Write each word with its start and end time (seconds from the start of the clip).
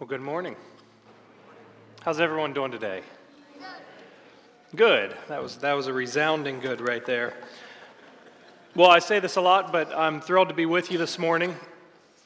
Well, 0.00 0.08
good 0.08 0.22
morning. 0.22 0.56
How's 2.00 2.20
everyone 2.20 2.54
doing 2.54 2.72
today? 2.72 3.02
Good. 4.74 5.14
That 5.28 5.42
was, 5.42 5.56
that 5.56 5.74
was 5.74 5.88
a 5.88 5.92
resounding 5.92 6.60
good 6.60 6.80
right 6.80 7.04
there. 7.04 7.34
Well, 8.74 8.88
I 8.88 9.00
say 9.00 9.20
this 9.20 9.36
a 9.36 9.42
lot, 9.42 9.72
but 9.72 9.94
I'm 9.94 10.22
thrilled 10.22 10.48
to 10.48 10.54
be 10.54 10.64
with 10.64 10.90
you 10.90 10.96
this 10.96 11.18
morning. 11.18 11.54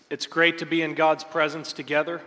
It's 0.09 0.25
great 0.25 0.59
to 0.59 0.67
be 0.67 0.83
in 0.83 0.95
God's 0.95 1.25
presence 1.25 1.73
together. 1.73 2.21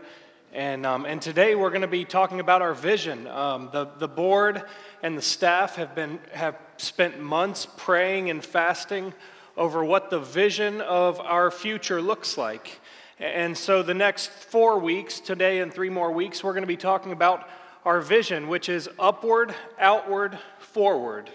And, 0.51 0.85
um, 0.85 1.05
and 1.05 1.21
today 1.21 1.55
we're 1.55 1.69
going 1.69 1.79
to 1.79 1.87
be 1.87 2.03
talking 2.03 2.41
about 2.41 2.61
our 2.61 2.73
vision. 2.73 3.25
Um, 3.27 3.69
the, 3.71 3.85
the 3.85 4.09
board 4.09 4.63
and 5.01 5.17
the 5.17 5.21
staff 5.21 5.77
have, 5.77 5.95
been, 5.95 6.19
have 6.33 6.57
spent 6.75 7.21
months 7.21 7.65
praying 7.77 8.29
and 8.29 8.43
fasting 8.43 9.13
over 9.55 9.85
what 9.85 10.09
the 10.09 10.19
vision 10.19 10.81
of 10.81 11.21
our 11.21 11.51
future 11.51 12.01
looks 12.01 12.37
like. 12.37 12.81
And 13.19 13.57
so, 13.57 13.81
the 13.81 13.95
next 13.95 14.29
four 14.29 14.77
weeks, 14.77 15.19
today 15.19 15.59
and 15.59 15.73
three 15.73 15.89
more 15.89 16.11
weeks, 16.11 16.43
we're 16.43 16.53
going 16.53 16.61
to 16.61 16.67
be 16.67 16.77
talking 16.77 17.11
about 17.11 17.49
our 17.83 17.99
vision, 17.99 18.47
which 18.47 18.69
is 18.69 18.87
upward, 18.99 19.55
outward, 19.79 20.37
forward. 20.59 21.31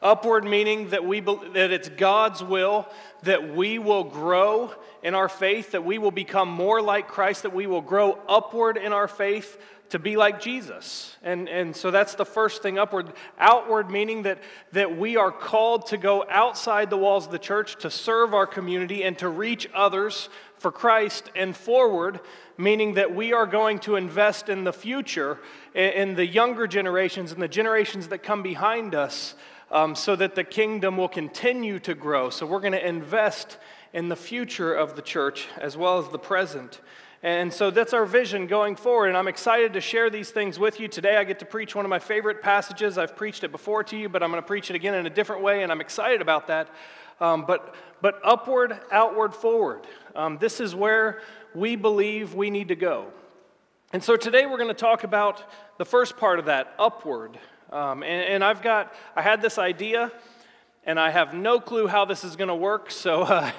Upward 0.00 0.44
meaning 0.44 0.90
that, 0.90 1.04
we, 1.04 1.18
that 1.18 1.72
it's 1.72 1.88
God's 1.88 2.44
will 2.44 2.86
that 3.22 3.56
we 3.56 3.80
will 3.80 4.04
grow 4.04 4.72
in 5.02 5.14
our 5.14 5.28
faith, 5.28 5.72
that 5.72 5.84
we 5.84 5.98
will 5.98 6.12
become 6.12 6.48
more 6.48 6.80
like 6.80 7.08
Christ, 7.08 7.42
that 7.42 7.54
we 7.54 7.66
will 7.66 7.80
grow 7.80 8.20
upward 8.28 8.76
in 8.76 8.92
our 8.92 9.08
faith 9.08 9.58
to 9.90 9.98
be 9.98 10.16
like 10.16 10.40
Jesus. 10.40 11.16
And, 11.22 11.48
and 11.48 11.74
so 11.74 11.90
that's 11.90 12.14
the 12.14 12.24
first 12.24 12.62
thing 12.62 12.78
upward. 12.78 13.12
Outward 13.38 13.90
meaning 13.90 14.22
that, 14.22 14.42
that 14.72 14.96
we 14.96 15.16
are 15.16 15.30
called 15.30 15.86
to 15.88 15.96
go 15.96 16.24
outside 16.28 16.90
the 16.90 16.96
walls 16.96 17.26
of 17.26 17.32
the 17.32 17.38
church 17.38 17.76
to 17.80 17.90
serve 17.90 18.34
our 18.34 18.46
community 18.46 19.04
and 19.04 19.16
to 19.18 19.28
reach 19.28 19.68
others 19.74 20.28
for 20.58 20.70
Christ. 20.70 21.30
And 21.34 21.56
forward 21.56 22.20
meaning 22.58 22.94
that 22.94 23.14
we 23.14 23.32
are 23.32 23.46
going 23.46 23.78
to 23.80 23.96
invest 23.96 24.48
in 24.48 24.64
the 24.64 24.72
future, 24.72 25.38
in 25.74 26.14
the 26.14 26.26
younger 26.26 26.66
generations 26.66 27.32
and 27.32 27.42
the 27.42 27.48
generations 27.48 28.08
that 28.08 28.18
come 28.18 28.42
behind 28.42 28.94
us. 28.94 29.34
Um, 29.68 29.96
so 29.96 30.14
that 30.14 30.36
the 30.36 30.44
kingdom 30.44 30.96
will 30.96 31.08
continue 31.08 31.80
to 31.80 31.94
grow. 31.96 32.30
So, 32.30 32.46
we're 32.46 32.60
going 32.60 32.70
to 32.70 32.86
invest 32.86 33.58
in 33.92 34.08
the 34.08 34.14
future 34.14 34.72
of 34.72 34.94
the 34.94 35.02
church 35.02 35.48
as 35.60 35.76
well 35.76 35.98
as 35.98 36.08
the 36.10 36.20
present. 36.20 36.80
And 37.22 37.52
so 37.52 37.70
that's 37.70 37.94
our 37.94 38.04
vision 38.04 38.46
going 38.46 38.76
forward. 38.76 39.08
And 39.08 39.16
I'm 39.16 39.28
excited 39.28 39.72
to 39.72 39.80
share 39.80 40.10
these 40.10 40.30
things 40.30 40.58
with 40.58 40.78
you. 40.78 40.86
Today 40.86 41.16
I 41.16 41.24
get 41.24 41.38
to 41.38 41.46
preach 41.46 41.74
one 41.74 41.84
of 41.84 41.88
my 41.88 41.98
favorite 41.98 42.42
passages. 42.42 42.98
I've 42.98 43.16
preached 43.16 43.42
it 43.42 43.50
before 43.50 43.82
to 43.84 43.96
you, 43.96 44.08
but 44.08 44.22
I'm 44.22 44.30
going 44.30 44.42
to 44.42 44.46
preach 44.46 44.70
it 44.70 44.76
again 44.76 44.94
in 44.94 45.06
a 45.06 45.10
different 45.10 45.42
way, 45.42 45.62
and 45.62 45.72
I'm 45.72 45.80
excited 45.80 46.20
about 46.20 46.46
that. 46.48 46.68
Um, 47.20 47.46
but, 47.46 47.74
but 48.02 48.20
upward, 48.22 48.78
outward, 48.92 49.34
forward. 49.34 49.86
Um, 50.14 50.36
this 50.38 50.60
is 50.60 50.74
where 50.74 51.22
we 51.54 51.74
believe 51.74 52.34
we 52.34 52.50
need 52.50 52.68
to 52.68 52.76
go. 52.76 53.06
And 53.92 54.04
so 54.04 54.16
today 54.16 54.44
we're 54.44 54.58
going 54.58 54.68
to 54.68 54.74
talk 54.74 55.04
about 55.04 55.42
the 55.78 55.86
first 55.86 56.18
part 56.18 56.38
of 56.38 56.46
that, 56.46 56.74
upward. 56.78 57.38
Um, 57.70 58.02
and, 58.02 58.22
and, 58.34 58.44
I've 58.44 58.60
got, 58.60 58.94
I 59.14 59.22
had 59.22 59.40
this 59.40 59.58
idea, 59.58 60.12
and 60.84 61.00
I 61.00 61.10
have 61.10 61.34
no 61.34 61.60
clue 61.60 61.86
how 61.86 62.04
this 62.04 62.22
is 62.22 62.36
going 62.36 62.48
to 62.48 62.54
work. 62.54 62.90
So, 62.90 63.22
uh, 63.22 63.50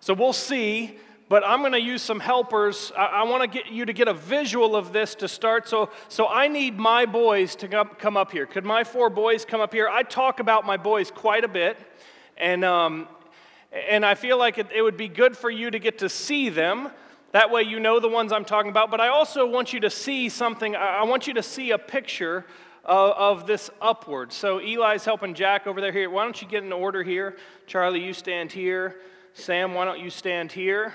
so 0.00 0.14
we'll 0.14 0.32
see 0.32 0.98
but 1.28 1.42
I'm 1.46 1.60
going 1.60 1.72
to 1.72 1.80
use 1.80 2.02
some 2.02 2.20
helpers. 2.20 2.92
I, 2.96 3.06
I 3.06 3.22
want 3.24 3.42
to 3.42 3.48
get 3.48 3.72
you 3.72 3.84
to 3.86 3.92
get 3.92 4.08
a 4.08 4.14
visual 4.14 4.76
of 4.76 4.92
this 4.92 5.14
to 5.16 5.28
start. 5.28 5.68
So, 5.68 5.90
so 6.08 6.28
I 6.28 6.48
need 6.48 6.78
my 6.78 7.06
boys 7.06 7.56
to 7.56 7.86
come, 7.98 8.16
up 8.16 8.30
here. 8.30 8.46
Could 8.46 8.64
my 8.64 8.84
four 8.84 9.10
boys 9.10 9.44
come 9.44 9.60
up 9.60 9.72
here? 9.72 9.88
I 9.88 10.02
talk 10.02 10.40
about 10.40 10.66
my 10.66 10.76
boys 10.76 11.10
quite 11.10 11.44
a 11.44 11.48
bit, 11.48 11.78
and, 12.36 12.64
um, 12.64 13.08
and 13.88 14.04
I 14.04 14.14
feel 14.14 14.38
like 14.38 14.58
it, 14.58 14.68
it 14.74 14.82
would 14.82 14.96
be 14.96 15.08
good 15.08 15.36
for 15.36 15.50
you 15.50 15.70
to 15.70 15.78
get 15.78 15.98
to 15.98 16.08
see 16.08 16.50
them. 16.50 16.90
That 17.32 17.50
way, 17.50 17.62
you 17.62 17.80
know 17.80 17.98
the 17.98 18.08
ones 18.08 18.30
I'm 18.30 18.44
talking 18.44 18.70
about. 18.70 18.90
But 18.92 19.00
I 19.00 19.08
also 19.08 19.44
want 19.44 19.72
you 19.72 19.80
to 19.80 19.90
see 19.90 20.28
something. 20.28 20.76
I 20.76 21.02
want 21.02 21.26
you 21.26 21.34
to 21.34 21.42
see 21.42 21.72
a 21.72 21.78
picture 21.78 22.46
of, 22.84 23.40
of, 23.40 23.46
this 23.46 23.70
upward. 23.80 24.32
So 24.32 24.58
Eli's 24.58 25.04
helping 25.04 25.34
Jack 25.34 25.66
over 25.66 25.80
there. 25.80 25.90
Here, 25.90 26.08
why 26.08 26.22
don't 26.22 26.40
you 26.40 26.46
get 26.46 26.62
in 26.62 26.72
order 26.72 27.02
here? 27.02 27.36
Charlie, 27.66 28.04
you 28.04 28.12
stand 28.12 28.52
here. 28.52 29.00
Sam, 29.32 29.74
why 29.74 29.84
don't 29.84 29.98
you 29.98 30.10
stand 30.10 30.52
here? 30.52 30.94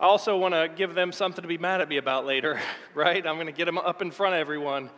I 0.00 0.04
also 0.04 0.38
want 0.38 0.54
to 0.54 0.68
give 0.68 0.94
them 0.94 1.10
something 1.10 1.42
to 1.42 1.48
be 1.48 1.58
mad 1.58 1.80
at 1.80 1.88
me 1.88 1.96
about 1.96 2.24
later, 2.24 2.60
right? 2.94 3.26
I'm 3.26 3.34
going 3.34 3.46
to 3.46 3.52
get 3.52 3.64
them 3.64 3.78
up 3.78 4.00
in 4.00 4.12
front 4.12 4.34
of 4.34 4.40
everyone. 4.40 4.90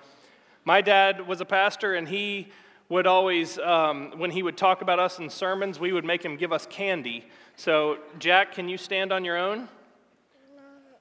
My 0.66 0.83
dad 0.83 1.27
was 1.27 1.41
a 1.41 1.47
pastor, 1.47 1.94
and 1.94 2.06
he 2.06 2.49
would 2.91 3.06
always, 3.06 3.59
um, 3.61 4.12
when 4.19 4.31
he 4.31 4.43
would 4.43 4.59
talk 4.59 4.83
about 4.83 4.99
us 4.99 5.19
in 5.19 5.31
sermons, 5.31 5.81
we 5.81 5.91
would 5.93 6.05
make 6.05 6.22
him 6.22 6.37
give 6.37 6.53
us 6.53 6.66
candy. 6.66 7.25
So, 7.56 7.97
Jack, 8.19 8.53
can 8.53 8.69
you 8.69 8.77
stand 8.77 9.11
on 9.11 9.25
your 9.25 9.38
own? 9.38 9.69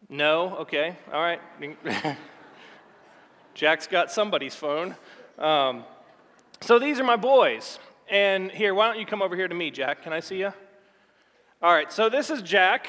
No? 0.07 0.55
Okay, 0.59 0.95
all 1.11 1.21
right. 1.21 1.41
Jack's 3.53 3.85
got 3.85 4.11
somebody's 4.11 4.55
phone. 4.55 4.95
Um, 5.37 5.83
so, 6.61 6.79
these 6.79 7.01
are 7.01 7.03
my 7.03 7.17
boys. 7.17 7.79
And 8.09 8.49
here, 8.49 8.73
why 8.73 8.87
don't 8.87 8.97
you 8.97 9.05
come 9.05 9.21
over 9.21 9.35
here 9.35 9.49
to 9.49 9.55
me, 9.55 9.71
Jack? 9.71 10.03
Can 10.03 10.13
I 10.13 10.21
see 10.21 10.39
you? 10.39 10.53
All 11.61 11.73
right, 11.73 11.91
so 11.91 12.07
this 12.07 12.29
is 12.29 12.41
Jack. 12.41 12.87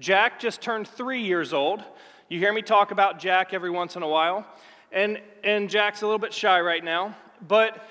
Jack 0.00 0.40
just 0.40 0.62
turned 0.62 0.88
three 0.88 1.22
years 1.22 1.52
old. 1.52 1.84
You 2.30 2.38
hear 2.38 2.52
me 2.52 2.62
talk 2.62 2.90
about 2.90 3.18
Jack 3.18 3.52
every 3.52 3.70
once 3.70 3.96
in 3.96 4.02
a 4.02 4.08
while. 4.08 4.46
And, 4.90 5.20
and 5.44 5.68
Jack's 5.68 6.00
a 6.00 6.06
little 6.06 6.18
bit 6.18 6.32
shy 6.32 6.58
right 6.60 6.82
now, 6.82 7.14
but, 7.46 7.86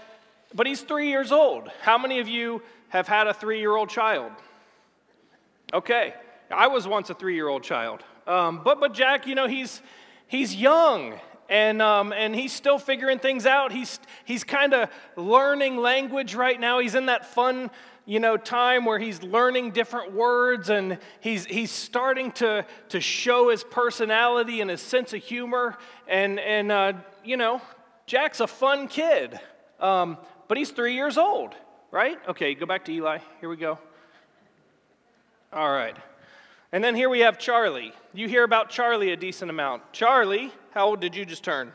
but 0.53 0.67
he's 0.67 0.81
three 0.81 1.09
years 1.09 1.31
old. 1.31 1.69
How 1.81 1.97
many 1.97 2.19
of 2.19 2.27
you 2.27 2.61
have 2.89 3.07
had 3.07 3.27
a 3.27 3.33
three 3.33 3.59
year 3.59 3.75
old 3.75 3.89
child? 3.89 4.31
Okay, 5.71 6.15
I 6.51 6.67
was 6.67 6.87
once 6.87 7.09
a 7.09 7.13
three 7.13 7.35
year 7.35 7.47
old 7.47 7.63
child. 7.63 8.03
Um, 8.27 8.61
but, 8.63 8.79
but 8.79 8.93
Jack, 8.93 9.27
you 9.27 9.35
know, 9.35 9.47
he's, 9.47 9.81
he's 10.27 10.55
young 10.55 11.13
and, 11.47 11.81
um, 11.81 12.11
and 12.11 12.35
he's 12.35 12.51
still 12.51 12.79
figuring 12.79 13.19
things 13.19 13.45
out. 13.45 13.71
He's, 13.71 13.99
he's 14.25 14.43
kind 14.43 14.73
of 14.73 14.89
learning 15.15 15.77
language 15.77 16.35
right 16.35 16.59
now. 16.59 16.79
He's 16.79 16.95
in 16.95 17.05
that 17.05 17.25
fun 17.25 17.71
you 18.09 18.19
know, 18.19 18.37
time 18.37 18.85
where 18.85 18.97
he's 18.97 19.21
learning 19.21 19.69
different 19.69 20.13
words 20.13 20.71
and 20.71 20.97
he's, 21.19 21.45
he's 21.45 21.69
starting 21.69 22.31
to, 22.31 22.65
to 22.89 22.99
show 22.99 23.51
his 23.51 23.63
personality 23.63 24.61
and 24.61 24.71
his 24.71 24.81
sense 24.81 25.13
of 25.13 25.21
humor. 25.21 25.77
And, 26.07 26.39
and 26.39 26.71
uh, 26.71 26.93
you 27.23 27.37
know, 27.37 27.61
Jack's 28.07 28.39
a 28.39 28.47
fun 28.47 28.87
kid, 28.87 29.39
um, 29.79 30.17
but 30.47 30.57
he's 30.57 30.71
three 30.71 30.95
years 30.95 31.19
old, 31.19 31.53
right? 31.91 32.17
Okay, 32.27 32.55
go 32.55 32.65
back 32.65 32.83
to 32.85 32.91
Eli. 32.91 33.19
Here 33.41 33.49
we 33.49 33.57
go. 33.57 33.77
All 35.53 35.71
right. 35.71 35.95
And 36.71 36.83
then 36.83 36.95
here 36.95 37.09
we 37.09 37.19
have 37.19 37.37
Charlie. 37.37 37.93
You 38.11 38.27
hear 38.27 38.43
about 38.43 38.71
Charlie 38.71 39.11
a 39.11 39.17
decent 39.17 39.51
amount. 39.51 39.83
Charlie, 39.93 40.51
how 40.71 40.87
old 40.87 40.99
did 40.99 41.15
you 41.15 41.25
just 41.25 41.43
turn? 41.43 41.71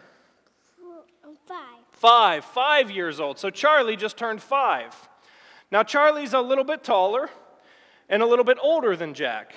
Five. 1.46 1.58
Five, 1.92 2.44
five 2.44 2.90
years 2.90 3.20
old. 3.20 3.38
So 3.38 3.50
Charlie 3.50 3.94
just 3.94 4.16
turned 4.16 4.42
five. 4.42 4.96
Now, 5.74 5.82
Charlie's 5.82 6.34
a 6.34 6.40
little 6.40 6.62
bit 6.62 6.84
taller 6.84 7.28
and 8.08 8.22
a 8.22 8.26
little 8.26 8.44
bit 8.44 8.58
older 8.62 8.94
than 8.94 9.12
Jack. 9.12 9.56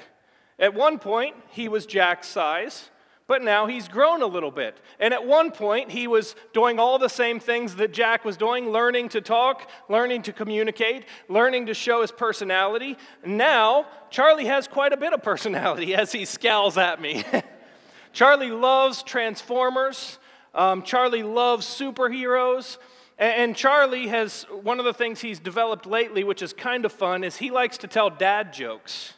At 0.57 0.73
one 0.73 0.97
point, 0.97 1.35
he 1.51 1.67
was 1.67 1.85
Jack's 1.85 2.27
size, 2.27 2.89
but 3.27 3.43
now 3.43 3.67
he's 3.67 3.87
grown 3.87 4.23
a 4.23 4.25
little 4.25 4.49
bit. 4.49 4.79
And 4.99 5.13
at 5.13 5.27
one 5.27 5.51
point, 5.51 5.91
he 5.91 6.07
was 6.07 6.35
doing 6.55 6.79
all 6.79 6.97
the 6.97 7.07
same 7.07 7.39
things 7.39 7.75
that 7.75 7.93
Jack 7.93 8.25
was 8.25 8.35
doing 8.35 8.71
learning 8.71 9.09
to 9.09 9.21
talk, 9.21 9.69
learning 9.89 10.23
to 10.23 10.33
communicate, 10.33 11.05
learning 11.29 11.67
to 11.67 11.75
show 11.75 12.01
his 12.01 12.11
personality. 12.11 12.97
Now, 13.23 13.85
Charlie 14.09 14.45
has 14.45 14.67
quite 14.67 14.93
a 14.93 14.97
bit 14.97 15.13
of 15.13 15.21
personality 15.21 15.93
as 16.03 16.11
he 16.13 16.25
scowls 16.25 16.79
at 16.79 16.99
me. 16.99 17.25
Charlie 18.11 18.49
loves 18.49 19.03
Transformers, 19.03 20.17
um, 20.55 20.81
Charlie 20.81 21.21
loves 21.21 21.67
superheroes. 21.67 22.79
And 23.19 23.55
Charlie 23.55 24.07
has 24.07 24.43
one 24.43 24.77
of 24.79 24.85
the 24.85 24.93
things 24.93 25.21
he's 25.21 25.39
developed 25.39 25.87
lately, 25.87 26.23
which 26.23 26.41
is 26.43 26.53
kind 26.53 26.85
of 26.85 26.91
fun, 26.91 27.23
is 27.23 27.37
he 27.37 27.49
likes 27.49 27.77
to 27.79 27.87
tell 27.87 28.11
dad 28.11 28.53
jokes. 28.53 29.13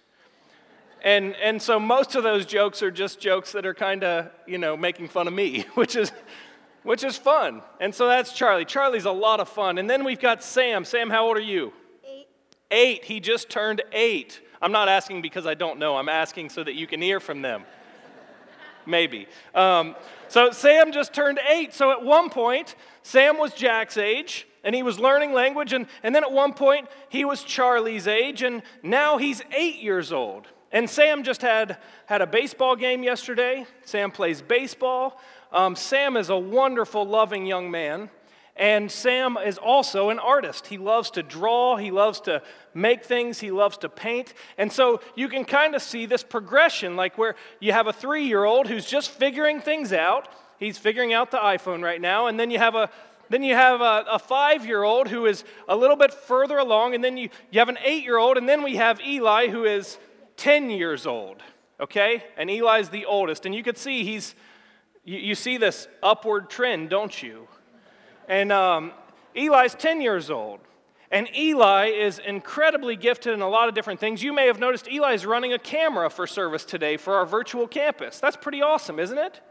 And, 1.03 1.35
and 1.35 1.61
so 1.61 1.79
most 1.79 2.15
of 2.15 2.23
those 2.23 2.45
jokes 2.45 2.81
are 2.81 2.91
just 2.91 3.19
jokes 3.19 3.51
that 3.53 3.65
are 3.65 3.73
kind 3.73 4.03
of, 4.03 4.31
you 4.47 4.57
know, 4.57 4.77
making 4.77 5.09
fun 5.09 5.27
of 5.27 5.33
me, 5.33 5.65
which 5.73 5.95
is, 5.95 6.11
which 6.83 7.03
is 7.03 7.17
fun. 7.17 7.61
And 7.79 7.93
so 7.93 8.07
that's 8.07 8.33
Charlie. 8.33 8.65
Charlie's 8.65 9.05
a 9.05 9.11
lot 9.11 9.39
of 9.39 9.49
fun. 9.49 9.77
And 9.77 9.89
then 9.89 10.03
we've 10.03 10.19
got 10.19 10.43
Sam. 10.43 10.85
Sam, 10.85 11.09
how 11.09 11.27
old 11.27 11.37
are 11.37 11.41
you? 11.41 11.73
Eight. 12.05 12.27
Eight. 12.71 13.05
He 13.05 13.19
just 13.19 13.49
turned 13.49 13.81
eight. 13.91 14.41
I'm 14.61 14.71
not 14.71 14.89
asking 14.89 15.21
because 15.21 15.45
I 15.45 15.53
don't 15.53 15.79
know, 15.79 15.95
I'm 15.95 16.09
asking 16.09 16.49
so 16.49 16.63
that 16.63 16.75
you 16.75 16.85
can 16.85 17.01
hear 17.01 17.19
from 17.19 17.41
them. 17.41 17.63
Maybe. 18.85 19.27
Um, 19.55 19.95
so 20.27 20.51
Sam 20.51 20.91
just 20.91 21.13
turned 21.13 21.39
eight. 21.49 21.73
So 21.73 21.91
at 21.91 22.03
one 22.03 22.29
point, 22.29 22.75
Sam 23.09 23.39
was 23.39 23.55
Jack's 23.55 23.97
age 23.97 24.47
and 24.63 24.75
he 24.75 24.83
was 24.83 24.99
learning 24.99 25.33
language. 25.33 25.73
And, 25.73 25.87
and 26.03 26.13
then 26.13 26.23
at 26.23 26.31
one 26.31 26.53
point, 26.53 26.87
he 27.09 27.25
was 27.25 27.43
Charlie's 27.43 28.07
age. 28.07 28.43
And 28.43 28.61
now 28.83 29.17
he's 29.17 29.41
eight 29.51 29.77
years 29.77 30.13
old. 30.13 30.45
And 30.71 30.87
Sam 30.87 31.23
just 31.23 31.41
had, 31.41 31.77
had 32.05 32.21
a 32.21 32.27
baseball 32.27 32.75
game 32.75 33.01
yesterday. 33.01 33.65
Sam 33.83 34.11
plays 34.11 34.43
baseball. 34.43 35.19
Um, 35.51 35.75
Sam 35.75 36.17
is 36.17 36.29
a 36.29 36.37
wonderful, 36.37 37.03
loving 37.03 37.47
young 37.47 37.71
man. 37.71 38.11
And 38.55 38.91
Sam 38.91 39.37
is 39.43 39.57
also 39.57 40.11
an 40.11 40.19
artist. 40.19 40.67
He 40.67 40.77
loves 40.77 41.09
to 41.11 41.23
draw, 41.23 41.77
he 41.77 41.89
loves 41.89 42.21
to 42.21 42.43
make 42.75 43.03
things, 43.03 43.39
he 43.39 43.49
loves 43.49 43.77
to 43.79 43.89
paint. 43.89 44.35
And 44.55 44.71
so 44.71 45.01
you 45.15 45.29
can 45.29 45.45
kind 45.45 45.73
of 45.73 45.81
see 45.81 46.05
this 46.05 46.21
progression 46.21 46.95
like 46.95 47.17
where 47.17 47.35
you 47.59 47.71
have 47.71 47.87
a 47.87 47.93
three 47.93 48.27
year 48.27 48.43
old 48.43 48.67
who's 48.67 48.85
just 48.85 49.09
figuring 49.09 49.61
things 49.61 49.93
out. 49.93 50.27
He's 50.59 50.77
figuring 50.77 51.13
out 51.13 51.31
the 51.31 51.37
iPhone 51.37 51.81
right 51.81 52.01
now. 52.01 52.27
And 52.27 52.39
then 52.39 52.51
you 52.51 52.57
have 52.57 52.75
a 52.75 52.89
then 53.29 53.43
you 53.43 53.53
have 53.53 53.79
a, 53.79 54.05
a 54.09 54.19
five 54.19 54.65
year 54.65 54.83
old 54.83 55.07
who 55.07 55.25
is 55.25 55.43
a 55.67 55.75
little 55.75 55.95
bit 55.95 56.13
further 56.13 56.57
along. 56.57 56.95
And 56.95 57.03
then 57.03 57.15
you, 57.15 57.29
you 57.51 57.59
have 57.59 57.69
an 57.69 57.77
eight 57.83 58.03
year 58.03 58.17
old. 58.17 58.37
And 58.37 58.49
then 58.49 58.63
we 58.63 58.75
have 58.75 58.99
Eli 59.01 59.47
who 59.47 59.65
is 59.65 59.97
10 60.37 60.69
years 60.71 61.05
old. 61.05 61.41
Okay? 61.79 62.23
And 62.37 62.49
Eli's 62.49 62.89
the 62.89 63.05
oldest. 63.05 63.45
And 63.45 63.53
you 63.53 63.63
could 63.63 63.77
see 63.77 64.03
he's, 64.03 64.35
you, 65.05 65.17
you 65.19 65.35
see 65.35 65.57
this 65.57 65.87
upward 66.01 66.49
trend, 66.49 66.89
don't 66.89 67.21
you? 67.21 67.47
And 68.27 68.51
um, 68.51 68.91
Eli's 69.35 69.75
10 69.75 70.01
years 70.01 70.29
old. 70.29 70.59
And 71.11 71.27
Eli 71.35 71.87
is 71.87 72.19
incredibly 72.19 72.95
gifted 72.95 73.33
in 73.33 73.41
a 73.41 73.49
lot 73.49 73.67
of 73.67 73.73
different 73.73 73.99
things. 73.99 74.21
You 74.21 74.31
may 74.31 74.45
have 74.45 74.59
noticed 74.59 74.87
Eli's 74.87 75.25
running 75.25 75.53
a 75.53 75.59
camera 75.59 76.09
for 76.09 76.27
service 76.27 76.65
today 76.65 76.97
for 76.97 77.15
our 77.15 77.25
virtual 77.25 77.67
campus. 77.67 78.19
That's 78.19 78.37
pretty 78.37 78.61
awesome, 78.61 78.99
isn't 78.99 79.17
it? 79.17 79.41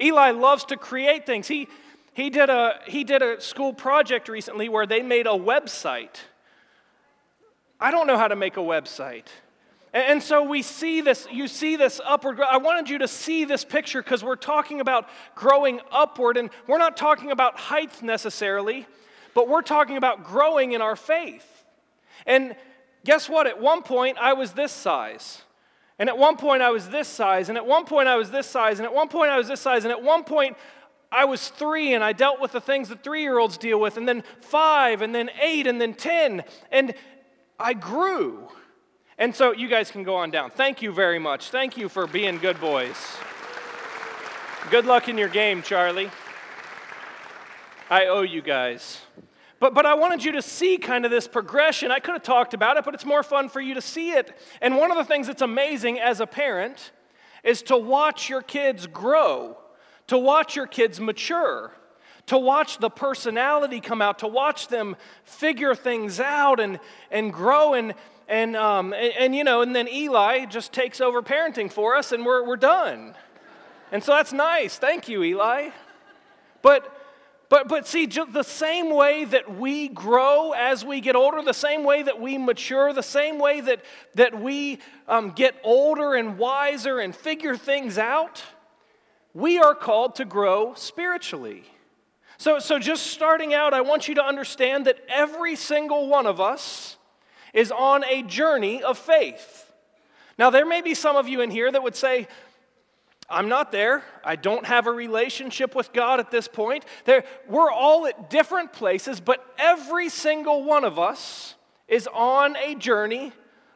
Eli 0.00 0.30
loves 0.30 0.64
to 0.66 0.76
create 0.76 1.26
things. 1.26 1.48
He, 1.48 1.68
he, 2.12 2.30
did 2.30 2.50
a, 2.50 2.80
he 2.86 3.04
did 3.04 3.22
a 3.22 3.40
school 3.40 3.72
project 3.72 4.28
recently 4.28 4.68
where 4.68 4.86
they 4.86 5.02
made 5.02 5.26
a 5.26 5.30
website. 5.30 6.16
I 7.80 7.90
don't 7.90 8.06
know 8.06 8.16
how 8.16 8.28
to 8.28 8.36
make 8.36 8.56
a 8.56 8.60
website. 8.60 9.26
And 9.92 10.22
so 10.22 10.42
we 10.42 10.62
see 10.62 11.02
this, 11.02 11.28
you 11.30 11.46
see 11.46 11.76
this 11.76 12.00
upward. 12.04 12.40
I 12.40 12.56
wanted 12.56 12.88
you 12.88 12.98
to 12.98 13.08
see 13.08 13.44
this 13.44 13.64
picture 13.64 14.02
because 14.02 14.24
we're 14.24 14.36
talking 14.36 14.80
about 14.80 15.08
growing 15.34 15.80
upward, 15.90 16.38
and 16.38 16.48
we're 16.66 16.78
not 16.78 16.96
talking 16.96 17.30
about 17.30 17.58
height 17.58 18.02
necessarily, 18.02 18.86
but 19.34 19.48
we're 19.48 19.62
talking 19.62 19.98
about 19.98 20.24
growing 20.24 20.72
in 20.72 20.80
our 20.80 20.96
faith. 20.96 21.46
And 22.24 22.56
guess 23.04 23.28
what? 23.28 23.46
At 23.46 23.60
one 23.60 23.82
point, 23.82 24.16
I 24.18 24.32
was 24.32 24.52
this 24.52 24.72
size. 24.72 25.42
And 26.02 26.08
at 26.08 26.18
one 26.18 26.36
point, 26.36 26.62
I 26.62 26.70
was 26.70 26.88
this 26.88 27.06
size. 27.06 27.48
And 27.48 27.56
at 27.56 27.64
one 27.64 27.84
point, 27.84 28.08
I 28.08 28.16
was 28.16 28.28
this 28.28 28.48
size. 28.48 28.80
And 28.80 28.86
at 28.86 28.92
one 28.92 29.06
point, 29.06 29.30
I 29.30 29.36
was 29.36 29.46
this 29.46 29.60
size. 29.60 29.84
And 29.84 29.92
at 29.92 30.02
one 30.02 30.24
point, 30.24 30.56
I 31.12 31.26
was 31.26 31.46
three 31.46 31.94
and 31.94 32.02
I 32.02 32.12
dealt 32.12 32.40
with 32.40 32.50
the 32.50 32.60
things 32.60 32.88
that 32.88 33.04
three 33.04 33.22
year 33.22 33.38
olds 33.38 33.56
deal 33.56 33.78
with. 33.78 33.96
And 33.96 34.08
then 34.08 34.24
five, 34.40 35.00
and 35.00 35.14
then 35.14 35.30
eight, 35.40 35.68
and 35.68 35.80
then 35.80 35.94
10. 35.94 36.42
And 36.72 36.94
I 37.56 37.74
grew. 37.74 38.48
And 39.16 39.32
so 39.32 39.52
you 39.52 39.68
guys 39.68 39.92
can 39.92 40.02
go 40.02 40.16
on 40.16 40.32
down. 40.32 40.50
Thank 40.50 40.82
you 40.82 40.90
very 40.90 41.20
much. 41.20 41.50
Thank 41.50 41.76
you 41.76 41.88
for 41.88 42.08
being 42.08 42.38
good 42.38 42.60
boys. 42.60 42.96
Good 44.72 44.86
luck 44.86 45.08
in 45.08 45.16
your 45.16 45.28
game, 45.28 45.62
Charlie. 45.62 46.10
I 47.88 48.06
owe 48.06 48.22
you 48.22 48.42
guys. 48.42 49.02
But, 49.62 49.74
but 49.74 49.86
I 49.86 49.94
wanted 49.94 50.24
you 50.24 50.32
to 50.32 50.42
see 50.42 50.76
kind 50.76 51.04
of 51.04 51.12
this 51.12 51.28
progression. 51.28 51.92
I 51.92 52.00
could 52.00 52.14
have 52.14 52.24
talked 52.24 52.52
about 52.52 52.78
it, 52.78 52.84
but 52.84 52.94
it's 52.94 53.04
more 53.04 53.22
fun 53.22 53.48
for 53.48 53.60
you 53.60 53.74
to 53.74 53.80
see 53.80 54.10
it. 54.10 54.36
And 54.60 54.76
one 54.76 54.90
of 54.90 54.96
the 54.96 55.04
things 55.04 55.28
that's 55.28 55.40
amazing 55.40 56.00
as 56.00 56.18
a 56.18 56.26
parent 56.26 56.90
is 57.44 57.62
to 57.62 57.76
watch 57.76 58.28
your 58.28 58.42
kids 58.42 58.88
grow, 58.88 59.56
to 60.08 60.18
watch 60.18 60.56
your 60.56 60.66
kids 60.66 60.98
mature, 60.98 61.70
to 62.26 62.38
watch 62.38 62.78
the 62.78 62.90
personality 62.90 63.78
come 63.78 64.02
out, 64.02 64.18
to 64.18 64.26
watch 64.26 64.66
them 64.66 64.96
figure 65.22 65.76
things 65.76 66.18
out 66.18 66.58
and, 66.58 66.80
and 67.12 67.32
grow. 67.32 67.74
And, 67.74 67.94
and, 68.26 68.56
um, 68.56 68.92
and, 68.92 69.12
and, 69.16 69.36
you 69.36 69.44
know, 69.44 69.62
and 69.62 69.76
then 69.76 69.86
Eli 69.86 70.44
just 70.46 70.72
takes 70.72 71.00
over 71.00 71.22
parenting 71.22 71.70
for 71.70 71.94
us 71.94 72.10
and 72.10 72.26
we're, 72.26 72.44
we're 72.44 72.56
done. 72.56 73.14
And 73.92 74.02
so 74.02 74.10
that's 74.10 74.32
nice. 74.32 74.76
Thank 74.76 75.08
you, 75.08 75.22
Eli. 75.22 75.68
But, 76.62 76.98
but, 77.52 77.68
but 77.68 77.86
see, 77.86 78.06
the 78.06 78.42
same 78.42 78.94
way 78.94 79.26
that 79.26 79.58
we 79.58 79.88
grow 79.88 80.52
as 80.52 80.86
we 80.86 81.02
get 81.02 81.14
older, 81.14 81.42
the 81.42 81.52
same 81.52 81.84
way 81.84 82.02
that 82.02 82.18
we 82.18 82.38
mature, 82.38 82.94
the 82.94 83.02
same 83.02 83.38
way 83.38 83.60
that, 83.60 83.84
that 84.14 84.40
we 84.40 84.78
um, 85.06 85.32
get 85.32 85.56
older 85.62 86.14
and 86.14 86.38
wiser 86.38 86.98
and 86.98 87.14
figure 87.14 87.54
things 87.54 87.98
out, 87.98 88.42
we 89.34 89.58
are 89.58 89.74
called 89.74 90.14
to 90.14 90.24
grow 90.24 90.72
spiritually. 90.72 91.64
So, 92.38 92.58
so 92.58 92.78
just 92.78 93.08
starting 93.08 93.52
out, 93.52 93.74
I 93.74 93.82
want 93.82 94.08
you 94.08 94.14
to 94.14 94.24
understand 94.24 94.86
that 94.86 95.00
every 95.06 95.54
single 95.54 96.08
one 96.08 96.24
of 96.24 96.40
us 96.40 96.96
is 97.52 97.70
on 97.70 98.02
a 98.04 98.22
journey 98.22 98.82
of 98.82 98.96
faith. 98.96 99.70
Now, 100.38 100.48
there 100.48 100.64
may 100.64 100.80
be 100.80 100.94
some 100.94 101.16
of 101.16 101.28
you 101.28 101.42
in 101.42 101.50
here 101.50 101.70
that 101.70 101.82
would 101.82 101.96
say, 101.96 102.28
I'm 103.28 103.48
not 103.48 103.72
there. 103.72 104.02
I 104.24 104.36
don't 104.36 104.66
have 104.66 104.86
a 104.86 104.92
relationship 104.92 105.74
with 105.74 105.92
God 105.92 106.20
at 106.20 106.30
this 106.30 106.48
point. 106.48 106.84
There, 107.04 107.24
we're 107.48 107.70
all 107.70 108.06
at 108.06 108.28
different 108.30 108.72
places, 108.72 109.20
but 109.20 109.44
every 109.58 110.08
single 110.08 110.64
one 110.64 110.84
of 110.84 110.98
us 110.98 111.54
is 111.88 112.08
on 112.12 112.56
a 112.56 112.74
journey 112.74 113.32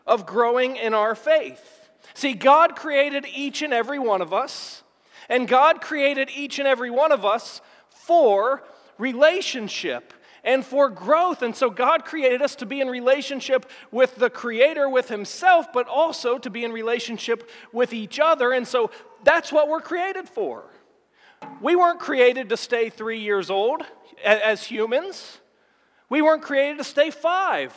of 0.07 0.27
growing 0.27 0.77
in 0.77 0.95
our 0.95 1.15
faith. 1.15 1.89
See, 2.15 2.35
God 2.35 2.77
created 2.77 3.27
each 3.35 3.63
and 3.63 3.73
every 3.73 3.99
one 3.99 4.23
of 4.23 4.33
us, 4.33 4.83
and 5.29 5.49
God 5.49 5.81
created 5.81 6.31
each 6.35 6.59
and 6.59 6.69
every 6.69 6.91
one 6.91 7.13
of 7.13 7.25
us 7.25 7.61
for 7.89 8.63
relationship 8.99 10.13
and 10.47 10.65
for 10.65 10.89
growth. 10.89 11.43
And 11.43 11.55
so 11.55 11.69
God 11.69 12.05
created 12.05 12.41
us 12.41 12.55
to 12.57 12.67
be 12.67 12.81
in 12.81 12.89
relationship 12.89 13.69
with 13.91 14.15
the 14.15 14.31
Creator, 14.31 14.89
with 14.89 15.09
Himself, 15.09 15.73
but 15.73 15.89
also 15.89 16.39
to 16.39 16.49
be 16.49 16.65
in 16.65 16.73
relationship 16.73 17.51
with 17.73 17.93
each 17.93 18.21
other. 18.21 18.53
And 18.53 18.67
so 18.67 18.91
that's 19.27 19.53
what 19.53 19.69
we're 19.69 19.81
created 19.81 20.29
for. 20.29 20.65
We 21.61 21.75
weren't 21.75 21.99
created 21.99 22.49
to 22.51 22.57
stay 22.57 22.89
three 22.89 23.19
years 23.19 23.51
old 23.51 23.83
as 24.25 24.65
humans. 24.65 25.39
We 26.09 26.23
weren't 26.23 26.43
created 26.43 26.79
to 26.79 26.85
stay 26.85 27.11
five. 27.11 27.75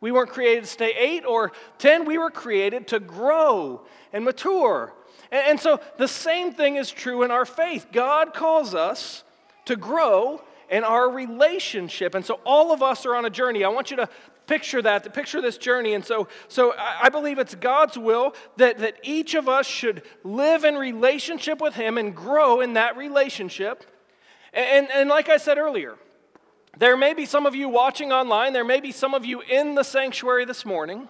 We 0.00 0.10
weren't 0.10 0.30
created 0.30 0.64
to 0.64 0.70
stay 0.70 0.92
eight 0.98 1.24
or 1.24 1.52
ten. 1.78 2.04
We 2.04 2.18
were 2.18 2.30
created 2.30 2.88
to 2.88 2.98
grow 2.98 3.82
and 4.12 4.24
mature. 4.24 4.92
And, 5.30 5.58
so 5.60 5.80
the 5.96 6.08
same 6.08 6.52
thing 6.52 6.76
is 6.76 6.90
true 6.90 7.22
in 7.22 7.30
our 7.30 7.46
faith. 7.46 7.86
God 7.92 8.34
calls 8.34 8.74
us 8.74 9.22
to 9.66 9.76
grow 9.76 10.42
in 10.68 10.82
our 10.82 11.08
relationship. 11.08 12.16
And 12.16 12.26
so 12.26 12.40
all 12.44 12.72
of 12.72 12.82
us 12.82 13.06
are 13.06 13.14
on 13.14 13.24
a 13.24 13.30
journey. 13.30 13.62
I 13.62 13.68
want 13.68 13.90
you 13.90 13.98
to 13.98 14.08
picture 14.52 14.82
that, 14.82 15.02
to 15.02 15.08
picture 15.08 15.40
this 15.40 15.56
journey. 15.56 15.94
And 15.94 16.04
so, 16.04 16.28
so 16.46 16.74
I 16.76 17.08
believe 17.08 17.38
it's 17.38 17.54
God's 17.54 17.96
will 17.96 18.34
that, 18.58 18.80
that 18.80 18.96
each 19.02 19.34
of 19.34 19.48
us 19.48 19.66
should 19.66 20.02
live 20.24 20.64
in 20.64 20.74
relationship 20.74 21.58
with 21.58 21.74
Him 21.74 21.96
and 21.96 22.14
grow 22.14 22.60
in 22.60 22.74
that 22.74 22.98
relationship. 22.98 23.82
And, 24.52 24.90
and 24.90 25.08
like 25.08 25.30
I 25.30 25.38
said 25.38 25.56
earlier, 25.56 25.96
there 26.76 26.98
may 26.98 27.14
be 27.14 27.24
some 27.24 27.46
of 27.46 27.54
you 27.54 27.70
watching 27.70 28.12
online, 28.12 28.52
there 28.52 28.62
may 28.62 28.80
be 28.80 28.92
some 28.92 29.14
of 29.14 29.24
you 29.24 29.40
in 29.40 29.74
the 29.74 29.82
sanctuary 29.82 30.44
this 30.44 30.66
morning 30.66 31.08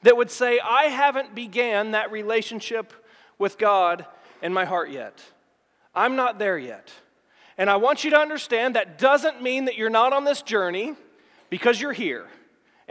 that 0.00 0.16
would 0.16 0.30
say, 0.30 0.58
I 0.58 0.84
haven't 0.84 1.34
began 1.34 1.90
that 1.90 2.10
relationship 2.10 2.94
with 3.38 3.58
God 3.58 4.06
in 4.40 4.54
my 4.54 4.64
heart 4.64 4.90
yet. 4.90 5.22
I'm 5.94 6.16
not 6.16 6.38
there 6.38 6.56
yet. 6.56 6.90
And 7.58 7.68
I 7.68 7.76
want 7.76 8.02
you 8.02 8.10
to 8.12 8.18
understand 8.18 8.76
that 8.76 8.96
doesn't 8.96 9.42
mean 9.42 9.66
that 9.66 9.76
you're 9.76 9.90
not 9.90 10.14
on 10.14 10.24
this 10.24 10.40
journey 10.40 10.94
because 11.50 11.78
you're 11.78 11.92
here. 11.92 12.28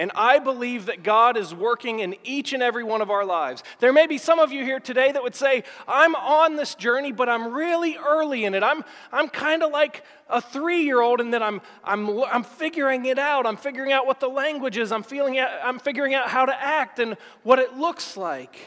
And 0.02 0.12
I 0.16 0.40
believe 0.40 0.88
that 0.88 1.04
God 1.04 1.38
is 1.38 1.54
working 1.54 2.00
in 2.00 2.16
each 2.24 2.54
and 2.54 2.64
every 2.64 2.84
one 2.84 3.02
of 3.02 3.12
our 3.12 3.24
lives. 3.24 3.64
There 3.78 3.94
may 3.94 4.08
be 4.08 4.18
some 4.18 4.40
of 4.40 4.52
you 4.52 4.64
here 4.64 4.80
today 4.80 5.12
that 5.12 5.22
would 5.22 5.36
say, 5.36 5.64
I'm 5.88 6.16
on 6.16 6.56
this 6.56 6.74
journey, 6.74 7.12
but 7.12 7.30
I'm 7.30 7.54
really 7.54 7.98
early 7.98 8.46
in 8.46 8.56
it. 8.56 8.64
I'm, 8.64 8.84
I'm 9.12 9.30
kind 9.30 9.62
of 9.62 9.72
like 9.72 10.04
a 10.28 10.42
three 10.42 10.82
year 10.82 11.02
old, 11.02 11.22
and 11.22 11.32
then 11.32 11.44
I'm, 11.44 11.62
I'm, 11.84 12.10
I'm 12.24 12.42
figuring 12.42 13.06
it 13.06 13.20
out. 13.20 13.46
I'm 13.46 13.58
figuring 13.58 13.92
out 13.92 14.08
what 14.08 14.20
the 14.20 14.28
language 14.28 14.76
is. 14.76 14.92
I'm, 14.92 15.04
feeling 15.04 15.38
out, 15.38 15.52
I'm 15.64 15.78
figuring 15.78 16.16
out 16.16 16.30
how 16.30 16.48
to 16.48 16.60
act 16.60 16.98
and 16.98 17.16
what 17.44 17.60
it 17.60 17.78
looks 17.78 18.18
like. 18.18 18.58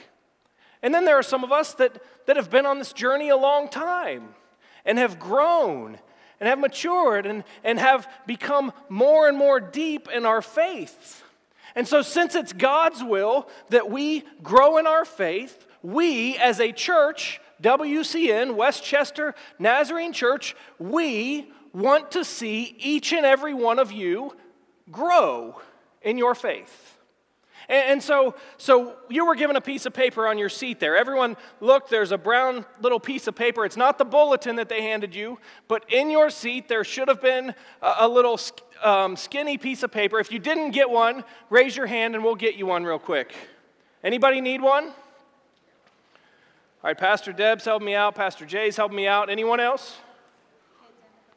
And 0.85 0.95
then 0.95 1.05
there 1.05 1.19
are 1.19 1.25
some 1.25 1.43
of 1.43 1.51
us 1.51 1.75
that, 1.75 2.01
that 2.27 2.37
have 2.37 2.49
been 2.49 2.65
on 2.65 2.79
this 2.79 2.93
journey 2.93 3.31
a 3.31 3.37
long 3.37 3.69
time 3.69 4.37
and 4.85 4.99
have 4.99 5.19
grown 5.19 5.99
and 6.39 6.49
have 6.49 6.61
matured 6.61 7.27
and, 7.27 7.43
and 7.65 7.81
have 7.81 8.09
become 8.25 8.73
more 8.89 9.29
and 9.29 9.37
more 9.37 9.59
deep 9.59 10.09
in 10.15 10.25
our 10.25 10.41
faith. 10.41 11.23
And 11.75 11.89
so, 11.89 12.03
since 12.03 12.35
it's 12.35 12.53
God's 12.53 13.03
will 13.03 13.49
that 13.71 13.91
we 13.91 14.23
grow 14.43 14.79
in 14.79 14.87
our 14.87 15.05
faith, 15.05 15.67
we 15.83 16.37
as 16.39 16.61
a 16.61 16.73
church, 16.73 17.41
WCN, 17.63 18.55
Westchester 18.55 19.35
Nazarene 19.59 20.13
Church, 20.13 20.55
we 20.79 21.51
want 21.73 22.13
to 22.13 22.25
see 22.25 22.77
each 22.79 23.13
and 23.13 23.27
every 23.27 23.55
one 23.55 23.79
of 23.79 23.91
you 23.91 24.37
grow 24.91 25.61
in 26.03 26.19
your 26.19 26.35
faith. 26.35 26.99
And, 27.69 27.93
and, 27.93 28.03
so, 28.03 28.35
so 28.59 28.97
you 29.09 29.27
were 29.27 29.35
given 29.35 29.57
a 29.57 29.61
piece 29.61 29.87
of 29.87 29.93
paper 29.93 30.27
on 30.27 30.39
your 30.39 30.49
seat 30.49 30.81
there. 30.81 30.97
Everyone, 30.97 31.37
look, 31.61 31.89
there's 31.89 32.13
a 32.13 32.19
brown 32.19 32.65
little 32.81 33.01
piece 33.01 33.27
of 33.27 33.35
paper. 33.35 33.65
It's 33.65 33.77
not 33.77 33.99
the 33.99 34.05
bulletin 34.05 34.57
that 34.57 34.69
they 34.69 34.83
handed 34.83 35.15
you, 35.15 35.39
but 35.69 35.91
in 35.93 36.11
your 36.11 36.31
seat 36.31 36.69
there 36.69 36.85
should 36.85 37.09
have 37.09 37.23
been 37.23 37.55
a, 37.83 37.95
a 38.01 38.09
little 38.09 38.39
um, 38.83 39.17
skinny 39.17 39.59
piece 39.59 39.83
of 39.83 39.91
paper. 39.91 40.19
If 40.19 40.31
you 40.31 40.39
didn't 40.39 40.73
get 40.73 40.91
one, 40.91 41.25
raise 41.51 41.77
your 41.77 41.87
hand 41.87 42.15
and 42.15 42.23
we'll 42.23 42.35
get 42.35 42.57
you 42.57 42.67
one 42.67 42.85
real 42.85 42.99
quick. 42.99 43.35
Anybody 44.03 44.41
need 44.41 44.61
one? 44.61 44.85
All 46.85 46.91
right, 46.91 46.99
Pastor 46.99 47.33
Deb's 47.33 47.65
helping 47.65 47.87
me 47.87 47.95
out. 47.95 48.15
Pastor 48.15 48.45
Jay's 48.45 48.77
helping 48.77 48.97
me 48.97 49.07
out. 49.07 49.31
Anyone 49.31 49.59
else? 49.59 49.97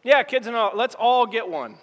Yeah, 0.04 0.22
kids 0.24 0.48
and 0.48 0.56
all, 0.56 0.72
let's 0.76 0.96
all 0.96 1.26
get 1.26 1.48
one. 1.48 1.76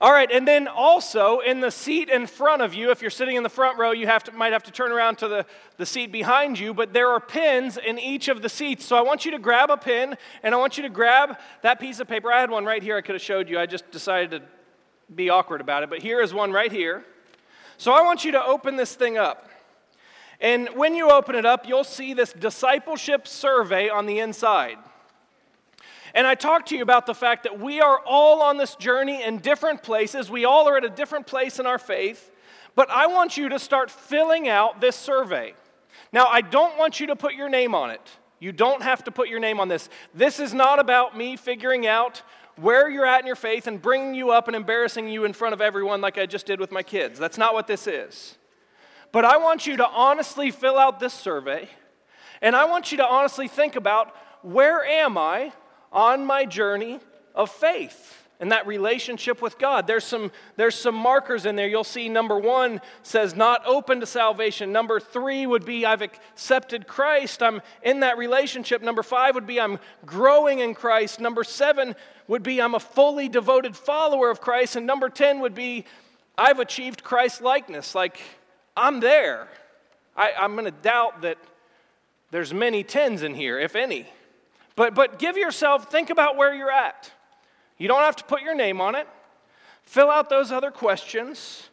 All 0.00 0.12
right, 0.12 0.30
and 0.30 0.46
then 0.46 0.68
also 0.68 1.40
in 1.40 1.58
the 1.58 1.72
seat 1.72 2.08
in 2.08 2.28
front 2.28 2.62
of 2.62 2.72
you, 2.72 2.92
if 2.92 3.02
you're 3.02 3.10
sitting 3.10 3.34
in 3.34 3.42
the 3.42 3.48
front 3.48 3.78
row, 3.78 3.90
you 3.90 4.06
have 4.06 4.22
to, 4.24 4.32
might 4.32 4.52
have 4.52 4.62
to 4.64 4.70
turn 4.70 4.92
around 4.92 5.18
to 5.18 5.28
the, 5.28 5.46
the 5.76 5.84
seat 5.84 6.12
behind 6.12 6.56
you, 6.56 6.72
but 6.72 6.92
there 6.92 7.08
are 7.08 7.18
pins 7.18 7.76
in 7.76 7.98
each 7.98 8.28
of 8.28 8.40
the 8.40 8.48
seats. 8.48 8.84
So 8.84 8.96
I 8.96 9.00
want 9.02 9.24
you 9.24 9.32
to 9.32 9.40
grab 9.40 9.70
a 9.70 9.76
pin 9.76 10.16
and 10.44 10.54
I 10.54 10.58
want 10.58 10.76
you 10.76 10.84
to 10.84 10.88
grab 10.88 11.36
that 11.62 11.80
piece 11.80 11.98
of 11.98 12.06
paper. 12.06 12.32
I 12.32 12.38
had 12.38 12.48
one 12.48 12.64
right 12.64 12.80
here 12.80 12.96
I 12.96 13.00
could 13.00 13.16
have 13.16 13.22
showed 13.22 13.48
you. 13.48 13.58
I 13.58 13.66
just 13.66 13.90
decided 13.90 14.30
to 14.30 14.42
be 15.12 15.30
awkward 15.30 15.60
about 15.60 15.82
it, 15.82 15.90
but 15.90 16.00
here 16.00 16.20
is 16.20 16.32
one 16.32 16.52
right 16.52 16.70
here. 16.70 17.04
So 17.76 17.90
I 17.90 18.02
want 18.02 18.24
you 18.24 18.32
to 18.32 18.44
open 18.44 18.76
this 18.76 18.94
thing 18.94 19.18
up. 19.18 19.48
And 20.40 20.68
when 20.76 20.94
you 20.94 21.10
open 21.10 21.34
it 21.34 21.44
up, 21.44 21.66
you'll 21.66 21.82
see 21.82 22.14
this 22.14 22.32
discipleship 22.32 23.26
survey 23.26 23.88
on 23.88 24.06
the 24.06 24.20
inside. 24.20 24.78
And 26.14 26.26
I 26.26 26.34
talked 26.34 26.68
to 26.68 26.76
you 26.76 26.82
about 26.82 27.06
the 27.06 27.14
fact 27.14 27.44
that 27.44 27.60
we 27.60 27.80
are 27.80 28.00
all 28.06 28.42
on 28.42 28.56
this 28.56 28.74
journey 28.76 29.22
in 29.22 29.38
different 29.38 29.82
places. 29.82 30.30
We 30.30 30.44
all 30.44 30.68
are 30.68 30.76
at 30.76 30.84
a 30.84 30.90
different 30.90 31.26
place 31.26 31.58
in 31.58 31.66
our 31.66 31.78
faith. 31.78 32.30
But 32.74 32.90
I 32.90 33.06
want 33.08 33.36
you 33.36 33.48
to 33.50 33.58
start 33.58 33.90
filling 33.90 34.48
out 34.48 34.80
this 34.80 34.96
survey. 34.96 35.54
Now, 36.12 36.26
I 36.26 36.40
don't 36.40 36.78
want 36.78 37.00
you 37.00 37.08
to 37.08 37.16
put 37.16 37.34
your 37.34 37.48
name 37.48 37.74
on 37.74 37.90
it. 37.90 38.10
You 38.40 38.52
don't 38.52 38.82
have 38.82 39.04
to 39.04 39.10
put 39.10 39.28
your 39.28 39.40
name 39.40 39.58
on 39.60 39.68
this. 39.68 39.88
This 40.14 40.38
is 40.38 40.54
not 40.54 40.78
about 40.78 41.16
me 41.16 41.36
figuring 41.36 41.86
out 41.86 42.22
where 42.56 42.88
you're 42.88 43.06
at 43.06 43.20
in 43.20 43.26
your 43.26 43.36
faith 43.36 43.66
and 43.66 43.80
bringing 43.80 44.14
you 44.14 44.30
up 44.30 44.46
and 44.46 44.56
embarrassing 44.56 45.08
you 45.08 45.24
in 45.24 45.32
front 45.32 45.54
of 45.54 45.60
everyone 45.60 46.00
like 46.00 46.18
I 46.18 46.26
just 46.26 46.46
did 46.46 46.60
with 46.60 46.72
my 46.72 46.82
kids. 46.82 47.18
That's 47.18 47.38
not 47.38 47.54
what 47.54 47.66
this 47.66 47.86
is. 47.86 48.36
But 49.12 49.24
I 49.24 49.38
want 49.38 49.66
you 49.66 49.76
to 49.76 49.88
honestly 49.88 50.50
fill 50.50 50.78
out 50.78 51.00
this 51.00 51.14
survey, 51.14 51.68
and 52.42 52.54
I 52.54 52.66
want 52.66 52.92
you 52.92 52.98
to 52.98 53.06
honestly 53.06 53.48
think 53.48 53.74
about 53.74 54.14
where 54.42 54.84
am 54.84 55.16
I 55.16 55.52
on 55.92 56.24
my 56.24 56.44
journey 56.44 57.00
of 57.34 57.50
faith 57.50 58.14
and 58.40 58.52
that 58.52 58.66
relationship 58.66 59.42
with 59.42 59.58
God. 59.58 59.86
There's 59.86 60.04
some, 60.04 60.30
there's 60.56 60.74
some 60.74 60.94
markers 60.94 61.44
in 61.44 61.56
there. 61.56 61.66
You'll 61.66 61.84
see 61.84 62.08
number 62.08 62.38
one 62.38 62.80
says 63.02 63.34
not 63.34 63.62
open 63.66 64.00
to 64.00 64.06
salvation. 64.06 64.70
Number 64.70 65.00
three 65.00 65.46
would 65.46 65.64
be 65.64 65.84
I've 65.84 66.02
accepted 66.02 66.86
Christ. 66.86 67.42
I'm 67.42 67.60
in 67.82 68.00
that 68.00 68.16
relationship. 68.16 68.82
Number 68.82 69.02
five 69.02 69.34
would 69.34 69.46
be 69.46 69.60
I'm 69.60 69.78
growing 70.06 70.60
in 70.60 70.74
Christ. 70.74 71.20
Number 71.20 71.42
seven 71.42 71.96
would 72.28 72.42
be 72.42 72.60
I'm 72.60 72.74
a 72.74 72.80
fully 72.80 73.28
devoted 73.28 73.76
follower 73.76 74.30
of 74.30 74.40
Christ. 74.40 74.76
And 74.76 74.86
number 74.86 75.08
10 75.08 75.40
would 75.40 75.54
be 75.54 75.84
I've 76.36 76.60
achieved 76.60 77.02
Christ 77.02 77.40
likeness. 77.40 77.94
Like 77.94 78.20
I'm 78.76 79.00
there. 79.00 79.48
I, 80.16 80.32
I'm 80.38 80.52
going 80.52 80.64
to 80.64 80.70
doubt 80.70 81.22
that 81.22 81.38
there's 82.30 82.52
many 82.52 82.84
tens 82.84 83.22
in 83.22 83.34
here, 83.34 83.58
if 83.58 83.74
any. 83.74 84.06
But, 84.78 84.94
but 84.94 85.18
give 85.18 85.36
yourself, 85.36 85.90
think 85.90 86.08
about 86.08 86.36
where 86.36 86.54
you're 86.54 86.70
at. 86.70 87.10
You 87.78 87.88
don't 87.88 88.02
have 88.02 88.14
to 88.14 88.22
put 88.22 88.42
your 88.42 88.54
name 88.54 88.80
on 88.80 88.94
it. 88.94 89.08
Fill 89.82 90.08
out 90.08 90.30
those 90.30 90.52
other 90.52 90.70
questions. 90.70 91.68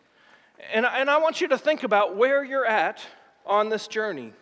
And, 0.74 0.88
and 0.88 1.08
I 1.08 1.18
want 1.18 1.40
you 1.40 1.48
to 1.50 1.58
think 1.60 1.84
about 1.84 2.16
where 2.16 2.44
you're 2.44 2.66
at 2.66 3.06
on 3.46 3.70
this 3.70 3.88
journey. 3.88 4.34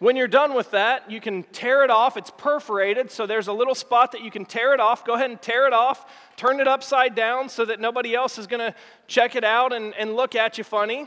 When 0.00 0.16
you're 0.16 0.26
done 0.26 0.54
with 0.54 0.72
that, 0.72 1.08
you 1.08 1.20
can 1.20 1.44
tear 1.44 1.84
it 1.84 1.90
off. 1.90 2.16
It's 2.16 2.32
perforated, 2.36 3.12
so 3.12 3.24
there's 3.24 3.46
a 3.46 3.52
little 3.52 3.76
spot 3.76 4.10
that 4.10 4.24
you 4.24 4.32
can 4.32 4.44
tear 4.44 4.74
it 4.74 4.80
off. 4.80 5.04
Go 5.04 5.14
ahead 5.14 5.30
and 5.30 5.40
tear 5.40 5.68
it 5.68 5.72
off. 5.72 6.10
Turn 6.34 6.58
it 6.58 6.66
upside 6.66 7.14
down 7.14 7.48
so 7.48 7.64
that 7.66 7.78
nobody 7.78 8.16
else 8.16 8.36
is 8.36 8.48
going 8.48 8.72
to 8.72 8.74
check 9.06 9.36
it 9.36 9.44
out 9.44 9.72
and, 9.72 9.94
and 9.94 10.16
look 10.16 10.34
at 10.34 10.58
you 10.58 10.64
funny. 10.64 11.06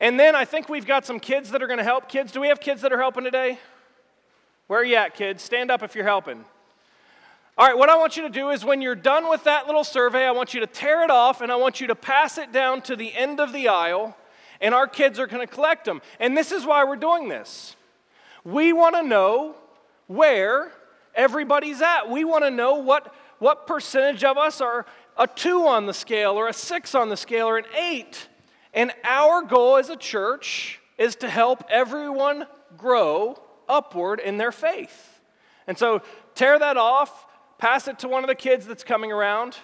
And 0.00 0.18
then 0.18 0.34
I 0.34 0.44
think 0.44 0.68
we've 0.68 0.84
got 0.84 1.06
some 1.06 1.20
kids 1.20 1.52
that 1.52 1.62
are 1.62 1.68
going 1.68 1.78
to 1.78 1.84
help. 1.84 2.08
Kids, 2.08 2.32
do 2.32 2.40
we 2.40 2.48
have 2.48 2.58
kids 2.58 2.82
that 2.82 2.92
are 2.92 2.98
helping 2.98 3.22
today? 3.22 3.60
Where 4.70 4.78
are 4.78 4.84
you 4.84 4.94
at, 4.94 5.16
kids? 5.16 5.42
Stand 5.42 5.72
up 5.72 5.82
if 5.82 5.96
you're 5.96 6.04
helping. 6.04 6.44
All 7.58 7.66
right, 7.66 7.76
what 7.76 7.88
I 7.88 7.96
want 7.96 8.16
you 8.16 8.22
to 8.22 8.28
do 8.28 8.50
is 8.50 8.64
when 8.64 8.80
you're 8.80 8.94
done 8.94 9.28
with 9.28 9.42
that 9.42 9.66
little 9.66 9.82
survey, 9.82 10.24
I 10.24 10.30
want 10.30 10.54
you 10.54 10.60
to 10.60 10.66
tear 10.68 11.02
it 11.02 11.10
off 11.10 11.40
and 11.40 11.50
I 11.50 11.56
want 11.56 11.80
you 11.80 11.88
to 11.88 11.96
pass 11.96 12.38
it 12.38 12.52
down 12.52 12.80
to 12.82 12.94
the 12.94 13.12
end 13.12 13.40
of 13.40 13.52
the 13.52 13.66
aisle, 13.66 14.16
and 14.60 14.72
our 14.72 14.86
kids 14.86 15.18
are 15.18 15.26
going 15.26 15.44
to 15.44 15.52
collect 15.52 15.86
them. 15.86 16.00
And 16.20 16.36
this 16.36 16.52
is 16.52 16.64
why 16.64 16.84
we're 16.84 16.94
doing 16.94 17.28
this. 17.28 17.74
We 18.44 18.72
want 18.72 18.94
to 18.94 19.02
know 19.02 19.56
where 20.06 20.70
everybody's 21.16 21.82
at. 21.82 22.08
We 22.08 22.24
want 22.24 22.44
to 22.44 22.50
know 22.52 22.76
what, 22.76 23.12
what 23.40 23.66
percentage 23.66 24.22
of 24.22 24.38
us 24.38 24.60
are 24.60 24.86
a 25.16 25.26
two 25.26 25.66
on 25.66 25.86
the 25.86 25.94
scale, 25.94 26.34
or 26.34 26.46
a 26.46 26.52
six 26.52 26.94
on 26.94 27.08
the 27.08 27.16
scale, 27.16 27.48
or 27.48 27.58
an 27.58 27.64
eight. 27.76 28.28
And 28.72 28.92
our 29.02 29.42
goal 29.42 29.78
as 29.78 29.90
a 29.90 29.96
church 29.96 30.78
is 30.96 31.16
to 31.16 31.28
help 31.28 31.64
everyone 31.68 32.46
grow 32.76 33.36
upward 33.70 34.20
in 34.20 34.36
their 34.36 34.52
faith. 34.52 35.20
And 35.66 35.78
so 35.78 36.02
tear 36.34 36.58
that 36.58 36.76
off, 36.76 37.26
pass 37.58 37.88
it 37.88 38.00
to 38.00 38.08
one 38.08 38.24
of 38.24 38.28
the 38.28 38.34
kids 38.34 38.66
that's 38.66 38.84
coming 38.84 39.12
around. 39.12 39.56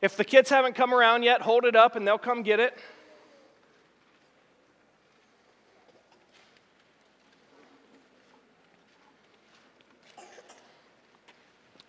If 0.00 0.16
the 0.16 0.24
kids 0.24 0.48
haven't 0.48 0.76
come 0.76 0.94
around 0.94 1.24
yet, 1.24 1.42
hold 1.42 1.64
it 1.64 1.74
up 1.74 1.96
and 1.96 2.06
they'll 2.06 2.18
come 2.18 2.42
get 2.42 2.60
it. 2.60 2.78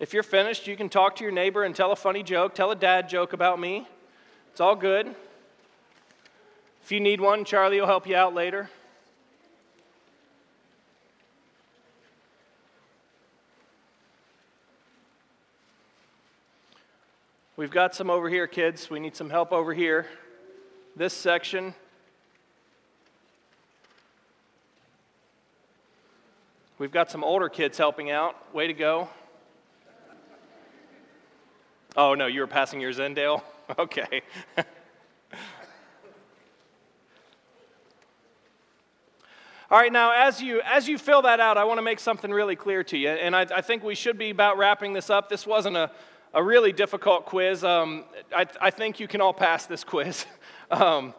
If 0.00 0.14
you're 0.14 0.22
finished, 0.22 0.66
you 0.66 0.76
can 0.76 0.88
talk 0.88 1.16
to 1.16 1.24
your 1.24 1.32
neighbor 1.32 1.62
and 1.62 1.76
tell 1.76 1.92
a 1.92 1.96
funny 1.96 2.22
joke, 2.22 2.54
tell 2.54 2.70
a 2.70 2.74
dad 2.74 3.08
joke 3.08 3.34
about 3.34 3.60
me. 3.60 3.86
It's 4.50 4.60
all 4.60 4.74
good. 4.74 5.14
If 6.82 6.90
you 6.90 7.00
need 7.00 7.20
one, 7.20 7.44
Charlie 7.44 7.78
will 7.78 7.86
help 7.86 8.06
you 8.06 8.16
out 8.16 8.34
later. 8.34 8.70
We've 17.60 17.70
got 17.70 17.94
some 17.94 18.08
over 18.08 18.30
here, 18.30 18.46
kids. 18.46 18.88
We 18.88 19.00
need 19.00 19.14
some 19.14 19.28
help 19.28 19.52
over 19.52 19.74
here. 19.74 20.06
This 20.96 21.12
section. 21.12 21.74
We've 26.78 26.90
got 26.90 27.10
some 27.10 27.22
older 27.22 27.50
kids 27.50 27.76
helping 27.76 28.10
out. 28.10 28.54
Way 28.54 28.68
to 28.68 28.72
go. 28.72 29.10
Oh, 31.98 32.14
no, 32.14 32.28
you 32.28 32.40
were 32.40 32.46
passing 32.46 32.80
yours 32.80 32.98
in, 32.98 33.12
Dale? 33.12 33.44
Okay. 33.78 34.22
All 39.70 39.78
right, 39.78 39.92
now 39.92 40.12
as 40.12 40.42
you 40.42 40.62
as 40.62 40.88
you 40.88 40.96
fill 40.96 41.22
that 41.22 41.40
out, 41.40 41.58
I 41.58 41.64
want 41.64 41.76
to 41.76 41.82
make 41.82 42.00
something 42.00 42.30
really 42.30 42.56
clear 42.56 42.82
to 42.84 42.96
you, 42.96 43.10
and 43.10 43.36
I, 43.36 43.42
I 43.42 43.60
think 43.60 43.84
we 43.84 43.94
should 43.94 44.16
be 44.18 44.30
about 44.30 44.58
wrapping 44.58 44.94
this 44.94 45.10
up. 45.10 45.28
This 45.28 45.46
wasn't 45.46 45.76
a 45.76 45.92
a 46.32 46.42
really 46.42 46.72
difficult 46.72 47.26
quiz. 47.26 47.64
Um, 47.64 48.04
I, 48.34 48.46
I, 48.60 48.70
think 48.70 49.00
you 49.00 49.08
can 49.08 49.20
all 49.20 49.32
pass 49.32 49.66
this 49.66 49.84
quiz. 49.84 50.26
um, 50.70 51.14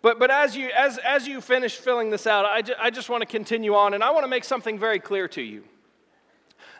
but 0.00 0.18
but 0.18 0.30
as, 0.30 0.56
you, 0.56 0.70
as, 0.76 0.98
as 0.98 1.26
you 1.26 1.40
finish 1.40 1.76
filling 1.76 2.10
this 2.10 2.26
out, 2.26 2.44
I, 2.44 2.62
ju- 2.62 2.74
I 2.78 2.90
just 2.90 3.08
want 3.08 3.22
to 3.22 3.26
continue 3.26 3.74
on, 3.74 3.94
and 3.94 4.04
I 4.04 4.10
want 4.10 4.24
to 4.24 4.28
make 4.28 4.44
something 4.44 4.78
very 4.78 5.00
clear 5.00 5.26
to 5.28 5.42
you. 5.42 5.64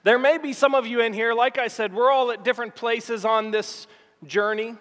There 0.04 0.18
may 0.18 0.38
be 0.38 0.52
some 0.52 0.74
of 0.74 0.86
you 0.86 1.00
in 1.00 1.12
here, 1.12 1.34
like 1.34 1.58
I 1.58 1.68
said, 1.68 1.92
we're 1.92 2.10
all 2.10 2.30
at 2.30 2.44
different 2.44 2.76
places 2.76 3.24
on 3.24 3.50
this 3.50 3.88
journey. 4.24 4.76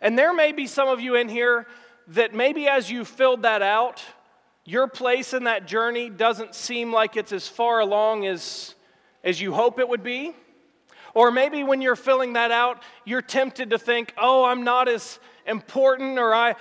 And 0.00 0.18
there 0.18 0.34
may 0.34 0.52
be 0.52 0.66
some 0.66 0.88
of 0.88 1.00
you 1.00 1.14
in 1.14 1.28
here 1.28 1.66
that 2.08 2.34
maybe 2.34 2.68
as 2.68 2.90
you 2.90 3.04
filled 3.04 3.42
that 3.42 3.62
out, 3.62 4.04
your 4.64 4.88
place 4.88 5.32
in 5.32 5.44
that 5.44 5.66
journey 5.66 6.10
doesn't 6.10 6.54
seem 6.54 6.92
like 6.92 7.16
it's 7.16 7.32
as 7.32 7.48
far 7.48 7.80
along 7.80 8.26
as, 8.26 8.74
as 9.24 9.40
you 9.40 9.54
hope 9.54 9.78
it 9.78 9.88
would 9.88 10.02
be. 10.02 10.34
Or 11.16 11.30
maybe 11.30 11.64
when 11.64 11.80
you're 11.80 11.96
filling 11.96 12.34
that 12.34 12.50
out, 12.50 12.82
you're 13.06 13.22
tempted 13.22 13.70
to 13.70 13.78
think, 13.78 14.12
oh, 14.18 14.44
I'm 14.44 14.64
not 14.64 14.86
as 14.86 15.18
important 15.46 16.18
or 16.18 16.34
I, 16.34 16.56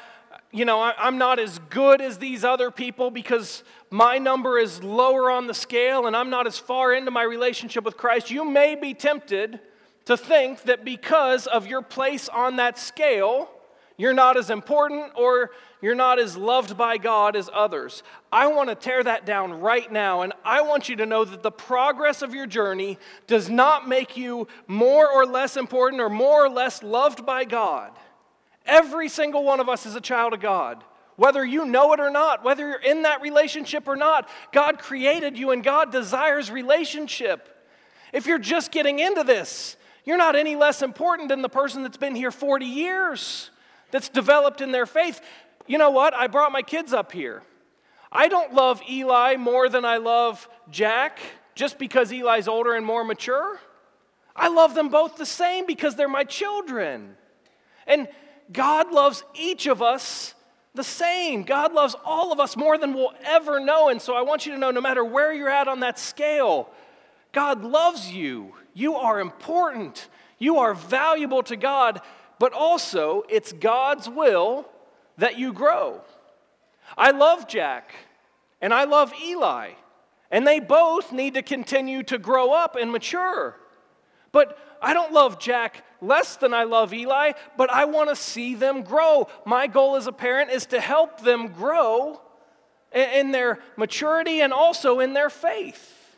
you 0.50 0.63
know, 0.63 0.79
I, 0.79 1.09
am 1.09 1.17
not 1.17 1.39
as 1.39 1.59
good 1.69 2.00
as 2.00 2.19
these 2.19 2.45
other 2.45 2.71
people 2.71 3.12
because 3.12 3.65
my 3.89 4.17
number 4.17 4.57
is 4.57 4.81
lower 4.81 5.29
on 5.29 5.47
the 5.47 5.53
scale 5.53 6.07
and 6.07 6.15
I'm 6.15 6.29
not 6.29 6.47
as 6.47 6.57
far 6.57 6.93
into 6.93 7.12
my 7.12 7.24
relationship 7.24 7.83
with 7.83 7.97
Christ. 7.97 8.31
You 8.31 8.45
may 8.45 8.75
be 8.75 8.93
tempted 8.93 9.59
to 10.05 10.15
think 10.15 10.62
that 10.62 10.85
because 10.85 11.47
of 11.47 11.67
your 11.67 11.81
place 11.81 12.29
on 12.29 12.55
that 12.55 12.79
scale, 12.79 13.50
you're 13.97 14.13
not 14.13 14.38
as 14.38 14.50
important 14.50 15.12
or 15.17 15.51
you're 15.85 15.93
not 15.93 16.17
as 16.17 16.35
loved 16.35 16.75
by 16.77 16.97
God 16.97 17.35
as 17.35 17.47
others. 17.53 18.01
I 18.31 18.47
want 18.47 18.69
to 18.69 18.75
tear 18.75 19.03
that 19.03 19.25
down 19.25 19.53
right 19.61 19.91
now, 19.91 20.23
and 20.23 20.33
I 20.43 20.63
want 20.63 20.89
you 20.89 20.95
to 20.95 21.05
know 21.05 21.23
that 21.23 21.43
the 21.43 21.51
progress 21.51 22.23
of 22.23 22.33
your 22.33 22.47
journey 22.47 22.97
does 23.27 23.51
not 23.51 23.87
make 23.87 24.17
you 24.17 24.47
more 24.65 25.07
or 25.07 25.27
less 25.27 25.57
important 25.57 26.01
or 26.01 26.09
more 26.09 26.43
or 26.43 26.49
less 26.49 26.81
loved 26.81 27.23
by 27.23 27.45
God. 27.45 27.91
Every 28.65 29.09
single 29.09 29.43
one 29.43 29.59
of 29.59 29.69
us 29.69 29.85
is 29.85 29.93
a 29.93 30.01
child 30.01 30.33
of 30.33 30.39
God. 30.39 30.83
Whether 31.17 31.45
you 31.45 31.65
know 31.65 31.93
it 31.93 31.99
or 31.99 32.09
not, 32.09 32.43
whether 32.43 32.67
you're 32.67 32.81
in 32.81 33.03
that 33.03 33.21
relationship 33.21 33.87
or 33.87 33.95
not, 33.95 34.27
God 34.51 34.79
created 34.79 35.37
you 35.37 35.51
and 35.51 35.63
God 35.63 35.91
desires 35.91 36.49
relationship. 36.49 37.47
If 38.11 38.25
you're 38.25 38.39
just 38.39 38.71
getting 38.71 38.97
into 38.97 39.23
this, 39.23 39.77
you're 40.03 40.17
not 40.17 40.35
any 40.35 40.55
less 40.55 40.81
important 40.81 41.29
than 41.29 41.43
the 41.43 41.49
person 41.49 41.83
that's 41.83 41.97
been 41.97 42.15
here 42.15 42.31
40 42.31 42.65
years 42.65 43.51
that's 43.91 44.09
developed 44.09 44.61
in 44.61 44.71
their 44.71 44.85
faith. 44.85 45.21
You 45.67 45.77
know 45.77 45.89
what? 45.89 46.13
I 46.13 46.27
brought 46.27 46.51
my 46.51 46.62
kids 46.62 46.93
up 46.93 47.12
here. 47.12 47.43
I 48.12 48.27
don't 48.27 48.53
love 48.53 48.81
Eli 48.89 49.36
more 49.36 49.67
than 49.67 49.84
I 49.84 49.98
love 49.98 50.48
Jack 50.69 51.19
just 51.53 51.77
because 51.77 52.12
Eli's 52.12 52.48
older 52.48 52.74
and 52.74 52.86
more 52.86 53.03
mature. 53.03 53.60
I 54.36 54.50
love 54.50 54.75
them 54.75 54.89
both 54.89 55.17
the 55.17 55.25
same 55.25 55.65
because 55.65 55.95
they're 55.95 56.07
my 56.07 56.24
children. 56.24 57.15
And 57.88 58.07
God 58.51 58.91
loves 58.91 59.24
each 59.34 59.65
of 59.65 59.81
us 59.81 60.34
the 60.75 60.84
same. 60.84 61.43
God 61.43 61.74
loves 61.74 61.95
all 62.03 62.31
of 62.31 62.39
us 62.39 62.57
more 62.57 62.77
than 62.77 62.93
we'll 62.93 63.13
ever 63.24 63.60
know. 63.60 63.89
And 63.89 64.01
so 64.01 64.13
I 64.13 64.22
want 64.22 64.45
you 64.45 64.51
to 64.51 64.57
know 64.57 64.72
no 64.72 64.81
matter 64.81 65.03
where 65.03 65.34
you're 65.34 65.50
at 65.50 65.67
on 65.67 65.79
that 65.79 65.98
scale, 65.98 66.69
God 67.31 67.63
loves 67.63 68.12
you. 68.12 68.53
You 68.74 68.95
are 68.95 69.19
important. 69.19 70.10
You 70.38 70.60
are 70.60 70.74
valuable 70.74 71.43
to 71.43 71.55
God, 71.55 72.01
but 72.39 72.53
also 72.53 73.24
it's 73.29 73.53
God's 73.53 74.10
will 74.10 74.69
that 75.17 75.38
you 75.38 75.53
grow. 75.53 76.01
I 76.98 77.12
love 77.12 77.48
Jack 77.48 77.93
and 78.62 78.74
I 78.74 78.86
love 78.86 79.13
Eli, 79.22 79.72
and 80.31 80.48
they 80.48 80.60
both 80.60 81.12
need 81.12 81.36
to 81.36 81.41
continue 81.41 82.03
to 82.03 82.17
grow 82.17 82.51
up 82.51 82.75
and 82.75 82.91
mature. 82.91 83.55
But 84.31 84.57
I 84.81 84.93
don't 84.93 85.13
love 85.13 85.39
Jack 85.39 85.84
less 86.01 86.36
than 86.36 86.53
I 86.53 86.63
love 86.63 86.93
Eli, 86.93 87.34
but 87.57 87.69
I 87.69 87.86
want 87.86 88.10
to 88.10 88.15
see 88.15 88.55
them 88.55 88.84
grow. 88.84 89.27
My 89.45 89.67
goal 89.67 89.95
as 89.95 90.07
a 90.07 90.12
parent 90.12 90.51
is 90.51 90.65
to 90.67 90.79
help 90.79 91.22
them 91.22 91.48
grow 91.48 92.22
in 92.91 93.31
their 93.31 93.60
maturity 93.77 94.41
and 94.41 94.53
also 94.53 95.00
in 95.00 95.13
their 95.13 95.29
faith. 95.29 96.17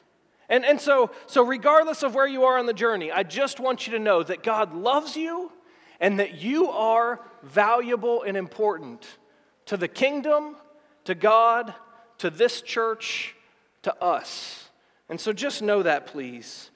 And, 0.50 0.63
and 0.63 0.80
so, 0.80 1.12
so, 1.25 1.44
regardless 1.44 2.04
of 2.04 2.16
where 2.16 2.27
you 2.27 2.46
are 2.46 2.58
on 2.58 2.68
the 2.68 2.74
journey, 2.74 3.12
I 3.12 3.24
just 3.24 3.60
want 3.60 3.86
you 3.86 3.94
to 3.94 4.00
know 4.00 4.24
that 4.24 4.44
God 4.44 4.74
loves 4.74 5.18
you 5.18 5.51
and 6.00 6.20
that 6.20 6.36
you 6.36 6.70
are 6.70 7.20
valuable 7.44 8.24
and 8.24 8.38
important 8.38 9.06
to 9.65 9.77
the 9.77 9.88
kingdom, 9.88 10.56
to 11.06 11.15
God, 11.15 11.74
to 12.20 12.29
this 12.29 12.62
church, 12.62 13.36
to 13.84 13.96
us. 14.03 14.70
And 15.10 15.20
so 15.20 15.34
just 15.34 15.62
know 15.62 15.84
that, 15.84 16.08
please. 16.08 16.72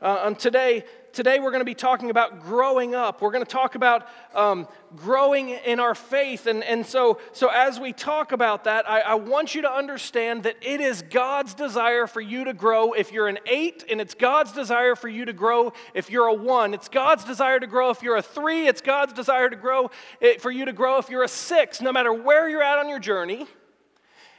Uh, 0.00 0.22
and 0.24 0.38
today, 0.38 0.84
today 1.16 1.40
we're 1.40 1.50
going 1.50 1.62
to 1.62 1.64
be 1.64 1.74
talking 1.74 2.10
about 2.10 2.42
growing 2.42 2.94
up. 2.94 3.22
We're 3.22 3.30
going 3.30 3.44
to 3.44 3.50
talk 3.50 3.74
about 3.74 4.06
um, 4.34 4.68
growing 4.96 5.48
in 5.48 5.80
our 5.80 5.94
faith. 5.94 6.46
And, 6.46 6.62
and 6.62 6.84
so, 6.84 7.18
so, 7.32 7.48
as 7.48 7.80
we 7.80 7.94
talk 7.94 8.32
about 8.32 8.64
that, 8.64 8.88
I, 8.88 9.00
I 9.00 9.14
want 9.14 9.54
you 9.54 9.62
to 9.62 9.72
understand 9.72 10.42
that 10.42 10.56
it 10.60 10.82
is 10.82 11.00
God's 11.00 11.54
desire 11.54 12.06
for 12.06 12.20
you 12.20 12.44
to 12.44 12.52
grow 12.52 12.92
if 12.92 13.12
you're 13.12 13.28
an 13.28 13.38
eight, 13.46 13.82
and 13.90 13.98
it's 13.98 14.12
God's 14.12 14.52
desire 14.52 14.94
for 14.94 15.08
you 15.08 15.24
to 15.24 15.32
grow 15.32 15.72
if 15.94 16.10
you're 16.10 16.26
a 16.26 16.34
one. 16.34 16.74
It's 16.74 16.90
God's 16.90 17.24
desire 17.24 17.58
to 17.58 17.66
grow 17.66 17.88
if 17.88 18.02
you're 18.02 18.16
a 18.16 18.22
three. 18.22 18.66
It's 18.66 18.82
God's 18.82 19.14
desire 19.14 19.48
to 19.48 19.56
grow 19.56 19.90
eh, 20.20 20.36
for 20.38 20.50
you 20.50 20.66
to 20.66 20.72
grow 20.74 20.98
if 20.98 21.08
you're 21.08 21.24
a 21.24 21.28
six. 21.28 21.80
No 21.80 21.92
matter 21.92 22.12
where 22.12 22.46
you're 22.46 22.62
at 22.62 22.78
on 22.78 22.90
your 22.90 23.00
journey, 23.00 23.46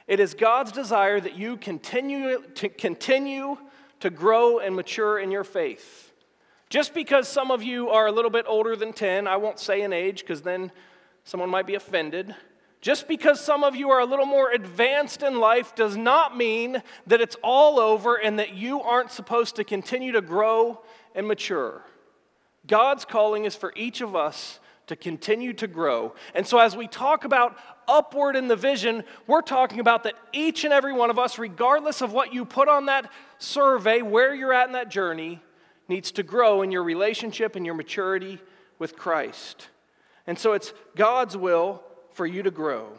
it 0.05 0.19
is 0.19 0.35
God's 0.35 0.71
desire 0.71 1.19
that 1.19 1.35
you 1.35 1.57
continue 1.57 2.43
to 2.53 2.69
continue 2.69 3.57
to 3.99 4.11
grow 4.11 4.59
and 4.59 4.75
mature 4.75 5.17
in 5.17 5.31
your 5.31 5.43
faith. 5.43 6.06
Just 6.69 6.93
because 6.93 7.27
some 7.27 7.49
of 7.49 7.63
you 7.63 7.89
are 7.89 8.07
a 8.07 8.11
little 8.11 8.31
bit 8.31 8.45
older 8.47 8.75
than 8.75 8.91
10, 8.91 9.27
I 9.27 9.37
won't 9.37 9.59
say 9.59 9.81
an 9.81 9.93
age 9.93 10.21
because 10.21 10.41
then 10.41 10.71
someone 11.23 11.49
might 11.49 11.65
be 11.65 11.75
offended. 11.75 12.35
Just 12.81 13.07
because 13.07 13.39
some 13.39 13.63
of 13.63 13.75
you 13.75 13.89
are 13.89 13.99
a 13.99 14.05
little 14.05 14.25
more 14.25 14.51
advanced 14.51 15.23
in 15.23 15.39
life 15.39 15.75
does 15.75 15.97
not 15.97 16.37
mean 16.37 16.83
that 17.07 17.21
it's 17.21 17.37
all 17.41 17.79
over 17.79 18.15
and 18.15 18.37
that 18.37 18.53
you 18.53 18.81
aren't 18.81 19.11
supposed 19.11 19.55
to 19.55 19.63
continue 19.63 20.11
to 20.11 20.21
grow 20.21 20.81
and 21.15 21.27
mature. 21.27 21.83
God's 22.67 23.05
calling 23.05 23.45
is 23.45 23.55
for 23.55 23.73
each 23.75 24.01
of 24.01 24.15
us 24.15 24.59
to 24.87 24.95
continue 24.95 25.53
to 25.53 25.67
grow. 25.67 26.13
And 26.35 26.45
so, 26.45 26.59
as 26.59 26.75
we 26.75 26.87
talk 26.87 27.25
about 27.25 27.57
upward 27.87 28.35
in 28.35 28.47
the 28.47 28.55
vision, 28.55 29.03
we're 29.25 29.41
talking 29.41 29.79
about 29.79 30.03
that 30.03 30.13
each 30.33 30.63
and 30.63 30.73
every 30.73 30.93
one 30.93 31.09
of 31.09 31.17
us, 31.17 31.39
regardless 31.39 32.01
of 32.01 32.13
what 32.13 32.33
you 32.33 32.45
put 32.45 32.67
on 32.67 32.85
that 32.85 33.09
survey, 33.37 34.01
where 34.01 34.35
you're 34.35 34.53
at 34.53 34.67
in 34.67 34.73
that 34.73 34.89
journey, 34.89 35.41
needs 35.87 36.11
to 36.11 36.23
grow 36.23 36.61
in 36.61 36.71
your 36.71 36.83
relationship 36.83 37.55
and 37.55 37.65
your 37.65 37.75
maturity 37.75 38.39
with 38.79 38.95
Christ. 38.95 39.69
And 40.25 40.37
so, 40.37 40.53
it's 40.53 40.73
God's 40.95 41.37
will 41.37 41.81
for 42.11 42.25
you 42.25 42.43
to 42.43 42.51
grow. 42.51 42.89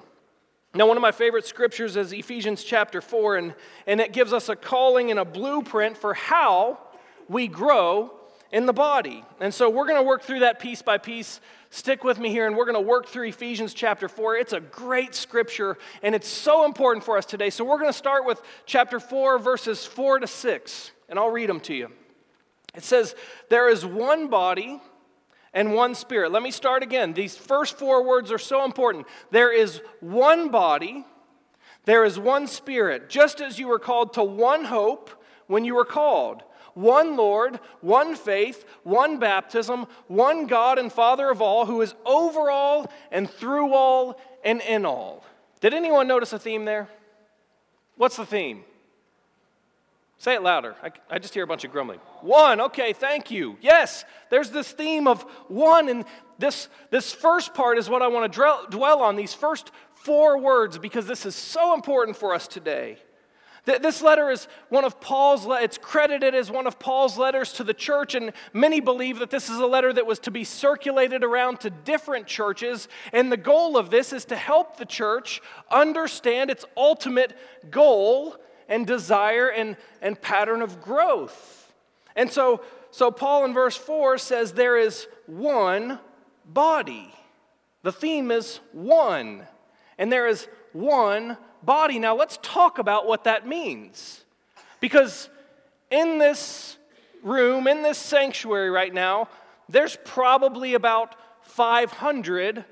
Now, 0.75 0.87
one 0.87 0.97
of 0.97 1.01
my 1.01 1.13
favorite 1.13 1.47
scriptures 1.47 1.97
is 1.97 2.13
Ephesians 2.13 2.63
chapter 2.63 3.01
4, 3.01 3.37
and, 3.37 3.55
and 3.87 4.01
it 4.01 4.13
gives 4.13 4.33
us 4.33 4.49
a 4.49 4.57
calling 4.57 5.11
and 5.11 5.19
a 5.19 5.25
blueprint 5.25 5.97
for 5.97 6.15
how 6.15 6.79
we 7.29 7.49
grow 7.49 8.13
in 8.53 8.67
the 8.67 8.73
body. 8.73 9.25
And 9.41 9.53
so 9.53 9.69
we're 9.69 9.87
going 9.87 10.01
to 10.01 10.07
work 10.07 10.23
through 10.23 10.41
that 10.41 10.59
piece 10.59 10.83
by 10.83 10.99
piece. 10.99 11.41
Stick 11.71 12.05
with 12.05 12.19
me 12.19 12.31
here, 12.31 12.47
and 12.47 12.57
we're 12.57 12.65
going 12.65 12.75
to 12.75 12.81
work 12.81 13.09
through 13.09 13.29
Ephesians 13.29 13.75
chapter 13.75 14.09
4. 14.09 14.37
It's 14.37 14.53
a 14.53 14.61
great 14.61 15.15
scripture, 15.15 15.79
and 16.03 16.15
it's 16.15 16.29
so 16.29 16.65
important 16.65 17.05
for 17.05 17.19
us 17.19 17.27
today. 17.27 17.51
So 17.51 17.65
we're 17.65 17.79
going 17.79 17.91
to 17.91 17.99
start 17.99 18.25
with 18.25 18.41
chapter 18.65 19.01
4, 19.01 19.39
verses 19.39 19.85
4 19.85 20.21
to 20.21 20.27
6, 20.27 20.91
and 21.09 21.19
I'll 21.19 21.31
read 21.31 21.49
them 21.49 21.61
to 21.61 21.75
you. 21.75 21.91
It 22.75 22.85
says, 22.85 23.15
There 23.49 23.69
is 23.69 23.85
one 23.85 24.29
body 24.29 24.81
and 25.53 25.75
one 25.75 25.95
spirit. 25.95 26.33
Let 26.33 26.43
me 26.43 26.51
start 26.51 26.83
again. 26.83 27.13
These 27.15 27.37
first 27.37 27.79
four 27.79 28.05
words 28.05 28.31
are 28.31 28.39
so 28.39 28.65
important. 28.65 29.07
There 29.31 29.53
is 29.53 29.81
one 30.01 30.51
body, 30.51 31.05
there 31.85 32.05
is 32.05 32.19
one 32.19 32.47
spirit, 32.47 33.09
just 33.09 33.41
as 33.41 33.59
you 33.59 33.69
were 33.69 33.79
called 33.79 34.15
to 34.15 34.23
one 34.23 34.65
hope 34.65 35.11
when 35.47 35.65
you 35.65 35.75
were 35.75 35.85
called 35.85 36.43
one 36.79 37.17
Lord, 37.17 37.59
one 37.81 38.15
faith, 38.15 38.65
one 38.85 39.19
baptism, 39.19 39.87
one 40.07 40.47
God 40.47 40.79
and 40.79 40.93
Father 40.93 41.29
of 41.29 41.43
all, 41.43 41.67
who 41.67 41.81
is 41.81 41.93
over 42.07 42.51
all 42.53 42.89
and 43.11 43.29
through 43.29 43.75
all 43.75 44.21
and 44.45 44.61
in 44.61 44.87
all. 44.87 45.25
Did 45.61 45.75
anyone 45.75 46.07
notice 46.07 46.33
a 46.33 46.39
theme 46.39 46.65
there? 46.65 46.89
What's 47.97 48.17
the 48.17 48.25
theme? 48.25 48.63
Say 50.19 50.35
it 50.35 50.43
louder. 50.43 50.75
I, 50.83 50.91
I, 51.09 51.19
just 51.21 51.33
hear 51.33 51.45
a 51.45 51.47
bunch 51.47 51.63
of 51.63 51.71
grumbling. 51.71 52.01
One, 52.23 52.61
okay, 52.61 52.93
thank 52.93 53.31
you. 53.31 53.57
Yes, 53.61 54.05
there's 54.31 54.51
this 54.51 54.73
theme 54.73 55.07
of 55.07 55.23
one, 55.47 55.89
and 55.89 56.05
this, 56.41 56.69
this 56.91 57.13
first 57.13 57.55
part 57.55 57.79
is 57.79 57.89
what 57.89 58.03
I 58.03 58.09
want 58.09 58.33
to 58.33 58.67
dwell 58.69 59.01
on, 59.01 59.15
these 59.15 59.33
first 59.33 59.71
four 59.95 60.37
words, 60.39 60.77
because 60.77 61.07
this 61.07 61.25
is 61.25 61.37
so 61.37 61.73
important 61.73 62.17
for 62.17 62.35
us 62.35 62.49
today. 62.49 62.99
This 63.65 64.03
letter 64.03 64.31
is 64.31 64.49
one 64.71 64.85
of 64.85 64.99
Paul's, 64.99 65.47
it's 65.47 65.79
credited 65.79 66.35
as 66.35 66.51
one 66.51 66.67
of 66.67 66.79
Paul's 66.79 67.19
letters 67.19 67.53
to 67.55 67.65
the 67.65 67.75
church, 67.75 68.15
and 68.15 68.33
many 68.53 68.81
believe 68.81 69.19
that 69.21 69.31
this 69.31 69.49
is 69.49 69.59
a 69.59 69.67
letter 69.67 69.93
that 69.93 70.07
was 70.07 70.19
to 70.21 70.31
be 70.31 70.43
circulated 70.43 71.23
around 71.23 71.61
to 71.61 71.71
different 71.71 72.27
churches. 72.27 72.89
And 73.13 73.31
the 73.31 73.37
goal 73.37 73.77
of 73.77 73.91
this 73.91 74.13
is 74.13 74.25
to 74.27 74.37
help 74.37 74.79
the 74.79 74.87
church 74.87 75.43
understand 75.71 76.51
its 76.51 76.65
ultimate 76.77 77.37
goal 77.71 78.39
and 78.69 78.87
desire 78.87 79.49
and, 79.49 79.77
and 80.03 80.21
pattern 80.21 80.63
of 80.63 80.81
growth. 80.81 81.73
And 82.15 82.31
so, 82.31 82.63
so 82.91 83.11
Paul 83.11 83.45
in 83.45 83.55
verse 83.55 83.77
4 83.77 84.19
says 84.19 84.53
there 84.53 84.77
is 84.77 85.07
one 85.27 85.99
body. 86.45 87.13
The 87.83 87.93
theme 87.93 88.31
is 88.31 88.61
one, 88.73 89.47
and 89.97 90.13
there 90.13 90.27
is 90.27 90.49
one 90.73 91.37
body. 91.63 91.99
Now, 91.99 92.17
let's 92.17 92.39
talk 92.43 92.79
about 92.79 93.07
what 93.07 93.25
that 93.25 93.47
means. 93.47 94.25
Because 94.81 95.29
in 95.91 96.19
this 96.19 96.77
room, 97.23 97.67
in 97.67 97.83
this 97.83 97.99
sanctuary 97.99 98.71
right 98.71 98.93
now, 98.93 99.29
there's 99.69 99.97
probably 100.05 100.75
about 100.75 101.15
500 101.43 102.65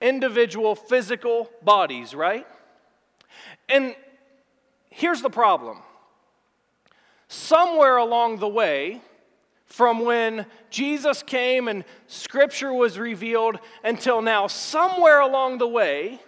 individual 0.00 0.74
physical 0.74 1.50
bodies, 1.62 2.14
right? 2.14 2.46
And 3.68 3.94
here's 4.94 5.22
the 5.22 5.30
problem 5.30 5.78
somewhere 7.28 7.96
along 7.96 8.38
the 8.38 8.48
way, 8.48 9.00
from 9.66 10.04
when 10.04 10.46
Jesus 10.70 11.22
came 11.22 11.68
and 11.68 11.84
Scripture 12.06 12.72
was 12.72 12.98
revealed 12.98 13.58
until 13.82 14.22
now, 14.22 14.46
somewhere 14.46 15.20
along 15.20 15.58
the 15.58 15.66
way, 15.66 16.20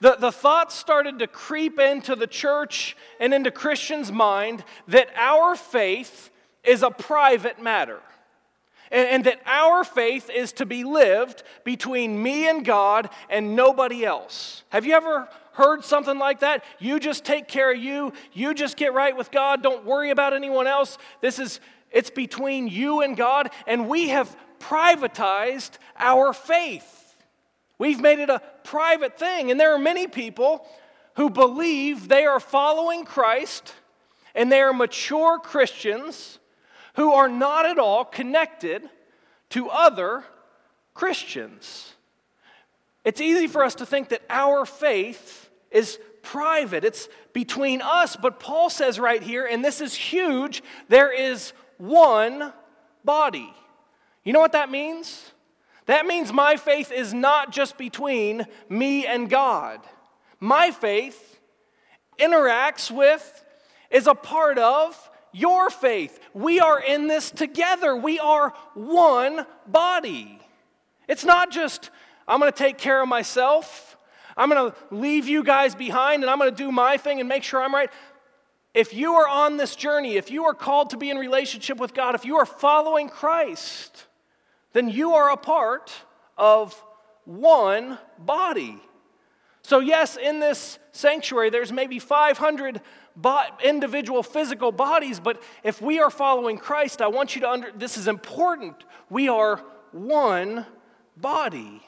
the, 0.00 0.16
the 0.16 0.32
thought 0.32 0.72
started 0.72 1.18
to 1.20 1.26
creep 1.26 1.78
into 1.78 2.16
the 2.16 2.26
church 2.26 2.96
and 3.20 3.32
into 3.32 3.50
Christians' 3.50 4.10
mind 4.10 4.64
that 4.88 5.08
our 5.14 5.54
faith 5.54 6.30
is 6.64 6.82
a 6.82 6.90
private 6.90 7.62
matter. 7.62 8.00
And, 8.90 9.08
and 9.08 9.24
that 9.24 9.40
our 9.46 9.84
faith 9.84 10.28
is 10.30 10.52
to 10.54 10.66
be 10.66 10.82
lived 10.82 11.44
between 11.62 12.20
me 12.20 12.48
and 12.48 12.64
God 12.64 13.10
and 13.28 13.54
nobody 13.54 14.04
else. 14.04 14.64
Have 14.70 14.84
you 14.84 14.94
ever 14.94 15.28
heard 15.60 15.84
something 15.84 16.18
like 16.18 16.40
that? 16.40 16.64
You 16.78 16.98
just 16.98 17.24
take 17.24 17.46
care 17.46 17.72
of 17.72 17.78
you, 17.78 18.12
you 18.32 18.54
just 18.54 18.76
get 18.76 18.94
right 18.94 19.16
with 19.16 19.30
God, 19.30 19.62
don't 19.62 19.84
worry 19.84 20.10
about 20.10 20.32
anyone 20.32 20.66
else. 20.66 20.98
This 21.20 21.38
is, 21.38 21.60
it's 21.90 22.10
between 22.10 22.68
you 22.68 23.02
and 23.02 23.16
God, 23.16 23.50
and 23.66 23.88
we 23.88 24.08
have 24.08 24.34
privatized 24.58 25.72
our 25.98 26.32
faith. 26.32 27.16
We've 27.78 28.00
made 28.00 28.18
it 28.18 28.28
a 28.28 28.42
private 28.62 29.18
thing. 29.18 29.50
And 29.50 29.58
there 29.58 29.74
are 29.74 29.78
many 29.78 30.06
people 30.06 30.66
who 31.14 31.30
believe 31.30 32.08
they 32.08 32.26
are 32.26 32.38
following 32.38 33.04
Christ 33.04 33.74
and 34.34 34.52
they 34.52 34.60
are 34.60 34.74
mature 34.74 35.38
Christians 35.38 36.38
who 36.94 37.12
are 37.14 37.28
not 37.28 37.64
at 37.64 37.78
all 37.78 38.04
connected 38.04 38.88
to 39.50 39.70
other 39.70 40.24
Christians. 40.92 41.94
It's 43.02 43.20
easy 43.20 43.46
for 43.46 43.64
us 43.64 43.74
to 43.76 43.86
think 43.86 44.10
that 44.10 44.22
our 44.28 44.66
faith 44.66 45.39
is 45.70 45.98
private, 46.22 46.84
it's 46.84 47.08
between 47.32 47.80
us. 47.82 48.16
But 48.16 48.40
Paul 48.40 48.70
says 48.70 48.98
right 48.98 49.22
here, 49.22 49.46
and 49.46 49.64
this 49.64 49.80
is 49.80 49.94
huge 49.94 50.62
there 50.88 51.12
is 51.12 51.52
one 51.78 52.52
body. 53.04 53.52
You 54.24 54.32
know 54.32 54.40
what 54.40 54.52
that 54.52 54.70
means? 54.70 55.32
That 55.86 56.06
means 56.06 56.32
my 56.32 56.56
faith 56.56 56.92
is 56.92 57.14
not 57.14 57.52
just 57.52 57.78
between 57.78 58.46
me 58.68 59.06
and 59.06 59.28
God. 59.28 59.80
My 60.38 60.70
faith 60.70 61.40
interacts 62.18 62.90
with, 62.90 63.44
is 63.90 64.06
a 64.06 64.14
part 64.14 64.58
of 64.58 65.10
your 65.32 65.70
faith. 65.70 66.20
We 66.34 66.60
are 66.60 66.80
in 66.80 67.06
this 67.06 67.30
together. 67.30 67.96
We 67.96 68.18
are 68.18 68.52
one 68.74 69.46
body. 69.66 70.40
It's 71.08 71.24
not 71.24 71.50
just, 71.50 71.90
I'm 72.28 72.40
going 72.40 72.52
to 72.52 72.56
take 72.56 72.78
care 72.78 73.02
of 73.02 73.08
myself. 73.08 73.89
I'm 74.36 74.50
going 74.50 74.70
to 74.70 74.76
leave 74.90 75.28
you 75.28 75.42
guys 75.42 75.74
behind 75.74 76.22
and 76.22 76.30
I'm 76.30 76.38
going 76.38 76.50
to 76.50 76.56
do 76.56 76.70
my 76.70 76.96
thing 76.96 77.20
and 77.20 77.28
make 77.28 77.42
sure 77.42 77.62
I'm 77.62 77.74
right. 77.74 77.90
If 78.72 78.94
you 78.94 79.14
are 79.14 79.28
on 79.28 79.56
this 79.56 79.74
journey, 79.74 80.16
if 80.16 80.30
you 80.30 80.44
are 80.44 80.54
called 80.54 80.90
to 80.90 80.96
be 80.96 81.10
in 81.10 81.18
relationship 81.18 81.78
with 81.78 81.92
God, 81.92 82.14
if 82.14 82.24
you 82.24 82.36
are 82.36 82.46
following 82.46 83.08
Christ, 83.08 84.06
then 84.72 84.88
you 84.88 85.14
are 85.14 85.30
a 85.30 85.36
part 85.36 85.92
of 86.38 86.80
one 87.24 87.98
body. 88.18 88.80
So, 89.62 89.80
yes, 89.80 90.16
in 90.16 90.40
this 90.40 90.78
sanctuary, 90.92 91.50
there's 91.50 91.72
maybe 91.72 91.98
500 91.98 92.80
individual 93.62 94.22
physical 94.22 94.72
bodies, 94.72 95.20
but 95.20 95.42
if 95.62 95.82
we 95.82 96.00
are 96.00 96.10
following 96.10 96.56
Christ, 96.56 97.02
I 97.02 97.08
want 97.08 97.34
you 97.34 97.42
to 97.42 97.50
under 97.50 97.72
this 97.72 97.96
is 97.96 98.08
important. 98.08 98.84
We 99.10 99.28
are 99.28 99.62
one 99.92 100.66
body. 101.16 101.82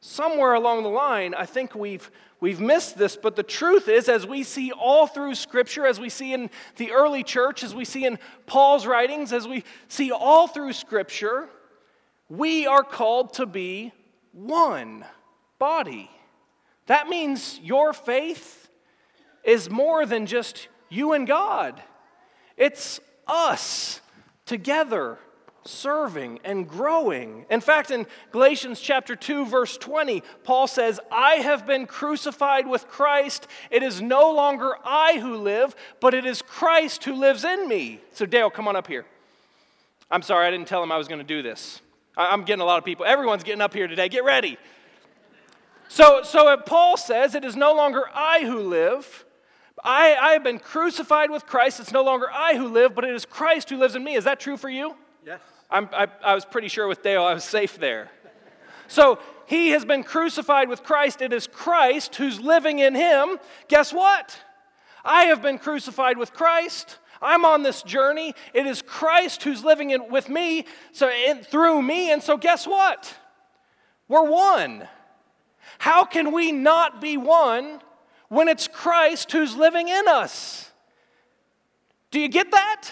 Somewhere 0.00 0.54
along 0.54 0.82
the 0.82 0.88
line, 0.88 1.34
I 1.34 1.44
think 1.44 1.74
we've 1.74 2.10
we've 2.40 2.60
missed 2.60 2.96
this, 2.96 3.16
but 3.16 3.36
the 3.36 3.42
truth 3.42 3.86
is, 3.86 4.08
as 4.08 4.26
we 4.26 4.42
see 4.42 4.72
all 4.72 5.06
through 5.06 5.34
Scripture, 5.34 5.86
as 5.86 6.00
we 6.00 6.08
see 6.08 6.32
in 6.32 6.48
the 6.76 6.92
early 6.92 7.22
church, 7.22 7.62
as 7.62 7.74
we 7.74 7.84
see 7.84 8.06
in 8.06 8.18
Paul's 8.46 8.86
writings, 8.86 9.32
as 9.32 9.46
we 9.46 9.62
see 9.88 10.10
all 10.10 10.46
through 10.48 10.72
Scripture, 10.72 11.50
we 12.30 12.66
are 12.66 12.82
called 12.82 13.34
to 13.34 13.44
be 13.44 13.92
one 14.32 15.04
body. 15.58 16.10
That 16.86 17.08
means 17.08 17.60
your 17.62 17.92
faith 17.92 18.68
is 19.44 19.68
more 19.68 20.06
than 20.06 20.24
just 20.24 20.68
you 20.88 21.12
and 21.12 21.26
God, 21.26 21.82
it's 22.56 23.00
us 23.26 24.00
together 24.46 25.18
serving 25.64 26.40
and 26.44 26.68
growing. 26.68 27.46
In 27.50 27.60
fact, 27.60 27.90
in 27.90 28.06
Galatians 28.30 28.80
chapter 28.80 29.14
2 29.14 29.46
verse 29.46 29.76
20, 29.76 30.22
Paul 30.44 30.66
says, 30.66 31.00
"I 31.10 31.36
have 31.36 31.66
been 31.66 31.86
crucified 31.86 32.66
with 32.66 32.88
Christ. 32.88 33.46
It 33.70 33.82
is 33.82 34.00
no 34.00 34.30
longer 34.30 34.76
I 34.84 35.18
who 35.18 35.36
live, 35.36 35.74
but 36.00 36.14
it 36.14 36.24
is 36.24 36.42
Christ 36.42 37.04
who 37.04 37.14
lives 37.14 37.44
in 37.44 37.68
me." 37.68 38.00
So 38.12 38.26
Dale, 38.26 38.50
come 38.50 38.68
on 38.68 38.76
up 38.76 38.86
here. 38.86 39.06
I'm 40.10 40.22
sorry, 40.22 40.46
I 40.46 40.50
didn't 40.50 40.66
tell 40.66 40.82
him 40.82 40.90
I 40.90 40.98
was 40.98 41.08
going 41.08 41.20
to 41.20 41.24
do 41.24 41.42
this. 41.42 41.80
I'm 42.16 42.44
getting 42.44 42.60
a 42.60 42.64
lot 42.66 42.78
of 42.78 42.84
people. 42.84 43.06
Everyone's 43.06 43.44
getting 43.44 43.60
up 43.60 43.72
here 43.72 43.86
today. 43.86 44.08
Get 44.08 44.24
ready. 44.24 44.58
So, 45.88 46.22
so 46.22 46.56
Paul 46.56 46.96
says, 46.96 47.34
It 47.34 47.44
is 47.44 47.56
no 47.56 47.72
longer 47.72 48.04
I 48.14 48.44
who 48.44 48.60
live, 48.60 49.24
I, 49.82 50.14
I 50.14 50.32
have 50.32 50.44
been 50.44 50.58
crucified 50.58 51.30
with 51.30 51.46
Christ. 51.46 51.80
It's 51.80 51.92
no 51.92 52.02
longer 52.02 52.26
I 52.30 52.54
who 52.56 52.68
live, 52.68 52.94
but 52.94 53.04
it 53.04 53.14
is 53.14 53.24
Christ 53.24 53.70
who 53.70 53.76
lives 53.76 53.94
in 53.94 54.04
me. 54.04 54.14
Is 54.14 54.24
that 54.24 54.40
true 54.40 54.56
for 54.56 54.68
you? 54.68 54.94
Yes. 55.24 55.40
I, 55.70 56.08
I 56.24 56.34
was 56.34 56.44
pretty 56.44 56.68
sure 56.68 56.88
with 56.88 57.02
Dale 57.02 57.22
I 57.22 57.34
was 57.34 57.44
safe 57.44 57.78
there. 57.78 58.10
So 58.88 59.18
he 59.46 59.70
has 59.70 59.84
been 59.84 60.02
crucified 60.02 60.68
with 60.68 60.82
Christ. 60.82 61.22
It 61.22 61.32
is 61.32 61.46
Christ 61.46 62.16
who's 62.16 62.40
living 62.40 62.80
in 62.80 62.94
him. 62.94 63.38
Guess 63.68 63.92
what? 63.92 64.36
I 65.04 65.24
have 65.24 65.42
been 65.42 65.58
crucified 65.58 66.18
with 66.18 66.32
Christ. 66.32 66.98
I'm 67.22 67.44
on 67.44 67.62
this 67.62 67.82
journey. 67.82 68.34
It 68.52 68.66
is 68.66 68.82
Christ 68.82 69.42
who's 69.44 69.62
living 69.62 69.90
in, 69.90 70.10
with 70.10 70.28
me, 70.28 70.64
so 70.92 71.10
in, 71.10 71.38
through 71.38 71.82
me. 71.82 72.10
And 72.10 72.22
so, 72.22 72.36
guess 72.36 72.66
what? 72.66 73.14
We're 74.08 74.28
one. 74.28 74.88
How 75.78 76.04
can 76.04 76.32
we 76.32 76.50
not 76.50 77.00
be 77.00 77.16
one 77.16 77.80
when 78.30 78.46
it's 78.48 78.68
Christ 78.68 79.32
who's 79.32 79.54
living 79.54 79.88
in 79.88 80.08
us. 80.08 80.70
Do 82.10 82.18
you 82.18 82.28
get 82.28 82.52
that? 82.52 82.88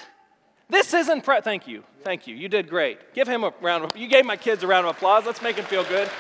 This 0.71 0.93
isn't, 0.93 1.25
pre- 1.25 1.41
thank 1.41 1.67
you, 1.67 1.83
thank 2.03 2.27
you, 2.27 2.37
you 2.37 2.49
did 2.49 2.69
great. 2.69 3.15
Give 3.15 3.27
him 3.27 3.43
a 3.43 3.53
round 3.61 3.85
of, 3.85 3.97
you 3.97 4.07
gave 4.07 4.27
my 4.27 4.37
kids 4.37 4.63
a 4.63 4.67
round 4.67 4.87
of 4.87 4.97
applause. 4.97 5.25
Let's 5.25 5.41
make 5.41 5.57
him 5.57 5.65
feel 5.65 5.85
good. 5.85 6.11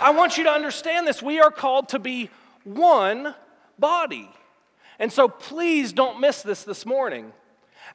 I 0.00 0.10
want 0.10 0.38
you 0.38 0.44
to 0.44 0.50
understand 0.50 1.06
this. 1.06 1.22
We 1.22 1.40
are 1.40 1.50
called 1.50 1.88
to 1.90 1.98
be 1.98 2.30
one 2.64 3.34
body. 3.78 4.28
And 4.98 5.12
so 5.12 5.28
please 5.28 5.92
don't 5.92 6.20
miss 6.20 6.42
this 6.42 6.62
this 6.62 6.86
morning. 6.86 7.32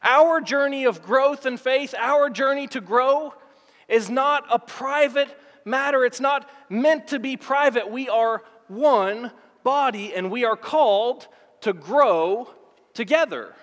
Our 0.04 0.42
journey 0.42 0.86
of 0.86 1.02
growth 1.02 1.46
and 1.46 1.60
faith, 1.60 1.96
our 1.98 2.30
journey 2.30 2.68
to 2.68 2.82
grow, 2.82 3.34
is 3.88 4.10
not 4.10 4.46
a 4.52 4.60
private 4.60 5.30
matter. 5.64 6.04
It's 6.04 6.20
not 6.20 6.50
meant 6.70 7.08
to 7.08 7.20
be 7.20 7.38
private. 7.38 7.90
We 7.90 8.10
are 8.10 8.44
one 8.68 9.32
body, 9.64 10.14
and 10.14 10.30
we 10.30 10.44
are 10.46 10.58
called 10.58 11.28
to 11.62 11.74
grow 11.74 12.50
together. 12.94 13.54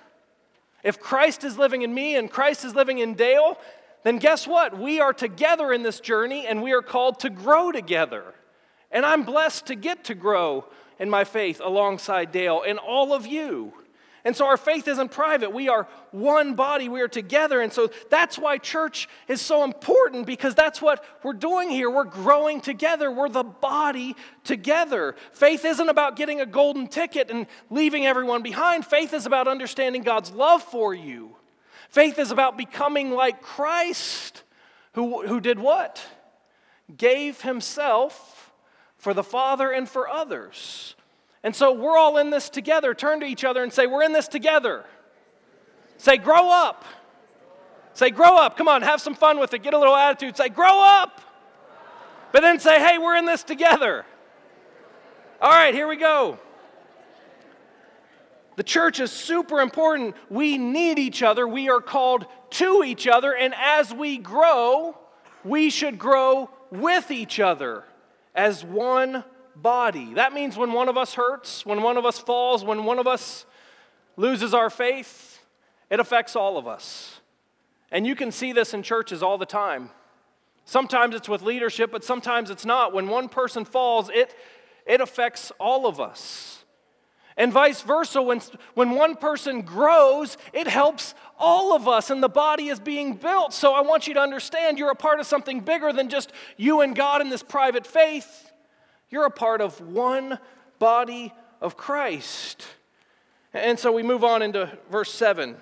If 0.84 1.00
Christ 1.00 1.42
is 1.42 1.58
living 1.58 1.82
in 1.82 1.92
me 1.92 2.14
and 2.14 2.30
Christ 2.30 2.64
is 2.64 2.74
living 2.74 2.98
in 2.98 3.14
Dale, 3.14 3.58
then 4.04 4.18
guess 4.18 4.46
what? 4.46 4.78
We 4.78 5.00
are 5.00 5.14
together 5.14 5.72
in 5.72 5.82
this 5.82 5.98
journey 5.98 6.46
and 6.46 6.62
we 6.62 6.72
are 6.72 6.82
called 6.82 7.20
to 7.20 7.30
grow 7.30 7.72
together. 7.72 8.34
And 8.92 9.04
I'm 9.04 9.24
blessed 9.24 9.66
to 9.66 9.74
get 9.74 10.04
to 10.04 10.14
grow 10.14 10.66
in 10.98 11.10
my 11.10 11.24
faith 11.24 11.60
alongside 11.64 12.30
Dale 12.30 12.62
and 12.64 12.78
all 12.78 13.12
of 13.12 13.26
you. 13.26 13.72
And 14.26 14.34
so 14.34 14.46
our 14.46 14.56
faith 14.56 14.88
isn't 14.88 15.10
private. 15.10 15.52
We 15.52 15.68
are 15.68 15.86
one 16.10 16.54
body. 16.54 16.88
We 16.88 17.02
are 17.02 17.08
together. 17.08 17.60
And 17.60 17.70
so 17.70 17.90
that's 18.08 18.38
why 18.38 18.56
church 18.56 19.06
is 19.28 19.42
so 19.42 19.64
important 19.64 20.24
because 20.24 20.54
that's 20.54 20.80
what 20.80 21.04
we're 21.22 21.34
doing 21.34 21.68
here. 21.68 21.90
We're 21.90 22.04
growing 22.04 22.62
together. 22.62 23.10
We're 23.10 23.28
the 23.28 23.44
body 23.44 24.16
together. 24.42 25.14
Faith 25.32 25.66
isn't 25.66 25.88
about 25.90 26.16
getting 26.16 26.40
a 26.40 26.46
golden 26.46 26.86
ticket 26.86 27.30
and 27.30 27.46
leaving 27.68 28.06
everyone 28.06 28.42
behind. 28.42 28.86
Faith 28.86 29.12
is 29.12 29.26
about 29.26 29.46
understanding 29.46 30.02
God's 30.02 30.30
love 30.30 30.62
for 30.62 30.94
you. 30.94 31.36
Faith 31.90 32.18
is 32.18 32.30
about 32.30 32.56
becoming 32.56 33.10
like 33.10 33.42
Christ, 33.42 34.42
who, 34.94 35.26
who 35.26 35.38
did 35.38 35.58
what? 35.58 36.02
Gave 36.96 37.42
himself 37.42 38.52
for 38.96 39.12
the 39.12 39.22
Father 39.22 39.70
and 39.70 39.86
for 39.86 40.08
others. 40.08 40.93
And 41.44 41.54
so 41.54 41.72
we're 41.72 41.96
all 41.96 42.16
in 42.16 42.30
this 42.30 42.48
together. 42.48 42.94
Turn 42.94 43.20
to 43.20 43.26
each 43.26 43.44
other 43.44 43.62
and 43.62 43.70
say, 43.70 43.86
We're 43.86 44.02
in 44.02 44.14
this 44.14 44.26
together. 44.26 44.84
Say, 45.98 46.16
Grow 46.16 46.50
up. 46.50 46.84
Say, 47.92 48.10
Grow 48.10 48.38
up. 48.38 48.56
Come 48.56 48.66
on, 48.66 48.80
have 48.80 49.00
some 49.00 49.14
fun 49.14 49.38
with 49.38 49.52
it. 49.52 49.62
Get 49.62 49.74
a 49.74 49.78
little 49.78 49.94
attitude. 49.94 50.38
Say, 50.38 50.48
Grow 50.48 50.80
up. 50.82 51.20
But 52.32 52.40
then 52.40 52.58
say, 52.58 52.80
Hey, 52.80 52.96
we're 52.96 53.16
in 53.16 53.26
this 53.26 53.44
together. 53.44 54.06
All 55.40 55.50
right, 55.50 55.74
here 55.74 55.86
we 55.86 55.96
go. 55.96 56.38
The 58.56 58.62
church 58.62 58.98
is 58.98 59.12
super 59.12 59.60
important. 59.60 60.16
We 60.30 60.56
need 60.56 60.98
each 60.98 61.22
other. 61.22 61.46
We 61.46 61.68
are 61.68 61.80
called 61.80 62.24
to 62.50 62.82
each 62.84 63.06
other. 63.06 63.34
And 63.34 63.52
as 63.54 63.92
we 63.92 64.16
grow, 64.16 64.96
we 65.44 65.68
should 65.68 65.98
grow 65.98 66.48
with 66.70 67.10
each 67.10 67.38
other 67.38 67.84
as 68.34 68.64
one 68.64 69.24
body. 69.56 70.14
That 70.14 70.32
means 70.32 70.56
when 70.56 70.72
one 70.72 70.88
of 70.88 70.96
us 70.96 71.14
hurts, 71.14 71.64
when 71.64 71.82
one 71.82 71.96
of 71.96 72.04
us 72.04 72.18
falls, 72.18 72.64
when 72.64 72.84
one 72.84 72.98
of 72.98 73.06
us 73.06 73.46
loses 74.16 74.54
our 74.54 74.70
faith, 74.70 75.42
it 75.90 76.00
affects 76.00 76.36
all 76.36 76.56
of 76.56 76.66
us. 76.66 77.20
And 77.90 78.06
you 78.06 78.16
can 78.16 78.32
see 78.32 78.52
this 78.52 78.74
in 78.74 78.82
churches 78.82 79.22
all 79.22 79.38
the 79.38 79.46
time. 79.46 79.90
Sometimes 80.64 81.14
it's 81.14 81.28
with 81.28 81.42
leadership, 81.42 81.92
but 81.92 82.04
sometimes 82.04 82.50
it's 82.50 82.64
not. 82.64 82.92
When 82.92 83.08
one 83.08 83.28
person 83.28 83.64
falls, 83.64 84.08
it, 84.08 84.34
it 84.86 85.00
affects 85.00 85.52
all 85.60 85.86
of 85.86 86.00
us. 86.00 86.64
And 87.36 87.52
vice 87.52 87.82
versa, 87.82 88.22
when, 88.22 88.40
when 88.74 88.90
one 88.90 89.16
person 89.16 89.62
grows, 89.62 90.36
it 90.52 90.68
helps 90.68 91.14
all 91.36 91.74
of 91.74 91.88
us, 91.88 92.10
and 92.10 92.22
the 92.22 92.28
body 92.28 92.68
is 92.68 92.78
being 92.78 93.14
built. 93.14 93.52
So 93.52 93.74
I 93.74 93.80
want 93.80 94.06
you 94.06 94.14
to 94.14 94.20
understand 94.20 94.78
you're 94.78 94.90
a 94.90 94.96
part 94.96 95.18
of 95.18 95.26
something 95.26 95.60
bigger 95.60 95.92
than 95.92 96.08
just 96.08 96.32
you 96.56 96.80
and 96.80 96.94
God 96.94 97.20
in 97.20 97.30
this 97.30 97.42
private 97.42 97.86
faith. 97.86 98.52
You're 99.14 99.26
a 99.26 99.30
part 99.30 99.60
of 99.60 99.80
one 99.80 100.40
body 100.80 101.32
of 101.60 101.76
Christ. 101.76 102.66
And 103.52 103.78
so 103.78 103.92
we 103.92 104.02
move 104.02 104.24
on 104.24 104.42
into 104.42 104.76
verse 104.90 105.14
7. 105.14 105.56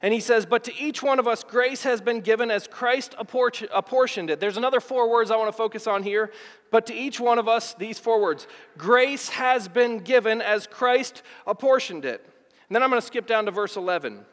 And 0.00 0.14
he 0.14 0.20
says, 0.20 0.46
But 0.46 0.62
to 0.64 0.74
each 0.80 1.02
one 1.02 1.18
of 1.18 1.26
us 1.26 1.42
grace 1.42 1.82
has 1.82 2.00
been 2.00 2.20
given 2.20 2.52
as 2.52 2.68
Christ 2.68 3.16
apportioned 3.18 4.30
it. 4.30 4.38
There's 4.38 4.58
another 4.58 4.78
four 4.78 5.10
words 5.10 5.32
I 5.32 5.36
want 5.38 5.48
to 5.48 5.56
focus 5.56 5.88
on 5.88 6.04
here. 6.04 6.30
But 6.70 6.86
to 6.86 6.94
each 6.94 7.18
one 7.18 7.40
of 7.40 7.48
us, 7.48 7.74
these 7.74 7.98
four 7.98 8.22
words 8.22 8.46
grace 8.78 9.30
has 9.30 9.66
been 9.66 9.98
given 9.98 10.40
as 10.40 10.68
Christ 10.68 11.24
apportioned 11.48 12.04
it. 12.04 12.24
And 12.68 12.76
then 12.76 12.84
I'm 12.84 12.90
going 12.90 13.00
to 13.00 13.04
skip 13.04 13.26
down 13.26 13.44
to 13.46 13.50
verse 13.50 13.74
11. 13.74 14.24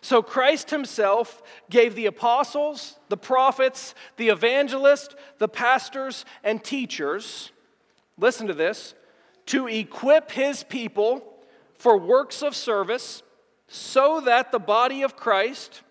So 0.00 0.22
Christ 0.22 0.70
himself 0.70 1.40
gave 1.70 1.94
the 1.94 2.06
apostles, 2.06 2.98
the 3.10 3.16
prophets, 3.16 3.94
the 4.16 4.30
evangelists, 4.30 5.14
the 5.38 5.46
pastors, 5.46 6.24
and 6.42 6.64
teachers 6.64 7.52
listen 8.18 8.46
to 8.46 8.54
this, 8.54 8.94
to 9.46 9.68
equip 9.68 10.30
his 10.32 10.62
people 10.64 11.22
for 11.78 11.96
works 11.96 12.42
of 12.42 12.54
service 12.54 13.22
so 13.68 14.20
that 14.20 14.52
the 14.52 14.58
body 14.58 15.02
of 15.02 15.16
Christ 15.16 15.82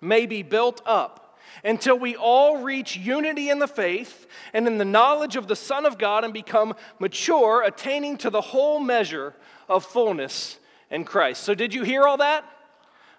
may 0.00 0.26
be 0.26 0.42
built 0.42 0.82
up 0.84 1.38
until 1.64 1.98
we 1.98 2.14
all 2.14 2.58
reach 2.58 2.96
unity 2.96 3.50
in 3.50 3.58
the 3.58 3.68
faith 3.68 4.26
and 4.52 4.66
in 4.66 4.78
the 4.78 4.84
knowledge 4.84 5.36
of 5.36 5.48
the 5.48 5.56
Son 5.56 5.86
of 5.86 5.98
God 5.98 6.24
and 6.24 6.32
become 6.32 6.74
mature, 6.98 7.62
attaining 7.62 8.16
to 8.18 8.30
the 8.30 8.40
whole 8.40 8.78
measure 8.78 9.34
of 9.68 9.84
fullness 9.84 10.58
in 10.90 11.04
Christ. 11.04 11.42
So, 11.42 11.54
did 11.54 11.74
you 11.74 11.82
hear 11.82 12.04
all 12.04 12.18
that? 12.18 12.44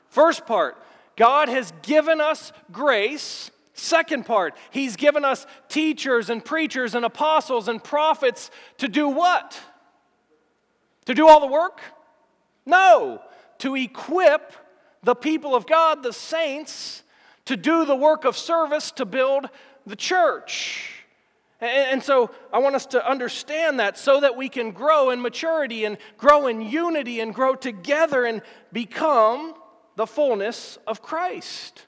First 0.09 0.45
part 0.45 0.77
God 1.15 1.49
has 1.49 1.73
given 1.81 2.21
us 2.21 2.53
grace. 2.71 3.51
Second 3.77 4.25
part, 4.25 4.55
He's 4.71 4.95
given 4.95 5.23
us 5.23 5.45
teachers 5.69 6.31
and 6.31 6.43
preachers 6.43 6.95
and 6.95 7.05
apostles 7.05 7.67
and 7.67 7.81
prophets 7.81 8.49
to 8.79 8.87
do 8.87 9.07
what? 9.07 9.57
To 11.05 11.13
do 11.13 11.27
all 11.27 11.39
the 11.39 11.47
work? 11.47 11.79
No, 12.65 13.21
to 13.59 13.75
equip 13.75 14.51
the 15.03 15.13
people 15.13 15.55
of 15.55 15.67
God, 15.67 16.01
the 16.01 16.11
saints, 16.11 17.03
to 17.45 17.55
do 17.55 17.85
the 17.85 17.95
work 17.95 18.25
of 18.25 18.35
service 18.35 18.89
to 18.91 19.05
build 19.05 19.47
the 19.85 19.95
church. 19.95 20.91
And, 21.61 22.03
so 22.03 22.31
I 22.51 22.59
want 22.59 22.75
us 22.75 22.87
to 22.87 23.09
understand 23.09 23.79
that 23.79 23.97
so 23.97 24.19
that 24.19 24.35
we 24.35 24.49
can 24.49 24.71
grow 24.71 25.11
in 25.11 25.21
maturity 25.21 25.85
and 25.85 25.97
grow 26.17 26.47
in 26.47 26.61
unity 26.61 27.19
and 27.19 27.33
grow 27.33 27.55
together 27.55 28.25
and 28.25 28.41
become 28.73 29.53
the 29.95 30.07
fullness 30.07 30.77
of 30.85 31.01
Christ. 31.01 31.85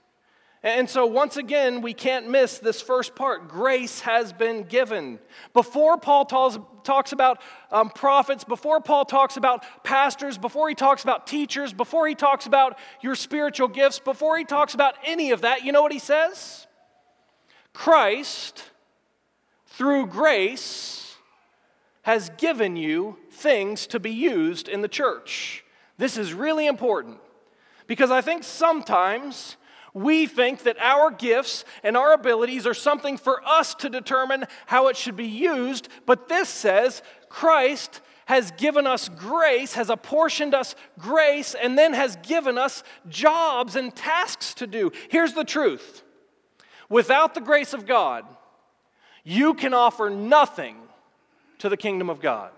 And 0.61 0.89
so, 0.89 1.05
once 1.05 1.37
again, 1.37 1.81
we 1.81 1.93
can't 1.93 2.29
miss 2.29 2.59
this 2.59 2.81
first 2.81 3.15
part. 3.15 3.47
Grace 3.47 4.01
has 4.01 4.33
been 4.33 4.63
given. 4.63 5.19
Before 5.53 5.97
Paul 5.97 6.25
talks 6.25 7.13
about 7.13 7.41
um, 7.71 7.89
prophets, 7.89 8.43
before 8.43 8.81
Paul 8.81 9.05
talks 9.05 9.37
about 9.37 9.63
pastors, 9.85 10.37
before 10.37 10.67
he 10.67 10.75
talks 10.75 11.03
about 11.03 11.27
teachers, 11.27 11.71
before 11.71 12.09
he 12.09 12.15
talks 12.15 12.45
about 12.45 12.77
your 13.01 13.15
spiritual 13.15 13.69
gifts, 13.69 13.99
before 13.99 14.37
he 14.37 14.43
talks 14.43 14.73
about 14.73 14.95
any 15.05 15.31
of 15.31 15.41
that, 15.41 15.63
you 15.63 15.71
know 15.71 15.81
what 15.81 15.93
he 15.93 15.99
says? 15.99 16.67
Christ, 17.71 18.63
through 19.65 20.07
grace, 20.07 21.15
has 22.01 22.31
given 22.37 22.75
you 22.75 23.17
things 23.31 23.87
to 23.87 23.99
be 23.99 24.11
used 24.11 24.67
in 24.67 24.81
the 24.81 24.89
church. 24.89 25.63
This 25.97 26.17
is 26.17 26.33
really 26.33 26.67
important 26.67 27.19
because 27.87 28.11
I 28.11 28.19
think 28.19 28.43
sometimes 28.43 29.55
we 29.93 30.27
think 30.27 30.63
that 30.63 30.77
our 30.79 31.11
gifts 31.11 31.65
and 31.83 31.97
our 31.97 32.13
abilities 32.13 32.67
are 32.67 32.73
something 32.73 33.17
for 33.17 33.41
us 33.47 33.73
to 33.75 33.89
determine 33.89 34.45
how 34.65 34.87
it 34.87 34.97
should 34.97 35.15
be 35.15 35.27
used, 35.27 35.89
but 36.05 36.29
this 36.29 36.49
says 36.49 37.01
Christ 37.29 38.01
has 38.25 38.51
given 38.51 38.85
us 38.85 39.09
grace, 39.09 39.73
has 39.73 39.89
apportioned 39.89 40.53
us 40.53 40.75
grace, 40.99 41.55
and 41.55 41.77
then 41.77 41.93
has 41.93 42.15
given 42.17 42.59
us 42.59 42.83
jobs 43.07 43.75
and 43.75 43.95
tasks 43.95 44.53
to 44.53 44.67
do. 44.67 44.91
Here's 45.09 45.33
the 45.33 45.43
truth 45.43 46.03
without 46.89 47.33
the 47.33 47.41
grace 47.41 47.73
of 47.73 47.87
God, 47.87 48.25
you 49.23 49.53
can 49.53 49.73
offer 49.73 50.09
nothing 50.09 50.75
to 51.57 51.69
the 51.69 51.77
kingdom 51.77 52.09
of 52.09 52.21
God. 52.21 52.51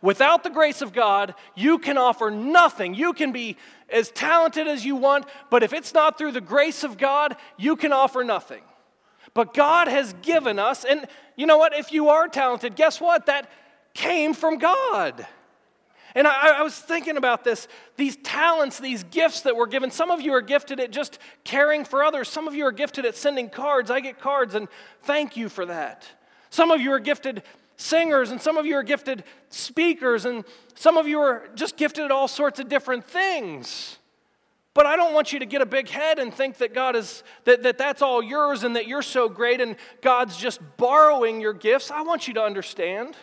Without 0.00 0.42
the 0.42 0.50
grace 0.50 0.82
of 0.82 0.92
God, 0.92 1.34
you 1.54 1.78
can 1.78 1.98
offer 1.98 2.30
nothing. 2.30 2.94
You 2.94 3.12
can 3.12 3.32
be 3.32 3.56
as 3.88 4.10
talented 4.10 4.68
as 4.68 4.84
you 4.84 4.96
want, 4.96 5.26
but 5.50 5.62
if 5.62 5.72
it's 5.72 5.94
not 5.94 6.18
through 6.18 6.32
the 6.32 6.40
grace 6.40 6.84
of 6.84 6.98
God, 6.98 7.36
you 7.56 7.76
can 7.76 7.92
offer 7.92 8.22
nothing. 8.22 8.62
But 9.34 9.54
God 9.54 9.88
has 9.88 10.14
given 10.22 10.58
us, 10.58 10.84
and 10.84 11.06
you 11.36 11.46
know 11.46 11.58
what? 11.58 11.74
If 11.74 11.92
you 11.92 12.08
are 12.08 12.28
talented, 12.28 12.76
guess 12.76 13.00
what? 13.00 13.26
That 13.26 13.50
came 13.94 14.34
from 14.34 14.58
God. 14.58 15.26
And 16.14 16.26
I, 16.26 16.58
I, 16.58 16.62
was 16.62 16.76
thinking 16.76 17.16
about 17.16 17.44
this 17.44 17.68
these 17.96 18.16
talents, 18.16 18.78
these 18.78 19.04
gifts 19.04 19.42
that 19.42 19.54
we're 19.54 19.66
given. 19.66 19.90
Some 19.90 20.10
of 20.10 20.20
you 20.20 20.32
are 20.32 20.40
gifted 20.40 20.80
at 20.80 20.90
just 20.90 21.18
caring 21.44 21.84
for 21.84 22.02
others, 22.02 22.28
some 22.28 22.48
of 22.48 22.54
you 22.54 22.64
are 22.64 22.72
gifted 22.72 23.04
at 23.04 23.16
sending 23.16 23.48
cards. 23.50 23.90
I 23.90 24.00
get 24.00 24.18
cards, 24.18 24.54
and 24.54 24.68
thank 25.02 25.36
you 25.36 25.48
for 25.48 25.66
that. 25.66 26.08
Some 26.50 26.70
of 26.70 26.80
you 26.80 26.92
are 26.92 26.98
gifted 26.98 27.42
singers, 27.78 28.30
and 28.30 28.42
some 28.42 28.58
of 28.58 28.66
you 28.66 28.74
are 28.74 28.82
gifted 28.82 29.24
speakers, 29.48 30.26
and 30.26 30.44
some 30.74 30.98
of 30.98 31.08
you 31.08 31.20
are 31.20 31.48
just 31.54 31.78
gifted 31.78 32.04
at 32.04 32.10
all 32.10 32.28
sorts 32.28 32.60
of 32.60 32.68
different 32.68 33.06
things. 33.06 33.98
But 34.74 34.84
I 34.84 34.96
don't 34.96 35.14
want 35.14 35.32
you 35.32 35.38
to 35.38 35.46
get 35.46 35.62
a 35.62 35.66
big 35.66 35.88
head 35.88 36.18
and 36.18 36.32
think 36.32 36.58
that 36.58 36.74
God 36.74 36.94
is 36.94 37.22
that, 37.44 37.62
that 37.62 37.78
that's 37.78 38.02
all 38.02 38.22
yours 38.22 38.62
and 38.62 38.76
that 38.76 38.86
you're 38.86 39.02
so 39.02 39.28
great 39.28 39.60
and 39.60 39.74
God's 40.02 40.36
just 40.36 40.60
borrowing 40.76 41.40
your 41.40 41.52
gifts. 41.52 41.90
I 41.90 42.02
want 42.02 42.28
you 42.28 42.34
to 42.34 42.42
understand 42.42 43.16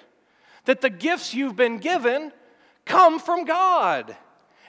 that 0.65 0.81
the 0.81 0.89
gifts 0.89 1.33
you've 1.33 1.55
been 1.55 1.77
given 1.77 2.33
come 2.83 3.19
from 3.19 3.45
God 3.45 4.17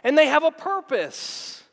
and 0.04 0.16
they 0.16 0.26
have 0.26 0.44
a 0.44 0.52
purpose. 0.52 1.64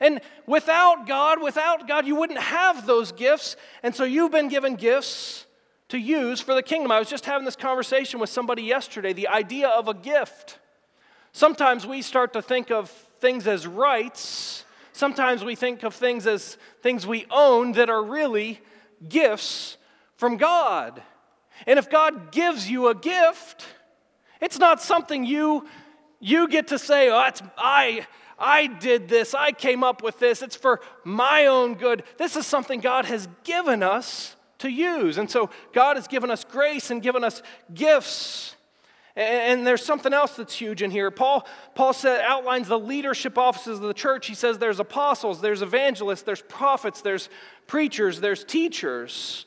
And 0.00 0.20
without 0.46 1.06
God, 1.06 1.40
without 1.40 1.86
God, 1.86 2.06
you 2.06 2.16
wouldn't 2.16 2.40
have 2.40 2.86
those 2.86 3.12
gifts. 3.12 3.54
And 3.84 3.94
so 3.94 4.02
you've 4.02 4.32
been 4.32 4.48
given 4.48 4.74
gifts 4.74 5.46
to 5.90 5.98
use 5.98 6.40
for 6.40 6.54
the 6.54 6.62
kingdom. 6.62 6.90
I 6.90 6.98
was 6.98 7.08
just 7.08 7.26
having 7.26 7.44
this 7.44 7.56
conversation 7.56 8.20
with 8.20 8.30
somebody 8.30 8.62
yesterday 8.62 9.12
the 9.12 9.28
idea 9.28 9.68
of 9.68 9.88
a 9.88 9.94
gift. 9.94 10.58
Sometimes 11.32 11.86
we 11.86 12.02
start 12.02 12.32
to 12.32 12.42
think 12.42 12.70
of 12.70 12.90
things 13.20 13.46
as 13.46 13.66
rights, 13.66 14.64
sometimes 14.92 15.44
we 15.44 15.54
think 15.54 15.82
of 15.82 15.94
things 15.94 16.26
as 16.26 16.56
things 16.82 17.06
we 17.06 17.26
own 17.30 17.72
that 17.72 17.90
are 17.90 18.02
really 18.02 18.60
gifts 19.08 19.76
from 20.16 20.36
God. 20.36 21.02
And 21.66 21.78
if 21.78 21.90
God 21.90 22.32
gives 22.32 22.70
you 22.70 22.88
a 22.88 22.94
gift, 22.94 23.66
it's 24.40 24.58
not 24.58 24.82
something 24.82 25.24
you 25.24 25.68
you 26.22 26.48
get 26.48 26.68
to 26.68 26.78
say, 26.78 27.08
"Oh, 27.10 27.22
it's 27.24 27.42
I 27.56 28.06
I 28.38 28.66
did 28.66 29.08
this. 29.08 29.34
I 29.34 29.52
came 29.52 29.82
up 29.82 30.02
with 30.02 30.18
this. 30.18 30.42
It's 30.42 30.56
for 30.56 30.80
my 31.04 31.46
own 31.46 31.74
good." 31.74 32.04
This 32.18 32.36
is 32.36 32.46
something 32.46 32.80
God 32.80 33.06
has 33.06 33.28
given 33.44 33.82
us 33.82 34.36
to 34.60 34.70
use. 34.70 35.18
And 35.18 35.30
so 35.30 35.50
God 35.72 35.96
has 35.96 36.08
given 36.08 36.30
us 36.30 36.44
grace 36.44 36.90
and 36.90 37.02
given 37.02 37.24
us 37.24 37.42
gifts. 37.74 38.56
And 39.16 39.66
there's 39.66 39.84
something 39.84 40.14
else 40.14 40.36
that's 40.36 40.54
huge 40.54 40.82
in 40.82 40.90
here. 40.90 41.10
Paul, 41.10 41.46
Paul 41.74 41.92
said, 41.92 42.22
outlines 42.22 42.68
the 42.68 42.78
leadership 42.78 43.36
offices 43.36 43.78
of 43.78 43.84
the 43.84 43.92
church. 43.92 44.28
He 44.28 44.34
says 44.34 44.58
there's 44.58 44.80
apostles, 44.80 45.40
there's 45.40 45.62
evangelists, 45.62 46.22
there's 46.22 46.42
prophets, 46.42 47.02
there's 47.02 47.28
preachers, 47.66 48.20
there's 48.20 48.44
teachers. 48.44 49.46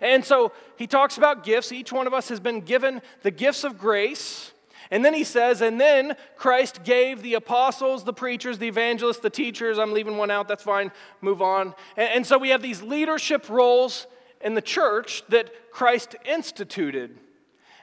And 0.00 0.24
so 0.24 0.52
he 0.76 0.86
talks 0.86 1.18
about 1.18 1.42
gifts. 1.44 1.72
Each 1.72 1.92
one 1.92 2.06
of 2.06 2.14
us 2.14 2.28
has 2.28 2.38
been 2.38 2.60
given 2.60 3.02
the 3.22 3.32
gifts 3.32 3.64
of 3.64 3.78
grace. 3.78 4.52
And 4.90 5.04
then 5.04 5.12
he 5.12 5.24
says, 5.24 5.60
and 5.60 5.80
then 5.80 6.16
Christ 6.36 6.84
gave 6.84 7.20
the 7.22 7.34
apostles, 7.34 8.04
the 8.04 8.12
preachers, 8.12 8.58
the 8.58 8.68
evangelists, 8.68 9.18
the 9.18 9.28
teachers. 9.28 9.78
I'm 9.78 9.92
leaving 9.92 10.16
one 10.16 10.30
out, 10.30 10.48
that's 10.48 10.62
fine, 10.62 10.92
move 11.20 11.42
on. 11.42 11.74
And, 11.96 12.10
and 12.10 12.26
so 12.26 12.38
we 12.38 12.50
have 12.50 12.62
these 12.62 12.80
leadership 12.80 13.50
roles 13.50 14.06
in 14.40 14.54
the 14.54 14.62
church 14.62 15.22
that 15.28 15.50
Christ 15.70 16.16
instituted. 16.24 17.18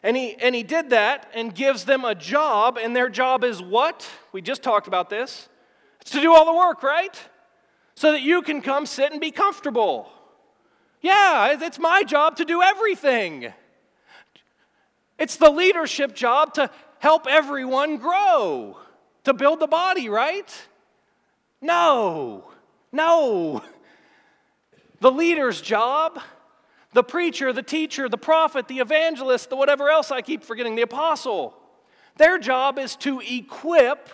And 0.03 0.15
he, 0.15 0.35
and 0.35 0.53
he 0.53 0.63
did 0.63 0.91
that 0.91 1.31
and 1.33 1.53
gives 1.53 1.85
them 1.85 2.05
a 2.05 2.13
job, 2.13 2.77
and 2.77 2.95
their 2.95 3.09
job 3.09 3.43
is 3.43 3.61
what? 3.61 4.07
We 4.31 4.41
just 4.41 4.61
talked 4.61 4.87
about 4.87 5.09
this. 5.09 5.49
It's 6.01 6.11
to 6.11 6.21
do 6.21 6.33
all 6.33 6.45
the 6.45 6.53
work, 6.53 6.83
right? 6.83 7.19
So 7.95 8.11
that 8.11 8.21
you 8.21 8.41
can 8.41 8.61
come 8.61 8.85
sit 8.85 9.11
and 9.11 9.19
be 9.19 9.31
comfortable. 9.31 10.09
Yeah, 11.01 11.57
it's 11.59 11.79
my 11.79 12.03
job 12.03 12.35
to 12.37 12.45
do 12.45 12.61
everything. 12.61 13.51
It's 15.17 15.37
the 15.37 15.49
leadership 15.49 16.13
job 16.13 16.53
to 16.55 16.69
help 16.99 17.25
everyone 17.27 17.97
grow, 17.97 18.77
to 19.23 19.33
build 19.33 19.59
the 19.59 19.67
body, 19.67 20.09
right? 20.09 20.53
No, 21.61 22.45
no. 22.91 23.63
The 25.01 25.11
leader's 25.11 25.61
job 25.61 26.19
the 26.95 27.03
preacher, 27.03 27.51
the 27.51 27.62
teacher, 27.62 28.08
the 28.08 28.17
prophet, 28.17 28.69
the 28.69 28.79
evangelist, 28.79 29.49
the 29.49 29.55
whatever 29.58 29.89
else 29.89 30.12
I 30.12 30.21
keep 30.21 30.45
forgetting, 30.45 30.75
the 30.75 30.81
apostle. 30.81 31.53
Their 32.15 32.38
job 32.38 32.79
is 32.79 32.95
to 32.97 33.19
equip 33.19 34.08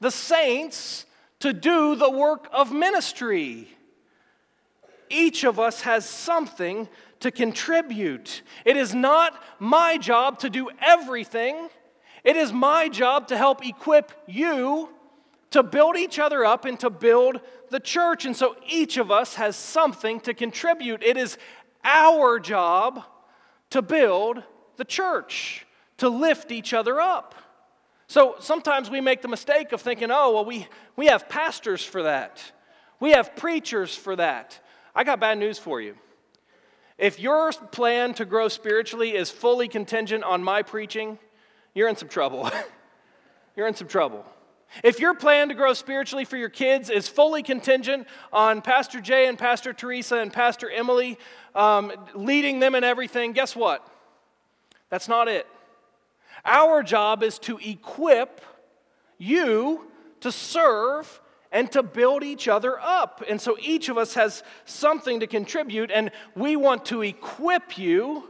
the 0.00 0.10
saints 0.10 1.06
to 1.38 1.52
do 1.52 1.94
the 1.94 2.10
work 2.10 2.48
of 2.52 2.72
ministry. 2.72 3.68
Each 5.08 5.44
of 5.44 5.60
us 5.60 5.82
has 5.82 6.04
something 6.04 6.88
to 7.20 7.30
contribute. 7.30 8.42
It 8.64 8.76
is 8.76 8.92
not 8.92 9.40
my 9.60 9.96
job 9.96 10.40
to 10.40 10.50
do 10.50 10.70
everything, 10.82 11.68
it 12.24 12.36
is 12.36 12.52
my 12.52 12.88
job 12.88 13.28
to 13.28 13.36
help 13.36 13.64
equip 13.64 14.10
you 14.26 14.88
to 15.52 15.62
build 15.62 15.96
each 15.96 16.18
other 16.18 16.44
up 16.44 16.64
and 16.64 16.80
to 16.80 16.90
build 16.90 17.40
the 17.70 17.78
church. 17.78 18.24
And 18.24 18.36
so 18.36 18.56
each 18.66 18.96
of 18.96 19.12
us 19.12 19.36
has 19.36 19.54
something 19.54 20.18
to 20.22 20.34
contribute. 20.34 21.00
It 21.00 21.16
is 21.16 21.38
our 21.84 22.38
job 22.40 23.04
to 23.70 23.82
build 23.82 24.42
the 24.76 24.84
church, 24.84 25.66
to 25.98 26.08
lift 26.08 26.50
each 26.50 26.72
other 26.72 27.00
up. 27.00 27.34
So 28.06 28.36
sometimes 28.38 28.90
we 28.90 29.00
make 29.00 29.22
the 29.22 29.28
mistake 29.28 29.72
of 29.72 29.80
thinking, 29.80 30.10
oh, 30.10 30.32
well, 30.32 30.44
we, 30.44 30.68
we 30.96 31.06
have 31.06 31.28
pastors 31.28 31.84
for 31.84 32.04
that, 32.04 32.52
we 33.00 33.10
have 33.10 33.36
preachers 33.36 33.94
for 33.94 34.16
that. 34.16 34.60
I 34.94 35.02
got 35.02 35.18
bad 35.18 35.38
news 35.38 35.58
for 35.58 35.80
you. 35.80 35.96
If 36.96 37.18
your 37.18 37.52
plan 37.52 38.14
to 38.14 38.24
grow 38.24 38.46
spiritually 38.46 39.16
is 39.16 39.28
fully 39.28 39.66
contingent 39.66 40.22
on 40.22 40.44
my 40.44 40.62
preaching, 40.62 41.18
you're 41.74 41.88
in 41.88 41.96
some 41.96 42.08
trouble. 42.08 42.48
you're 43.56 43.66
in 43.66 43.74
some 43.74 43.88
trouble. 43.88 44.24
If 44.82 44.98
your 44.98 45.14
plan 45.14 45.48
to 45.48 45.54
grow 45.54 45.72
spiritually 45.72 46.24
for 46.24 46.36
your 46.36 46.48
kids 46.48 46.90
is 46.90 47.08
fully 47.08 47.42
contingent 47.42 48.06
on 48.32 48.62
Pastor 48.62 49.00
Jay 49.00 49.26
and 49.26 49.38
Pastor 49.38 49.72
Teresa 49.72 50.16
and 50.16 50.32
Pastor 50.32 50.70
Emily 50.70 51.18
um, 51.54 51.92
leading 52.14 52.60
them 52.60 52.74
in 52.74 52.84
everything, 52.84 53.32
guess 53.32 53.54
what? 53.54 53.86
That's 54.90 55.08
not 55.08 55.28
it. 55.28 55.46
Our 56.44 56.82
job 56.82 57.22
is 57.22 57.38
to 57.40 57.58
equip 57.58 58.40
you 59.18 59.86
to 60.20 60.32
serve 60.32 61.20
and 61.52 61.70
to 61.72 61.82
build 61.82 62.24
each 62.24 62.48
other 62.48 62.78
up. 62.80 63.22
And 63.28 63.40
so 63.40 63.56
each 63.60 63.88
of 63.88 63.96
us 63.96 64.14
has 64.14 64.42
something 64.64 65.20
to 65.20 65.26
contribute, 65.26 65.90
and 65.90 66.10
we 66.34 66.56
want 66.56 66.84
to 66.86 67.02
equip 67.02 67.78
you 67.78 68.28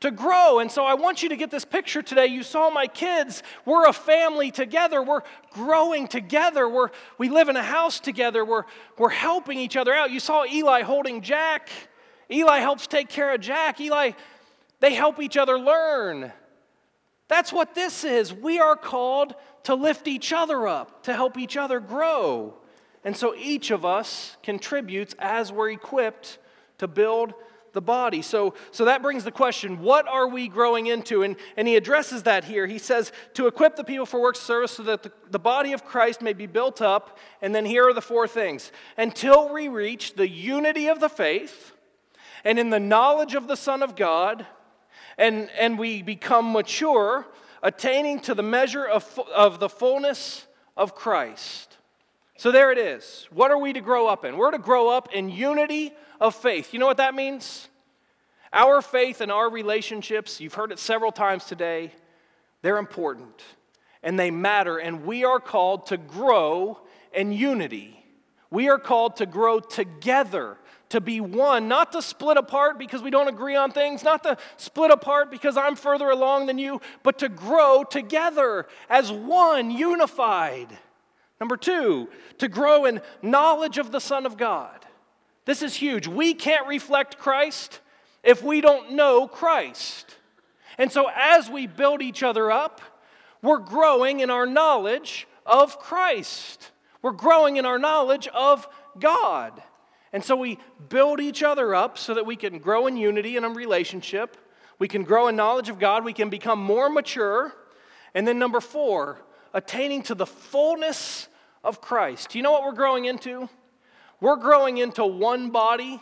to 0.00 0.10
grow. 0.10 0.58
And 0.58 0.70
so 0.70 0.84
I 0.84 0.94
want 0.94 1.22
you 1.22 1.28
to 1.28 1.36
get 1.36 1.50
this 1.50 1.64
picture 1.64 2.02
today. 2.02 2.26
You 2.26 2.42
saw 2.42 2.70
my 2.70 2.86
kids. 2.86 3.42
We're 3.64 3.86
a 3.86 3.92
family 3.92 4.50
together. 4.50 5.02
We're 5.02 5.22
growing 5.50 6.08
together. 6.08 6.68
We're, 6.68 6.88
we 7.18 7.28
live 7.28 7.48
in 7.48 7.56
a 7.56 7.62
house 7.62 8.00
together. 8.00 8.44
We're, 8.44 8.64
we're 8.98 9.10
helping 9.10 9.58
each 9.58 9.76
other 9.76 9.92
out. 9.92 10.10
You 10.10 10.18
saw 10.18 10.44
Eli 10.44 10.82
holding 10.82 11.20
Jack. 11.22 11.68
Eli 12.32 12.58
helps 12.58 12.86
take 12.86 13.08
care 13.08 13.34
of 13.34 13.40
Jack. 13.40 13.80
Eli, 13.80 14.12
they 14.80 14.94
help 14.94 15.20
each 15.20 15.36
other 15.36 15.58
learn. 15.58 16.32
That's 17.28 17.52
what 17.52 17.74
this 17.74 18.04
is. 18.04 18.32
We 18.32 18.58
are 18.58 18.76
called 18.76 19.34
to 19.64 19.74
lift 19.74 20.08
each 20.08 20.32
other 20.32 20.66
up, 20.66 21.04
to 21.04 21.14
help 21.14 21.38
each 21.38 21.56
other 21.56 21.80
grow. 21.80 22.54
And 23.04 23.16
so 23.16 23.34
each 23.34 23.70
of 23.70 23.84
us 23.84 24.36
contributes 24.42 25.14
as 25.18 25.52
we're 25.52 25.70
equipped 25.70 26.38
to 26.78 26.88
build 26.88 27.34
the 27.72 27.80
body. 27.80 28.22
So, 28.22 28.54
so 28.70 28.84
that 28.84 29.02
brings 29.02 29.24
the 29.24 29.30
question 29.30 29.80
what 29.80 30.06
are 30.06 30.28
we 30.28 30.48
growing 30.48 30.86
into? 30.86 31.22
And, 31.22 31.36
and 31.56 31.66
he 31.66 31.76
addresses 31.76 32.24
that 32.24 32.44
here. 32.44 32.66
He 32.66 32.78
says, 32.78 33.12
to 33.34 33.46
equip 33.46 33.76
the 33.76 33.84
people 33.84 34.06
for 34.06 34.20
works 34.20 34.40
of 34.40 34.44
service 34.44 34.72
so 34.72 34.82
that 34.84 35.02
the, 35.02 35.12
the 35.30 35.38
body 35.38 35.72
of 35.72 35.84
Christ 35.84 36.20
may 36.20 36.32
be 36.32 36.46
built 36.46 36.82
up. 36.82 37.18
And 37.40 37.54
then 37.54 37.64
here 37.64 37.88
are 37.88 37.94
the 37.94 38.02
four 38.02 38.28
things 38.28 38.72
until 38.96 39.52
we 39.52 39.68
reach 39.68 40.14
the 40.14 40.28
unity 40.28 40.88
of 40.88 41.00
the 41.00 41.08
faith 41.08 41.72
and 42.44 42.58
in 42.58 42.70
the 42.70 42.80
knowledge 42.80 43.34
of 43.34 43.48
the 43.48 43.56
Son 43.56 43.82
of 43.82 43.96
God, 43.96 44.46
and, 45.18 45.50
and 45.58 45.78
we 45.78 46.02
become 46.02 46.52
mature, 46.52 47.26
attaining 47.62 48.20
to 48.20 48.34
the 48.34 48.42
measure 48.42 48.84
of, 48.84 49.20
of 49.34 49.60
the 49.60 49.68
fullness 49.68 50.46
of 50.76 50.94
Christ. 50.94 51.76
So 52.36 52.50
there 52.50 52.72
it 52.72 52.78
is. 52.78 53.28
What 53.30 53.50
are 53.50 53.58
we 53.58 53.72
to 53.72 53.80
grow 53.80 54.08
up 54.08 54.24
in? 54.24 54.36
We're 54.36 54.50
to 54.50 54.58
grow 54.58 54.88
up 54.88 55.12
in 55.12 55.28
unity 55.28 55.92
of 56.20 56.34
faith. 56.34 56.72
You 56.72 56.80
know 56.80 56.86
what 56.86 56.96
that 56.96 57.14
means? 57.14 57.68
Our 58.52 58.82
faith 58.82 59.20
and 59.20 59.30
our 59.30 59.48
relationships, 59.48 60.40
you've 60.40 60.54
heard 60.54 60.72
it 60.72 60.78
several 60.78 61.12
times 61.12 61.44
today, 61.44 61.92
they're 62.62 62.78
important 62.78 63.42
and 64.02 64.18
they 64.18 64.30
matter, 64.30 64.78
and 64.78 65.04
we 65.04 65.24
are 65.24 65.38
called 65.38 65.86
to 65.86 65.96
grow 65.96 66.80
in 67.12 67.32
unity. 67.32 68.04
We 68.50 68.68
are 68.68 68.78
called 68.78 69.16
to 69.16 69.26
grow 69.26 69.60
together, 69.60 70.58
to 70.92 71.00
be 71.00 71.20
one, 71.20 71.68
not 71.68 71.92
to 71.92 72.02
split 72.02 72.36
apart 72.36 72.78
because 72.78 73.02
we 73.02 73.10
don't 73.10 73.28
agree 73.28 73.56
on 73.56 73.70
things, 73.70 74.04
not 74.04 74.22
to 74.22 74.36
split 74.58 74.90
apart 74.90 75.30
because 75.30 75.56
I'm 75.56 75.74
further 75.74 76.10
along 76.10 76.46
than 76.46 76.58
you, 76.58 76.82
but 77.02 77.18
to 77.20 77.30
grow 77.30 77.82
together 77.82 78.66
as 78.90 79.10
one, 79.10 79.70
unified. 79.70 80.68
Number 81.40 81.56
two, 81.56 82.08
to 82.38 82.46
grow 82.46 82.84
in 82.84 83.00
knowledge 83.22 83.78
of 83.78 83.90
the 83.90 84.00
Son 84.00 84.26
of 84.26 84.36
God. 84.36 84.84
This 85.46 85.62
is 85.62 85.74
huge. 85.74 86.06
We 86.06 86.34
can't 86.34 86.68
reflect 86.68 87.18
Christ 87.18 87.80
if 88.22 88.42
we 88.42 88.60
don't 88.60 88.92
know 88.92 89.26
Christ. 89.26 90.16
And 90.76 90.92
so, 90.92 91.06
as 91.14 91.48
we 91.50 91.66
build 91.66 92.02
each 92.02 92.22
other 92.22 92.52
up, 92.52 92.82
we're 93.40 93.58
growing 93.58 94.20
in 94.20 94.28
our 94.28 94.46
knowledge 94.46 95.26
of 95.46 95.78
Christ. 95.78 96.70
We're 97.00 97.12
growing 97.12 97.56
in 97.56 97.64
our 97.64 97.78
knowledge 97.78 98.28
of 98.28 98.68
God. 98.98 99.62
And 100.12 100.22
so, 100.22 100.36
we 100.36 100.58
build 100.88 101.20
each 101.20 101.42
other 101.42 101.74
up 101.74 101.96
so 101.96 102.14
that 102.14 102.26
we 102.26 102.36
can 102.36 102.58
grow 102.58 102.86
in 102.86 102.96
unity 102.96 103.36
and 103.36 103.46
in 103.46 103.54
relationship. 103.54 104.36
We 104.78 104.88
can 104.88 105.04
grow 105.04 105.28
in 105.28 105.36
knowledge 105.36 105.68
of 105.68 105.78
God. 105.78 106.04
We 106.04 106.12
can 106.12 106.28
become 106.28 106.58
more 106.62 106.90
mature. 106.90 107.52
And 108.14 108.26
then, 108.28 108.38
number 108.38 108.60
four, 108.60 109.18
attaining 109.54 110.02
to 110.04 110.14
the 110.14 110.26
fullness 110.26 111.28
of 111.64 111.80
Christ. 111.80 112.30
Do 112.30 112.38
you 112.38 112.42
know 112.42 112.52
what 112.52 112.64
we're 112.64 112.72
growing 112.72 113.04
into? 113.06 113.48
We're 114.20 114.36
growing 114.36 114.78
into 114.78 115.04
one 115.04 115.50
body 115.50 116.00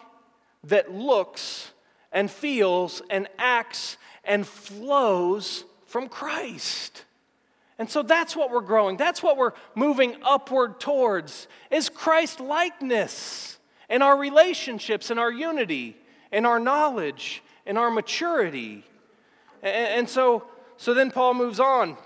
that 0.64 0.92
looks 0.92 1.72
and 2.12 2.30
feels 2.30 3.02
and 3.10 3.28
acts 3.38 3.96
and 4.24 4.46
flows 4.46 5.64
from 5.86 6.08
Christ. 6.08 7.04
And 7.78 7.88
so 7.88 8.02
that's 8.02 8.36
what 8.36 8.50
we're 8.50 8.60
growing. 8.60 8.96
That's 8.96 9.22
what 9.22 9.38
we're 9.38 9.52
moving 9.74 10.16
upward 10.22 10.80
towards 10.80 11.48
is 11.70 11.88
Christ 11.88 12.40
likeness 12.40 13.58
in 13.90 14.02
our 14.02 14.16
relationships, 14.16 15.10
and 15.10 15.20
our 15.20 15.32
unity, 15.32 15.96
and 16.32 16.46
our 16.46 16.58
knowledge, 16.58 17.42
and 17.66 17.76
our 17.76 17.90
maturity. 17.90 18.84
And, 19.62 20.08
so, 20.08 20.44
so 20.76 20.94
then 20.94 21.10
Paul 21.10 21.34
moves 21.34 21.60
on 21.60 21.98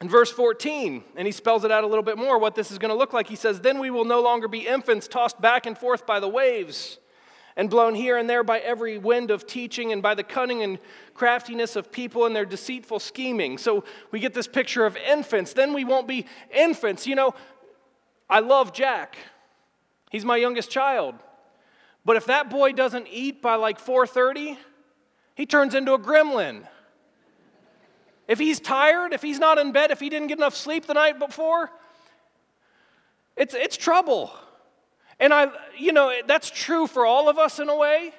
in 0.00 0.08
verse 0.08 0.30
14, 0.30 1.04
and 1.16 1.26
he 1.26 1.32
spells 1.32 1.64
it 1.64 1.70
out 1.70 1.84
a 1.84 1.86
little 1.86 2.02
bit 2.02 2.18
more 2.18 2.38
what 2.38 2.54
this 2.54 2.70
is 2.70 2.78
going 2.78 2.90
to 2.90 2.96
look 2.96 3.12
like. 3.12 3.28
He 3.28 3.36
says, 3.36 3.60
Then 3.60 3.78
we 3.78 3.90
will 3.90 4.04
no 4.04 4.20
longer 4.20 4.48
be 4.48 4.66
infants 4.66 5.08
tossed 5.08 5.40
back 5.40 5.66
and 5.66 5.78
forth 5.78 6.04
by 6.04 6.20
the 6.20 6.28
waves 6.28 6.98
and 7.56 7.70
blown 7.70 7.94
here 7.94 8.16
and 8.16 8.28
there 8.28 8.42
by 8.42 8.58
every 8.58 8.98
wind 8.98 9.30
of 9.30 9.46
teaching 9.46 9.92
and 9.92 10.02
by 10.02 10.14
the 10.14 10.24
cunning 10.24 10.62
and 10.62 10.78
craftiness 11.14 11.76
of 11.76 11.92
people 11.92 12.26
and 12.26 12.34
their 12.34 12.44
deceitful 12.44 12.98
scheming. 12.98 13.58
So 13.58 13.84
we 14.10 14.18
get 14.18 14.34
this 14.34 14.48
picture 14.48 14.84
of 14.84 14.96
infants. 14.96 15.52
Then 15.52 15.72
we 15.72 15.84
won't 15.84 16.08
be 16.08 16.26
infants. 16.52 17.06
You 17.06 17.14
know, 17.14 17.34
I 18.28 18.40
love 18.40 18.72
Jack. 18.72 19.16
He's 20.14 20.24
my 20.24 20.36
youngest 20.36 20.70
child. 20.70 21.16
But 22.04 22.14
if 22.14 22.26
that 22.26 22.48
boy 22.48 22.70
doesn't 22.70 23.08
eat 23.10 23.42
by 23.42 23.56
like 23.56 23.80
4:30, 23.80 24.56
he 25.34 25.44
turns 25.44 25.74
into 25.74 25.92
a 25.92 25.98
gremlin. 25.98 26.68
If 28.28 28.38
he's 28.38 28.60
tired, 28.60 29.12
if 29.12 29.22
he's 29.22 29.40
not 29.40 29.58
in 29.58 29.72
bed, 29.72 29.90
if 29.90 29.98
he 29.98 30.08
didn't 30.08 30.28
get 30.28 30.38
enough 30.38 30.54
sleep 30.54 30.86
the 30.86 30.94
night 30.94 31.18
before, 31.18 31.68
it's, 33.34 33.54
it's 33.54 33.76
trouble. 33.76 34.32
And 35.18 35.34
I, 35.34 35.50
you 35.76 35.92
know, 35.92 36.12
that's 36.28 36.48
true 36.48 36.86
for 36.86 37.04
all 37.04 37.28
of 37.28 37.36
us 37.36 37.58
in 37.58 37.68
a 37.68 37.76
way. 37.76 38.12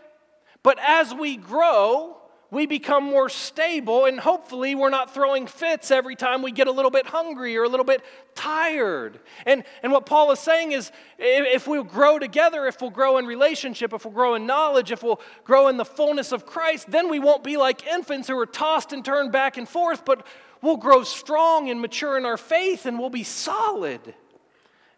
But 0.64 0.78
as 0.82 1.14
we 1.14 1.38
grow, 1.38 2.18
we 2.56 2.66
become 2.66 3.04
more 3.04 3.28
stable, 3.28 4.06
and 4.06 4.18
hopefully, 4.18 4.76
we're 4.76 4.90
not 4.90 5.14
throwing 5.14 5.46
fits 5.46 5.92
every 5.92 6.16
time 6.16 6.42
we 6.42 6.54
get 6.54 6.68
a 6.68 6.72
little 6.72 6.90
bit 6.90 7.06
hungry 7.06 7.58
or 7.58 7.66
a 7.66 7.68
little 7.68 7.86
bit 7.86 8.02
tired. 8.34 9.20
And, 9.46 9.66
and 9.84 9.92
what 9.92 10.06
Paul 10.06 10.32
is 10.32 10.40
saying 10.40 10.72
is 10.72 10.90
if 11.20 11.68
we'll 11.68 11.84
grow 11.84 12.18
together, 12.18 12.66
if 12.66 12.80
we'll 12.80 12.92
grow 12.92 13.18
in 13.18 13.26
relationship, 13.26 13.92
if 13.92 14.06
we'll 14.06 14.14
grow 14.14 14.36
in 14.36 14.46
knowledge, 14.46 14.94
if 14.94 15.04
we'll 15.04 15.20
grow 15.44 15.68
in 15.68 15.76
the 15.76 15.84
fullness 15.84 16.32
of 16.32 16.46
Christ, 16.46 16.90
then 16.90 17.10
we 17.10 17.20
won't 17.20 17.44
be 17.44 17.58
like 17.58 17.86
infants 17.86 18.30
who 18.30 18.40
are 18.40 18.46
tossed 18.46 18.94
and 18.94 19.04
turned 19.04 19.34
back 19.34 19.58
and 19.58 19.68
forth, 19.68 20.06
but 20.06 20.26
we'll 20.62 20.78
grow 20.78 21.04
strong 21.04 21.70
and 21.70 21.82
mature 21.82 22.18
in 22.18 22.24
our 22.24 22.38
faith 22.38 22.86
and 22.86 22.98
we'll 22.98 23.10
be 23.10 23.26
solid. 23.26 24.16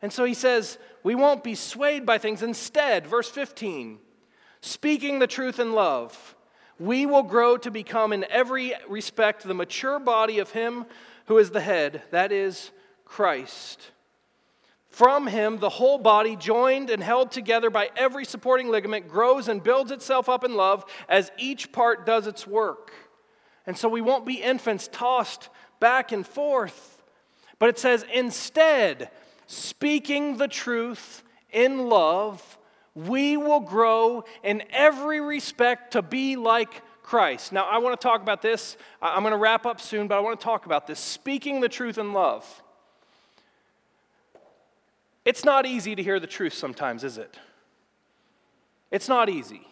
And 0.04 0.14
so 0.14 0.26
he 0.26 0.36
says, 0.36 0.78
we 1.02 1.16
won't 1.16 1.44
be 1.44 1.56
swayed 1.56 2.06
by 2.06 2.20
things. 2.20 2.44
Instead, 2.44 3.08
verse 3.08 3.32
15, 3.32 3.98
speaking 4.62 5.18
the 5.18 5.26
truth 5.26 5.60
in 5.60 5.74
love 5.74 6.36
we 6.80 7.06
will 7.06 7.24
grow 7.24 7.58
to 7.58 7.72
become 7.72 8.14
in 8.14 8.26
every 8.30 8.74
respect 8.88 9.44
the 9.44 9.54
mature 9.54 10.00
body 10.00 10.40
of 10.40 10.52
Him 10.52 10.86
who 11.26 11.38
is 11.38 11.52
the 11.52 11.62
head, 11.62 12.02
that 12.12 12.32
is, 12.32 12.72
Christ. 13.06 13.92
From 14.90 15.28
him, 15.28 15.60
the 15.60 15.70
whole 15.70 16.00
body, 16.00 16.36
joined 16.36 16.90
and 16.90 17.04
held 17.04 17.32
together 17.32 17.70
by 17.70 17.92
every 17.96 18.26
supporting 18.26 18.70
ligament, 18.70 19.08
grows 19.08 19.48
and 19.48 19.64
builds 19.64 19.92
itself 19.92 20.28
up 20.28 20.44
in 20.44 20.56
love 20.56 20.86
as 21.08 21.32
each 21.38 21.72
part 21.72 22.06
does 22.06 22.26
its 22.26 22.48
work. 22.48 22.92
And 23.68 23.78
so 23.78 23.90
we 23.90 24.02
won't 24.02 24.26
be 24.26 24.42
infants 24.42 24.90
tossed 24.92 25.50
back 25.80 26.12
and 26.12 26.26
forth. 26.26 27.04
But 27.60 27.70
it 27.70 27.78
says, 27.78 28.06
instead, 28.12 29.12
speaking 29.46 30.38
the 30.38 30.48
truth 30.48 31.22
in 31.52 31.90
love, 31.90 32.57
we 33.06 33.38
will 33.38 33.60
grow 33.60 34.24
in 34.44 34.64
every 34.72 35.22
respect 35.22 35.94
to 35.94 36.02
be 36.02 36.36
like 36.36 36.82
Christ. 37.04 37.54
Now, 37.54 37.66
I 37.66 37.78
want 37.78 38.00
to 38.00 38.04
talk 38.04 38.22
about 38.22 38.42
this. 38.42 38.76
I'm 39.02 39.22
going 39.22 39.34
to 39.34 39.38
wrap 39.38 39.68
up 39.68 39.80
soon, 39.80 40.08
but 40.08 40.18
I 40.18 40.20
want 40.20 40.40
to 40.40 40.44
talk 40.44 40.66
about 40.66 40.88
this 40.88 41.00
speaking 41.00 41.62
the 41.62 41.70
truth 41.70 42.00
in 42.00 42.12
love. 42.12 42.64
It's 45.26 45.46
not 45.46 45.66
easy 45.68 45.96
to 45.96 46.02
hear 46.02 46.20
the 46.20 46.28
truth 46.28 46.54
sometimes, 46.54 47.04
is 47.04 47.20
it? 47.20 47.38
It's 48.90 49.08
not 49.08 49.30
easy. 49.30 49.68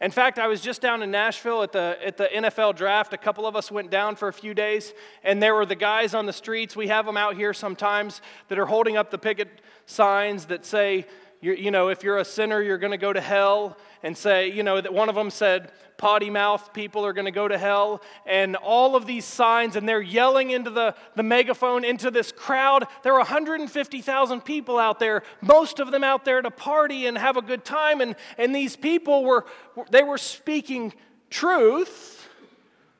In 0.00 0.10
fact, 0.10 0.38
I 0.38 0.46
was 0.46 0.60
just 0.60 0.80
down 0.80 1.02
in 1.02 1.10
Nashville 1.10 1.62
at 1.62 1.72
the, 1.72 1.96
at 2.04 2.16
the 2.16 2.26
NFL 2.26 2.76
draft. 2.76 3.12
A 3.12 3.18
couple 3.18 3.46
of 3.46 3.56
us 3.56 3.70
went 3.72 3.90
down 3.90 4.14
for 4.14 4.28
a 4.28 4.32
few 4.32 4.54
days, 4.54 4.92
and 5.24 5.42
there 5.42 5.54
were 5.54 5.66
the 5.66 5.74
guys 5.74 6.14
on 6.14 6.26
the 6.26 6.32
streets. 6.32 6.76
We 6.76 6.88
have 6.88 7.06
them 7.06 7.16
out 7.16 7.34
here 7.34 7.54
sometimes 7.54 8.20
that 8.48 8.58
are 8.58 8.66
holding 8.66 8.96
up 8.96 9.10
the 9.10 9.18
picket 9.18 9.48
signs 9.86 10.46
that 10.46 10.64
say, 10.64 11.06
you're, 11.42 11.56
you 11.56 11.72
know, 11.72 11.88
if 11.88 12.04
you're 12.04 12.18
a 12.18 12.24
sinner, 12.24 12.62
you're 12.62 12.78
going 12.78 12.92
to 12.92 12.96
go 12.96 13.12
to 13.12 13.20
hell, 13.20 13.76
and 14.04 14.16
say, 14.16 14.50
you 14.50 14.62
know, 14.62 14.80
that 14.80 14.94
one 14.94 15.08
of 15.08 15.14
them 15.14 15.28
said, 15.28 15.72
potty 15.98 16.30
mouth 16.30 16.72
people 16.72 17.04
are 17.04 17.12
going 17.12 17.26
to 17.26 17.32
go 17.32 17.48
to 17.48 17.58
hell, 17.58 18.00
and 18.26 18.54
all 18.56 18.94
of 18.94 19.06
these 19.06 19.24
signs, 19.24 19.74
and 19.74 19.88
they're 19.88 20.00
yelling 20.00 20.50
into 20.50 20.70
the, 20.70 20.94
the 21.16 21.22
megaphone, 21.22 21.84
into 21.84 22.12
this 22.12 22.30
crowd. 22.30 22.86
There 23.02 23.12
are 23.12 23.18
150,000 23.18 24.40
people 24.42 24.78
out 24.78 25.00
there, 25.00 25.24
most 25.40 25.80
of 25.80 25.90
them 25.90 26.04
out 26.04 26.24
there 26.24 26.40
to 26.40 26.50
party 26.50 27.06
and 27.06 27.18
have 27.18 27.36
a 27.36 27.42
good 27.42 27.64
time, 27.64 28.00
and, 28.00 28.14
and 28.38 28.54
these 28.54 28.76
people 28.76 29.24
were, 29.24 29.44
they 29.90 30.04
were 30.04 30.18
speaking 30.18 30.94
truth, 31.28 32.28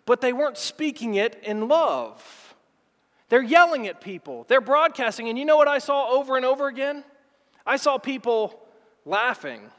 but 0.04 0.20
they 0.20 0.32
weren't 0.32 0.58
speaking 0.58 1.14
it 1.14 1.40
in 1.44 1.68
love. 1.68 2.56
They're 3.28 3.40
yelling 3.40 3.86
at 3.86 4.00
people, 4.00 4.46
they're 4.48 4.60
broadcasting, 4.60 5.28
and 5.28 5.38
you 5.38 5.44
know 5.44 5.56
what 5.56 5.68
I 5.68 5.78
saw 5.78 6.10
over 6.10 6.36
and 6.36 6.44
over 6.44 6.66
again? 6.66 7.04
I 7.66 7.76
saw 7.76 7.98
people 7.98 8.58
laughing, 9.04 9.70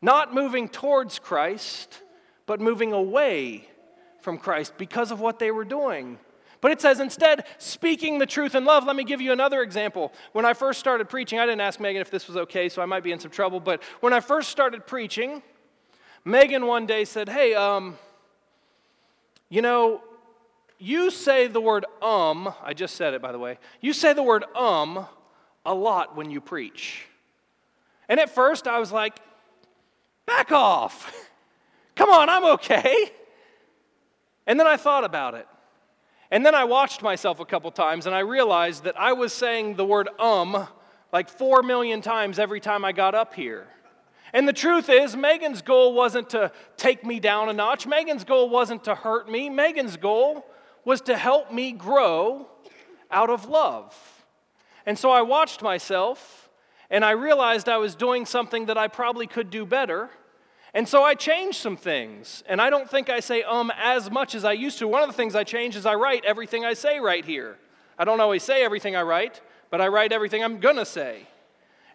not 0.00 0.34
moving 0.34 0.68
towards 0.68 1.18
Christ, 1.18 2.00
but 2.46 2.60
moving 2.60 2.92
away 2.92 3.68
from 4.20 4.38
Christ 4.38 4.74
because 4.78 5.10
of 5.10 5.20
what 5.20 5.38
they 5.38 5.50
were 5.50 5.64
doing. 5.64 6.18
But 6.60 6.72
it 6.72 6.80
says 6.80 6.98
instead, 6.98 7.44
speaking 7.58 8.18
the 8.18 8.24
truth 8.24 8.54
in 8.54 8.64
love. 8.64 8.86
Let 8.86 8.96
me 8.96 9.04
give 9.04 9.20
you 9.20 9.32
another 9.32 9.60
example. 9.60 10.14
When 10.32 10.46
I 10.46 10.54
first 10.54 10.80
started 10.80 11.10
preaching, 11.10 11.38
I 11.38 11.44
didn't 11.44 11.60
ask 11.60 11.78
Megan 11.78 12.00
if 12.00 12.10
this 12.10 12.26
was 12.26 12.38
okay, 12.38 12.70
so 12.70 12.80
I 12.80 12.86
might 12.86 13.02
be 13.02 13.12
in 13.12 13.20
some 13.20 13.30
trouble. 13.30 13.60
But 13.60 13.82
when 14.00 14.14
I 14.14 14.20
first 14.20 14.48
started 14.48 14.86
preaching, 14.86 15.42
Megan 16.24 16.66
one 16.66 16.86
day 16.86 17.04
said, 17.04 17.28
Hey, 17.28 17.52
um, 17.52 17.98
you 19.50 19.60
know, 19.60 20.02
you 20.78 21.10
say 21.10 21.48
the 21.48 21.60
word 21.60 21.84
um, 22.00 22.52
I 22.62 22.72
just 22.72 22.96
said 22.96 23.12
it 23.12 23.20
by 23.20 23.30
the 23.30 23.38
way. 23.38 23.58
You 23.82 23.92
say 23.92 24.14
the 24.14 24.22
word 24.22 24.44
um 24.56 25.06
a 25.64 25.74
lot 25.74 26.16
when 26.16 26.30
you 26.30 26.40
preach. 26.40 27.06
And 28.08 28.20
at 28.20 28.30
first 28.30 28.66
I 28.66 28.78
was 28.78 28.92
like, 28.92 29.18
back 30.26 30.52
off. 30.52 31.12
Come 31.96 32.10
on, 32.10 32.28
I'm 32.28 32.44
okay. 32.44 33.10
And 34.46 34.58
then 34.58 34.66
I 34.66 34.76
thought 34.76 35.04
about 35.04 35.34
it. 35.34 35.46
And 36.30 36.44
then 36.44 36.54
I 36.54 36.64
watched 36.64 37.02
myself 37.02 37.40
a 37.40 37.44
couple 37.44 37.70
times 37.70 38.06
and 38.06 38.14
I 38.14 38.20
realized 38.20 38.84
that 38.84 38.98
I 38.98 39.12
was 39.12 39.32
saying 39.32 39.76
the 39.76 39.84
word 39.84 40.08
um 40.18 40.66
like 41.12 41.28
four 41.28 41.62
million 41.62 42.00
times 42.00 42.40
every 42.40 42.58
time 42.58 42.84
I 42.84 42.90
got 42.92 43.14
up 43.14 43.34
here. 43.34 43.68
And 44.32 44.48
the 44.48 44.52
truth 44.52 44.90
is, 44.90 45.16
Megan's 45.16 45.62
goal 45.62 45.94
wasn't 45.94 46.30
to 46.30 46.50
take 46.76 47.04
me 47.04 47.20
down 47.20 47.48
a 47.48 47.52
notch. 47.52 47.86
Megan's 47.86 48.24
goal 48.24 48.48
wasn't 48.48 48.82
to 48.84 48.96
hurt 48.96 49.30
me. 49.30 49.48
Megan's 49.48 49.96
goal 49.96 50.44
was 50.84 51.00
to 51.02 51.16
help 51.16 51.52
me 51.52 51.70
grow 51.70 52.48
out 53.12 53.30
of 53.30 53.46
love. 53.46 53.94
And 54.86 54.98
so 54.98 55.10
I 55.10 55.22
watched 55.22 55.62
myself 55.62 56.50
and 56.90 57.04
I 57.04 57.12
realized 57.12 57.68
I 57.68 57.78
was 57.78 57.94
doing 57.94 58.26
something 58.26 58.66
that 58.66 58.78
I 58.78 58.88
probably 58.88 59.26
could 59.26 59.50
do 59.50 59.64
better. 59.64 60.10
And 60.74 60.88
so 60.88 61.02
I 61.02 61.14
changed 61.14 61.58
some 61.58 61.76
things. 61.76 62.42
And 62.46 62.60
I 62.60 62.68
don't 62.68 62.90
think 62.90 63.08
I 63.08 63.20
say 63.20 63.42
um 63.42 63.72
as 63.76 64.10
much 64.10 64.34
as 64.34 64.44
I 64.44 64.52
used 64.52 64.78
to. 64.80 64.88
One 64.88 65.02
of 65.02 65.08
the 65.08 65.14
things 65.14 65.34
I 65.34 65.44
changed 65.44 65.76
is 65.76 65.86
I 65.86 65.94
write 65.94 66.24
everything 66.24 66.64
I 66.64 66.74
say 66.74 67.00
right 67.00 67.24
here. 67.24 67.56
I 67.98 68.04
don't 68.04 68.20
always 68.20 68.42
say 68.42 68.64
everything 68.64 68.96
I 68.96 69.02
write, 69.02 69.40
but 69.70 69.80
I 69.80 69.88
write 69.88 70.12
everything 70.12 70.42
I'm 70.42 70.58
going 70.58 70.76
to 70.76 70.84
say. 70.84 71.26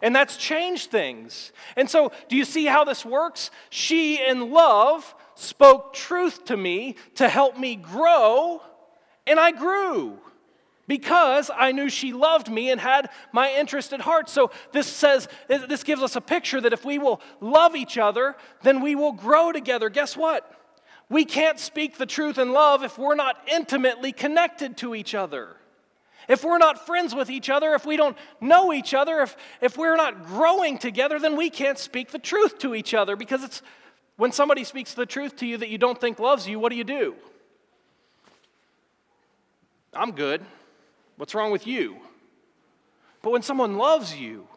And 0.02 0.16
that's 0.16 0.36
changed 0.36 0.90
things. 0.90 1.52
And 1.76 1.88
so, 1.90 2.10
do 2.28 2.36
you 2.36 2.46
see 2.46 2.64
how 2.64 2.84
this 2.84 3.04
works? 3.04 3.50
She, 3.68 4.16
in 4.16 4.50
love, 4.50 5.14
spoke 5.34 5.92
truth 5.92 6.46
to 6.46 6.56
me 6.56 6.96
to 7.16 7.28
help 7.28 7.58
me 7.58 7.76
grow, 7.76 8.62
and 9.26 9.38
I 9.38 9.50
grew 9.52 10.18
because 10.90 11.52
I 11.56 11.70
knew 11.70 11.88
she 11.88 12.12
loved 12.12 12.50
me 12.50 12.68
and 12.68 12.80
had 12.80 13.10
my 13.30 13.52
interest 13.52 13.92
at 13.92 14.00
heart. 14.00 14.28
So 14.28 14.50
this 14.72 14.88
says, 14.88 15.28
this 15.46 15.84
gives 15.84 16.02
us 16.02 16.16
a 16.16 16.20
picture 16.20 16.60
that 16.60 16.72
if 16.72 16.84
we 16.84 16.98
will 16.98 17.20
love 17.40 17.76
each 17.76 17.96
other, 17.96 18.34
then 18.64 18.80
we 18.80 18.96
will 18.96 19.12
grow 19.12 19.52
together. 19.52 19.88
Guess 19.88 20.16
what? 20.16 20.52
We 21.08 21.24
can't 21.24 21.60
speak 21.60 21.96
the 21.96 22.06
truth 22.06 22.38
in 22.38 22.50
love 22.52 22.82
if 22.82 22.98
we're 22.98 23.14
not 23.14 23.36
intimately 23.52 24.10
connected 24.10 24.76
to 24.78 24.96
each 24.96 25.14
other. 25.14 25.54
If 26.28 26.42
we're 26.42 26.58
not 26.58 26.84
friends 26.84 27.14
with 27.14 27.30
each 27.30 27.50
other, 27.50 27.74
if 27.74 27.86
we 27.86 27.96
don't 27.96 28.16
know 28.40 28.72
each 28.72 28.92
other, 28.92 29.20
if, 29.20 29.36
if 29.60 29.78
we're 29.78 29.96
not 29.96 30.26
growing 30.26 30.76
together, 30.76 31.20
then 31.20 31.36
we 31.36 31.50
can't 31.50 31.78
speak 31.78 32.10
the 32.10 32.18
truth 32.18 32.58
to 32.58 32.74
each 32.74 32.94
other 32.94 33.14
because 33.14 33.44
it's 33.44 33.62
when 34.16 34.32
somebody 34.32 34.64
speaks 34.64 34.94
the 34.94 35.06
truth 35.06 35.36
to 35.36 35.46
you 35.46 35.56
that 35.56 35.68
you 35.68 35.78
don't 35.78 36.00
think 36.00 36.18
loves 36.18 36.48
you, 36.48 36.58
what 36.58 36.70
do 36.70 36.76
you 36.76 36.82
do? 36.82 37.14
I'm 39.94 40.10
good. 40.10 40.44
What's 41.20 41.34
wrong 41.34 41.50
with 41.50 41.66
you? 41.66 41.98
But 43.20 43.32
when 43.32 43.42
someone 43.42 43.76
loves 43.76 44.16
you, 44.16 44.48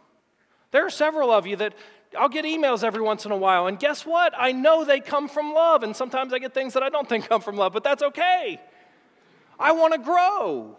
there 0.71 0.85
are 0.85 0.89
several 0.89 1.29
of 1.29 1.45
you 1.45 1.57
that 1.57 1.73
I'll 2.17 2.29
get 2.29 2.45
emails 2.45 2.85
every 2.85 3.01
once 3.01 3.25
in 3.25 3.33
a 3.33 3.35
while, 3.37 3.67
and 3.67 3.77
guess 3.77 4.05
what? 4.05 4.33
I 4.37 4.53
know 4.53 4.85
they 4.85 5.01
come 5.01 5.27
from 5.27 5.53
love, 5.53 5.83
and 5.83 5.93
sometimes 5.93 6.31
I 6.31 6.39
get 6.39 6.53
things 6.53 6.73
that 6.75 6.81
I 6.81 6.87
don't 6.87 7.09
think 7.09 7.27
come 7.27 7.41
from 7.41 7.57
love, 7.57 7.73
but 7.73 7.83
that's 7.83 8.01
okay. 8.01 8.61
I 9.59 9.73
want 9.73 9.91
to 9.91 9.99
grow. 9.99 10.77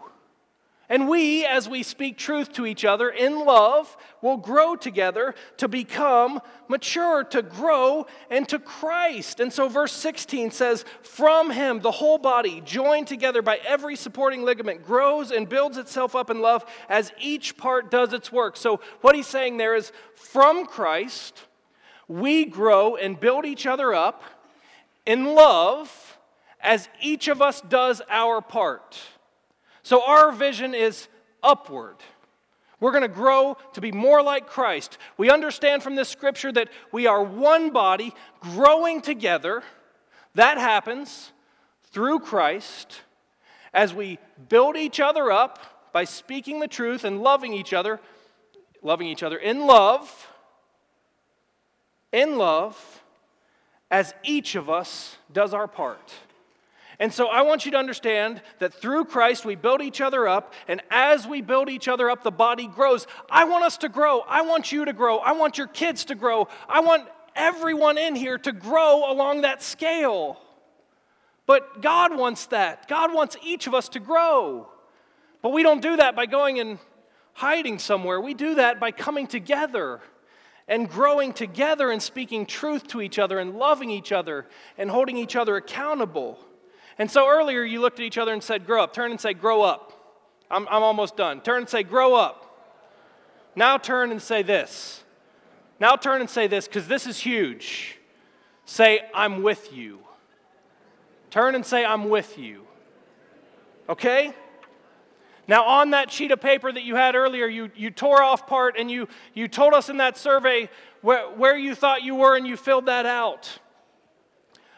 And 0.87 1.09
we, 1.09 1.45
as 1.45 1.67
we 1.67 1.81
speak 1.81 2.17
truth 2.17 2.53
to 2.53 2.65
each 2.65 2.85
other 2.85 3.09
in 3.09 3.43
love, 3.43 3.97
will 4.21 4.37
grow 4.37 4.75
together 4.75 5.33
to 5.57 5.67
become 5.67 6.39
mature, 6.67 7.23
to 7.23 7.41
grow 7.41 8.05
into 8.29 8.59
Christ. 8.59 9.39
And 9.39 9.51
so, 9.51 9.67
verse 9.67 9.93
16 9.93 10.51
says, 10.51 10.85
From 11.01 11.49
him, 11.49 11.79
the 11.79 11.91
whole 11.91 12.19
body, 12.19 12.61
joined 12.61 13.07
together 13.07 13.41
by 13.41 13.59
every 13.65 13.95
supporting 13.95 14.43
ligament, 14.43 14.85
grows 14.85 15.31
and 15.31 15.49
builds 15.49 15.77
itself 15.77 16.15
up 16.15 16.29
in 16.29 16.39
love 16.39 16.63
as 16.87 17.11
each 17.19 17.57
part 17.57 17.89
does 17.89 18.13
its 18.13 18.31
work. 18.31 18.55
So, 18.55 18.79
what 19.01 19.15
he's 19.15 19.27
saying 19.27 19.57
there 19.57 19.75
is, 19.75 19.91
from 20.13 20.67
Christ, 20.67 21.45
we 22.07 22.45
grow 22.45 22.95
and 22.95 23.19
build 23.19 23.45
each 23.45 23.65
other 23.65 23.91
up 23.93 24.21
in 25.07 25.33
love 25.33 26.19
as 26.61 26.89
each 27.01 27.27
of 27.27 27.41
us 27.41 27.61
does 27.61 28.03
our 28.09 28.39
part. 28.39 28.99
So 29.85 30.01
our 30.03 30.31
vision 30.31 30.73
is 30.73 31.07
upward. 31.43 31.97
We're 32.79 32.89
going 32.89 33.03
to 33.03 33.07
grow 33.07 33.55
to 33.73 33.81
be 33.81 33.91
more 33.91 34.23
like 34.23 34.47
Christ. 34.47 34.97
We 35.15 35.29
understand 35.29 35.83
from 35.83 35.93
this 35.93 36.09
scripture 36.09 36.51
that 36.53 36.69
we 36.91 37.05
are 37.05 37.21
one 37.21 37.69
body 37.69 38.11
growing 38.39 38.99
together. 38.99 39.61
That 40.33 40.57
happens 40.57 41.31
through 41.91 42.21
Christ 42.21 43.01
as 43.75 43.93
we 43.93 44.17
build 44.49 44.75
each 44.75 44.99
other 44.99 45.31
up 45.31 45.59
by 45.93 46.05
speaking 46.05 46.59
the 46.59 46.67
truth 46.67 47.03
and 47.03 47.21
loving 47.21 47.53
each 47.53 47.71
other, 47.71 47.99
loving 48.81 49.05
each 49.05 49.21
other 49.21 49.37
in 49.37 49.67
love, 49.67 50.31
in 52.11 52.39
love, 52.39 53.03
as 53.91 54.15
each 54.23 54.55
of 54.55 54.67
us 54.67 55.17
does 55.31 55.53
our 55.53 55.67
part. 55.67 56.11
And 56.99 57.13
so 57.13 57.27
I 57.27 57.41
want 57.41 57.65
you 57.65 57.71
to 57.71 57.77
understand 57.77 58.41
that 58.59 58.73
through 58.73 59.05
Christ 59.05 59.45
we 59.45 59.55
build 59.55 59.81
each 59.81 60.01
other 60.01 60.27
up, 60.27 60.53
and 60.67 60.81
as 60.89 61.27
we 61.27 61.41
build 61.41 61.69
each 61.69 61.87
other 61.87 62.09
up, 62.09 62.23
the 62.23 62.31
body 62.31 62.67
grows. 62.67 63.05
I 63.29 63.45
want 63.45 63.65
us 63.65 63.77
to 63.79 63.89
grow. 63.89 64.21
I 64.21 64.41
want 64.41 64.71
you 64.71 64.85
to 64.85 64.93
grow. 64.93 65.17
I 65.17 65.33
want 65.33 65.57
your 65.57 65.67
kids 65.67 66.05
to 66.05 66.15
grow. 66.15 66.47
I 66.69 66.79
want 66.79 67.07
everyone 67.35 67.97
in 67.97 68.15
here 68.15 68.37
to 68.37 68.51
grow 68.51 69.11
along 69.11 69.41
that 69.41 69.61
scale. 69.61 70.39
But 71.45 71.81
God 71.81 72.17
wants 72.17 72.47
that. 72.47 72.87
God 72.87 73.13
wants 73.13 73.37
each 73.43 73.67
of 73.67 73.73
us 73.73 73.89
to 73.89 73.99
grow. 73.99 74.67
But 75.41 75.51
we 75.51 75.61
don't 75.61 75.81
do 75.81 75.97
that 75.97 76.15
by 76.15 76.25
going 76.25 76.59
and 76.59 76.79
hiding 77.33 77.77
somewhere. 77.77 78.19
We 78.19 78.33
do 78.33 78.55
that 78.55 78.79
by 78.79 78.91
coming 78.91 79.27
together 79.27 79.99
and 80.67 80.89
growing 80.89 81.33
together 81.33 81.91
and 81.91 82.01
speaking 82.01 82.45
truth 82.45 82.87
to 82.87 83.01
each 83.01 83.19
other 83.19 83.37
and 83.37 83.55
loving 83.55 83.91
each 83.91 84.11
other 84.11 84.47
and 84.77 84.89
holding 84.89 85.17
each 85.17 85.35
other 85.35 85.55
accountable. 85.57 86.39
And 86.97 87.11
so 87.11 87.27
earlier 87.27 87.63
you 87.63 87.81
looked 87.81 87.99
at 87.99 88.05
each 88.05 88.17
other 88.17 88.33
and 88.33 88.41
said, 88.41 88.65
Grow 88.65 88.83
up. 88.83 88.93
Turn 88.93 89.11
and 89.11 89.19
say, 89.19 89.33
Grow 89.33 89.61
up. 89.61 89.91
I'm, 90.49 90.67
I'm 90.67 90.83
almost 90.83 91.17
done. 91.17 91.41
Turn 91.41 91.59
and 91.59 91.69
say, 91.69 91.83
Grow 91.83 92.15
up. 92.15 92.41
Now 93.55 93.77
turn 93.77 94.11
and 94.11 94.21
say 94.21 94.41
this. 94.41 95.03
Now 95.79 95.95
turn 95.95 96.21
and 96.21 96.29
say 96.29 96.47
this 96.47 96.67
because 96.67 96.87
this 96.87 97.05
is 97.05 97.19
huge. 97.19 97.97
Say, 98.65 99.01
I'm 99.13 99.43
with 99.43 99.73
you. 99.73 99.99
Turn 101.29 101.55
and 101.55 101.65
say, 101.65 101.85
I'm 101.85 102.09
with 102.09 102.37
you. 102.37 102.61
Okay? 103.89 104.33
Now, 105.47 105.65
on 105.65 105.91
that 105.91 106.11
sheet 106.11 106.31
of 106.31 106.41
paper 106.41 106.71
that 106.71 106.83
you 106.83 106.95
had 106.95 107.13
earlier, 107.13 107.45
you, 107.45 107.69
you 107.75 107.91
tore 107.91 108.23
off 108.23 108.47
part 108.47 108.75
and 108.79 108.89
you, 108.89 109.07
you 109.33 109.47
told 109.47 109.73
us 109.73 109.89
in 109.89 109.97
that 109.97 110.17
survey 110.17 110.69
where, 111.01 111.29
where 111.29 111.55
you 111.55 111.75
thought 111.75 112.01
you 112.01 112.15
were 112.15 112.35
and 112.35 112.47
you 112.47 112.57
filled 112.57 112.87
that 112.87 113.05
out. 113.05 113.59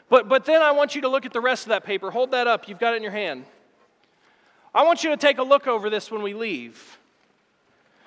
But, 0.10 0.30
but 0.30 0.46
then 0.46 0.62
I 0.62 0.72
want 0.72 0.96
you 0.96 1.02
to 1.02 1.10
look 1.10 1.26
at 1.26 1.34
the 1.34 1.42
rest 1.42 1.64
of 1.64 1.70
that 1.70 1.84
paper. 1.84 2.12
Hold 2.12 2.32
that 2.32 2.48
up. 2.48 2.68
You've 2.68 2.80
got 2.80 2.94
it 2.94 2.98
in 2.98 3.04
your 3.04 3.12
hand. 3.12 3.46
I 4.74 4.84
want 4.84 5.04
you 5.04 5.10
to 5.10 5.18
take 5.18 5.38
a 5.38 5.44
look 5.44 5.68
over 5.68 5.90
this 5.90 6.12
when 6.12 6.22
we 6.22 6.34
leave. 6.34 6.98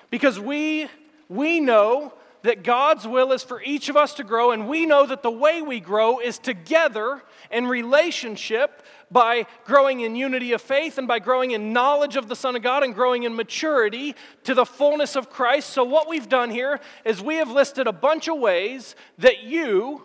Because 0.09 0.39
we, 0.39 0.87
we 1.29 1.59
know 1.59 2.13
that 2.43 2.63
God's 2.63 3.07
will 3.07 3.31
is 3.31 3.43
for 3.43 3.61
each 3.61 3.89
of 3.89 3.95
us 3.95 4.15
to 4.15 4.23
grow, 4.23 4.51
and 4.51 4.67
we 4.67 4.85
know 4.85 5.05
that 5.05 5.21
the 5.21 5.31
way 5.31 5.61
we 5.61 5.79
grow 5.79 6.19
is 6.19 6.39
together 6.39 7.21
in 7.51 7.67
relationship 7.67 8.83
by 9.11 9.45
growing 9.65 9.99
in 9.99 10.15
unity 10.15 10.53
of 10.53 10.61
faith 10.61 10.97
and 10.97 11.07
by 11.07 11.19
growing 11.19 11.51
in 11.51 11.73
knowledge 11.73 12.15
of 12.15 12.29
the 12.29 12.35
Son 12.35 12.55
of 12.55 12.63
God 12.63 12.83
and 12.83 12.95
growing 12.95 13.23
in 13.23 13.35
maturity 13.35 14.15
to 14.43 14.53
the 14.53 14.65
fullness 14.65 15.15
of 15.15 15.29
Christ. 15.29 15.69
So, 15.69 15.83
what 15.83 16.09
we've 16.09 16.29
done 16.29 16.49
here 16.49 16.79
is 17.05 17.21
we 17.21 17.35
have 17.35 17.51
listed 17.51 17.85
a 17.85 17.91
bunch 17.91 18.27
of 18.27 18.37
ways 18.37 18.95
that 19.19 19.43
you 19.43 20.03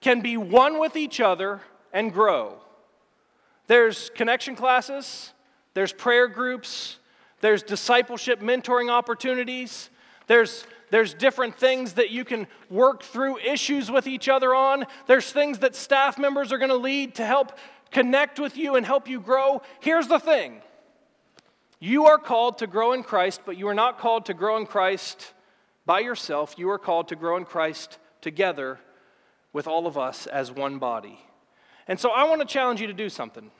can 0.00 0.20
be 0.20 0.36
one 0.36 0.78
with 0.78 0.96
each 0.96 1.20
other 1.20 1.60
and 1.92 2.12
grow. 2.12 2.58
There's 3.66 4.10
connection 4.10 4.56
classes, 4.56 5.32
there's 5.74 5.92
prayer 5.92 6.28
groups, 6.28 6.98
there's 7.40 7.62
discipleship 7.62 8.40
mentoring 8.40 8.90
opportunities, 8.90 9.90
there's 10.26 10.64
there's 10.90 11.12
different 11.12 11.54
things 11.54 11.94
that 11.94 12.10
you 12.10 12.24
can 12.24 12.46
work 12.70 13.02
through 13.02 13.38
issues 13.38 13.90
with 13.90 14.06
each 14.06 14.28
other 14.28 14.54
on. 14.54 14.86
There's 15.06 15.30
things 15.30 15.58
that 15.58 15.76
staff 15.76 16.18
members 16.18 16.52
are 16.52 16.58
going 16.58 16.70
to 16.70 16.76
lead 16.76 17.16
to 17.16 17.26
help 17.26 17.58
connect 17.90 18.40
with 18.40 18.56
you 18.56 18.76
and 18.76 18.86
help 18.86 19.08
you 19.08 19.20
grow. 19.20 19.62
Here's 19.80 20.08
the 20.08 20.18
thing 20.18 20.62
you 21.78 22.06
are 22.06 22.18
called 22.18 22.58
to 22.58 22.66
grow 22.66 22.92
in 22.92 23.02
Christ, 23.02 23.42
but 23.46 23.56
you 23.56 23.68
are 23.68 23.74
not 23.74 23.98
called 23.98 24.26
to 24.26 24.34
grow 24.34 24.56
in 24.56 24.66
Christ 24.66 25.32
by 25.86 26.00
yourself. 26.00 26.54
You 26.58 26.70
are 26.70 26.78
called 26.78 27.08
to 27.08 27.16
grow 27.16 27.36
in 27.36 27.44
Christ 27.44 27.98
together 28.20 28.80
with 29.58 29.66
all 29.66 29.88
of 29.88 29.98
us 29.98 30.28
as 30.28 30.52
one 30.52 30.78
body. 30.78 31.18
And 31.88 31.98
so 31.98 32.10
I 32.10 32.22
want 32.28 32.40
to 32.40 32.46
challenge 32.46 32.80
you 32.80 32.86
to 32.86 32.92
do 32.92 33.08
something. 33.08 33.50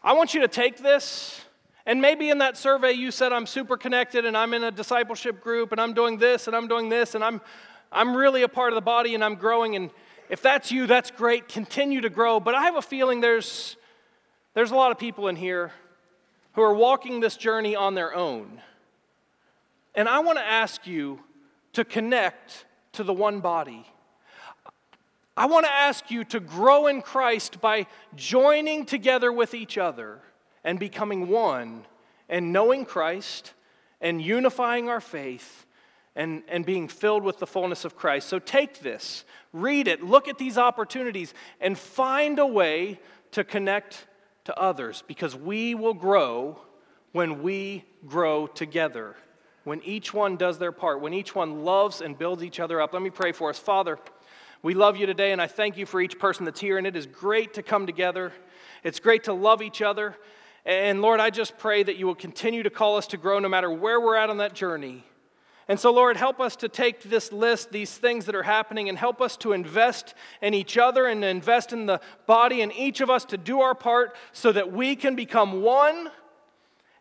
I 0.00 0.12
want 0.12 0.34
you 0.34 0.42
to 0.42 0.46
take 0.46 0.76
this, 0.76 1.40
and 1.84 2.00
maybe 2.00 2.30
in 2.30 2.38
that 2.38 2.56
survey 2.56 2.92
you 2.92 3.10
said, 3.10 3.32
I'm 3.32 3.44
super 3.44 3.76
connected 3.76 4.24
and 4.24 4.36
I'm 4.36 4.54
in 4.54 4.62
a 4.62 4.70
discipleship 4.70 5.40
group 5.40 5.72
and 5.72 5.80
I'm 5.80 5.94
doing 5.94 6.18
this 6.18 6.46
and 6.46 6.54
I'm 6.54 6.68
doing 6.68 6.90
this 6.90 7.16
and 7.16 7.24
I'm, 7.24 7.40
I'm 7.90 8.16
really 8.16 8.44
a 8.44 8.48
part 8.48 8.72
of 8.72 8.76
the 8.76 8.82
body 8.82 9.16
and 9.16 9.24
I'm 9.24 9.34
growing. 9.34 9.74
And 9.74 9.90
if 10.30 10.42
that's 10.42 10.70
you, 10.70 10.86
that's 10.86 11.10
great. 11.10 11.48
Continue 11.48 12.02
to 12.02 12.08
grow. 12.08 12.38
But 12.38 12.54
I 12.54 12.62
have 12.62 12.76
a 12.76 12.82
feeling 12.82 13.20
there's, 13.20 13.76
there's 14.54 14.70
a 14.70 14.76
lot 14.76 14.92
of 14.92 14.98
people 14.98 15.26
in 15.26 15.34
here 15.34 15.72
who 16.52 16.62
are 16.62 16.72
walking 16.72 17.18
this 17.18 17.36
journey 17.36 17.74
on 17.74 17.96
their 17.96 18.14
own. 18.14 18.62
And 19.92 20.08
I 20.08 20.20
want 20.20 20.38
to 20.38 20.44
ask 20.44 20.86
you 20.86 21.18
to 21.72 21.84
connect 21.84 22.64
to 22.92 23.02
the 23.02 23.12
one 23.12 23.40
body. 23.40 23.86
I 25.36 25.46
want 25.46 25.66
to 25.66 25.72
ask 25.72 26.10
you 26.10 26.24
to 26.24 26.40
grow 26.40 26.86
in 26.86 27.02
Christ 27.02 27.60
by 27.60 27.86
joining 28.14 28.86
together 28.86 29.30
with 29.30 29.52
each 29.52 29.76
other 29.76 30.20
and 30.64 30.78
becoming 30.78 31.28
one 31.28 31.84
and 32.28 32.52
knowing 32.52 32.86
Christ 32.86 33.52
and 34.00 34.20
unifying 34.20 34.88
our 34.88 35.00
faith 35.00 35.66
and, 36.14 36.42
and 36.48 36.64
being 36.64 36.88
filled 36.88 37.22
with 37.22 37.38
the 37.38 37.46
fullness 37.46 37.84
of 37.84 37.96
Christ. 37.96 38.28
So 38.28 38.38
take 38.38 38.80
this, 38.80 39.24
read 39.52 39.88
it, 39.88 40.02
look 40.02 40.26
at 40.26 40.38
these 40.38 40.56
opportunities, 40.56 41.34
and 41.60 41.76
find 41.76 42.38
a 42.38 42.46
way 42.46 42.98
to 43.32 43.44
connect 43.44 44.06
to 44.44 44.58
others 44.58 45.04
because 45.06 45.36
we 45.36 45.74
will 45.74 45.94
grow 45.94 46.58
when 47.12 47.42
we 47.42 47.84
grow 48.06 48.46
together, 48.46 49.16
when 49.64 49.82
each 49.82 50.14
one 50.14 50.36
does 50.36 50.58
their 50.58 50.72
part, 50.72 51.02
when 51.02 51.12
each 51.12 51.34
one 51.34 51.64
loves 51.64 52.00
and 52.00 52.16
builds 52.16 52.42
each 52.42 52.58
other 52.58 52.80
up. 52.80 52.94
Let 52.94 53.02
me 53.02 53.10
pray 53.10 53.32
for 53.32 53.50
us. 53.50 53.58
Father, 53.58 53.98
we 54.62 54.74
love 54.74 54.96
you 54.96 55.06
today, 55.06 55.32
and 55.32 55.40
I 55.40 55.46
thank 55.46 55.76
you 55.76 55.86
for 55.86 56.00
each 56.00 56.18
person 56.18 56.44
that's 56.44 56.60
here. 56.60 56.78
And 56.78 56.86
it 56.86 56.96
is 56.96 57.06
great 57.06 57.54
to 57.54 57.62
come 57.62 57.86
together, 57.86 58.32
it's 58.82 59.00
great 59.00 59.24
to 59.24 59.32
love 59.32 59.62
each 59.62 59.82
other. 59.82 60.16
And 60.64 61.00
Lord, 61.00 61.20
I 61.20 61.30
just 61.30 61.58
pray 61.58 61.84
that 61.84 61.96
you 61.96 62.06
will 62.06 62.16
continue 62.16 62.64
to 62.64 62.70
call 62.70 62.96
us 62.96 63.06
to 63.08 63.16
grow 63.16 63.38
no 63.38 63.48
matter 63.48 63.70
where 63.70 64.00
we're 64.00 64.16
at 64.16 64.30
on 64.30 64.38
that 64.38 64.52
journey. 64.52 65.04
And 65.68 65.78
so, 65.80 65.92
Lord, 65.92 66.16
help 66.16 66.40
us 66.40 66.54
to 66.56 66.68
take 66.68 67.02
this 67.02 67.32
list, 67.32 67.72
these 67.72 67.96
things 67.96 68.26
that 68.26 68.34
are 68.34 68.44
happening, 68.44 68.88
and 68.88 68.96
help 68.96 69.20
us 69.20 69.36
to 69.38 69.52
invest 69.52 70.14
in 70.40 70.54
each 70.54 70.78
other 70.78 71.06
and 71.06 71.24
invest 71.24 71.72
in 71.72 71.86
the 71.86 72.00
body 72.26 72.62
and 72.62 72.72
each 72.72 73.00
of 73.00 73.10
us 73.10 73.24
to 73.26 73.36
do 73.36 73.60
our 73.60 73.74
part 73.74 74.16
so 74.32 74.52
that 74.52 74.72
we 74.72 74.94
can 74.94 75.16
become 75.16 75.62
one 75.62 76.10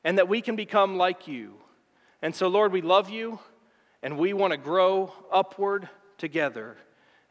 and 0.04 0.18
that 0.18 0.28
we 0.28 0.42
can 0.42 0.56
become 0.56 0.98
like 0.98 1.28
you. 1.28 1.54
And 2.22 2.36
so, 2.36 2.48
Lord, 2.48 2.72
we 2.72 2.82
love 2.82 3.10
you 3.10 3.40
and 4.02 4.18
we 4.18 4.34
want 4.34 4.52
to 4.52 4.58
grow 4.58 5.14
upward 5.32 5.88
together. 6.18 6.78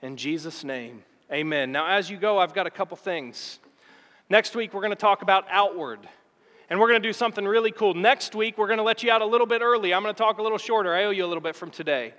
In 0.04 0.18
Jesus' 0.18 0.64
name, 0.64 1.02
amen. 1.32 1.72
Now, 1.72 1.86
as 1.86 2.10
you 2.10 2.18
go, 2.18 2.36
I've 2.36 2.52
got 2.52 2.66
a 2.66 2.70
couple 2.70 2.94
things. 2.94 3.58
Next 4.28 4.54
week, 4.54 4.74
we're 4.74 4.82
going 4.82 4.90
to 4.90 4.96
talk 4.96 5.22
about 5.22 5.46
outward. 5.48 6.00
And 6.68 6.78
we're 6.78 6.88
going 6.88 7.00
to 7.00 7.08
do 7.08 7.14
something 7.14 7.42
really 7.42 7.70
cool. 7.70 7.94
Next 7.94 8.34
week, 8.34 8.58
we're 8.58 8.66
going 8.66 8.76
to 8.76 8.82
let 8.82 9.02
you 9.02 9.10
out 9.10 9.22
a 9.22 9.24
little 9.24 9.46
bit 9.46 9.62
early. 9.62 9.94
I'm 9.94 10.02
going 10.02 10.14
to 10.14 10.18
talk 10.18 10.36
a 10.36 10.42
little 10.42 10.58
shorter. 10.58 10.94
I 10.94 11.04
owe 11.04 11.10
you 11.10 11.24
a 11.24 11.26
little 11.26 11.40
bit 11.40 11.56
from 11.56 11.70
today. 11.70 12.12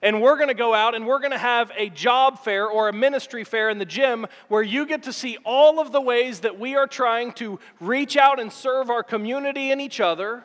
And 0.00 0.22
we're 0.22 0.36
going 0.36 0.46
to 0.46 0.54
go 0.54 0.74
out 0.74 0.94
and 0.94 1.08
we're 1.08 1.18
going 1.18 1.32
to 1.32 1.38
have 1.38 1.72
a 1.76 1.88
job 1.88 2.38
fair 2.38 2.68
or 2.68 2.88
a 2.88 2.92
ministry 2.92 3.42
fair 3.42 3.68
in 3.68 3.80
the 3.80 3.84
gym 3.84 4.24
where 4.46 4.62
you 4.62 4.86
get 4.86 5.02
to 5.02 5.12
see 5.12 5.38
all 5.44 5.80
of 5.80 5.90
the 5.90 6.00
ways 6.00 6.38
that 6.40 6.60
we 6.60 6.76
are 6.76 6.86
trying 6.86 7.32
to 7.32 7.58
reach 7.80 8.16
out 8.16 8.38
and 8.38 8.52
serve 8.52 8.90
our 8.90 9.02
community 9.02 9.72
and 9.72 9.80
each 9.80 9.98
other. 9.98 10.44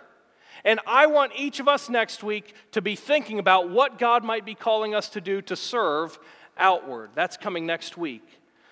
And 0.65 0.79
I 0.87 1.07
want 1.07 1.33
each 1.35 1.59
of 1.59 1.67
us 1.67 1.89
next 1.89 2.23
week 2.23 2.55
to 2.71 2.81
be 2.81 2.95
thinking 2.95 3.37
about 3.37 3.69
what 3.69 3.99
God 3.99 4.23
might 4.23 4.45
be 4.45 4.55
calling 4.55 4.95
us 4.95 5.09
to 5.09 5.21
do 5.21 5.41
to 5.43 5.55
serve 5.55 6.17
outward. 6.57 7.11
That's 7.15 7.37
coming 7.37 7.65
next 7.65 7.97
week. 7.97 8.23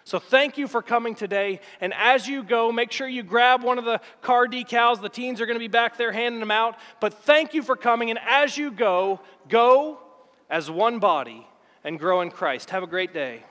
So 0.03 0.19
thank 0.19 0.57
you 0.57 0.67
for 0.67 0.81
coming 0.81 1.15
today. 1.15 1.61
And 1.79 1.93
as 1.93 2.27
you 2.27 2.43
go, 2.43 2.71
make 2.71 2.91
sure 2.91 3.07
you 3.07 3.23
grab 3.23 3.63
one 3.63 3.77
of 3.77 3.85
the 3.85 4.01
car 4.21 4.47
decals. 4.47 5.01
The 5.01 5.09
teens 5.09 5.39
are 5.39 5.45
going 5.45 5.55
to 5.55 5.59
be 5.59 5.67
back 5.67 5.97
there 5.97 6.11
handing 6.11 6.39
them 6.39 6.51
out. 6.51 6.77
But 6.99 7.13
thank 7.13 7.53
you 7.53 7.61
for 7.61 7.75
coming. 7.75 8.09
And 8.09 8.19
as 8.27 8.57
you 8.57 8.71
go, 8.71 9.19
go 9.47 9.99
as 10.49 10.69
one 10.69 10.99
body 10.99 11.47
and 11.83 11.99
grow 11.99 12.21
in 12.21 12.31
Christ. 12.31 12.71
Have 12.71 12.83
a 12.83 12.87
great 12.87 13.13
day. 13.13 13.43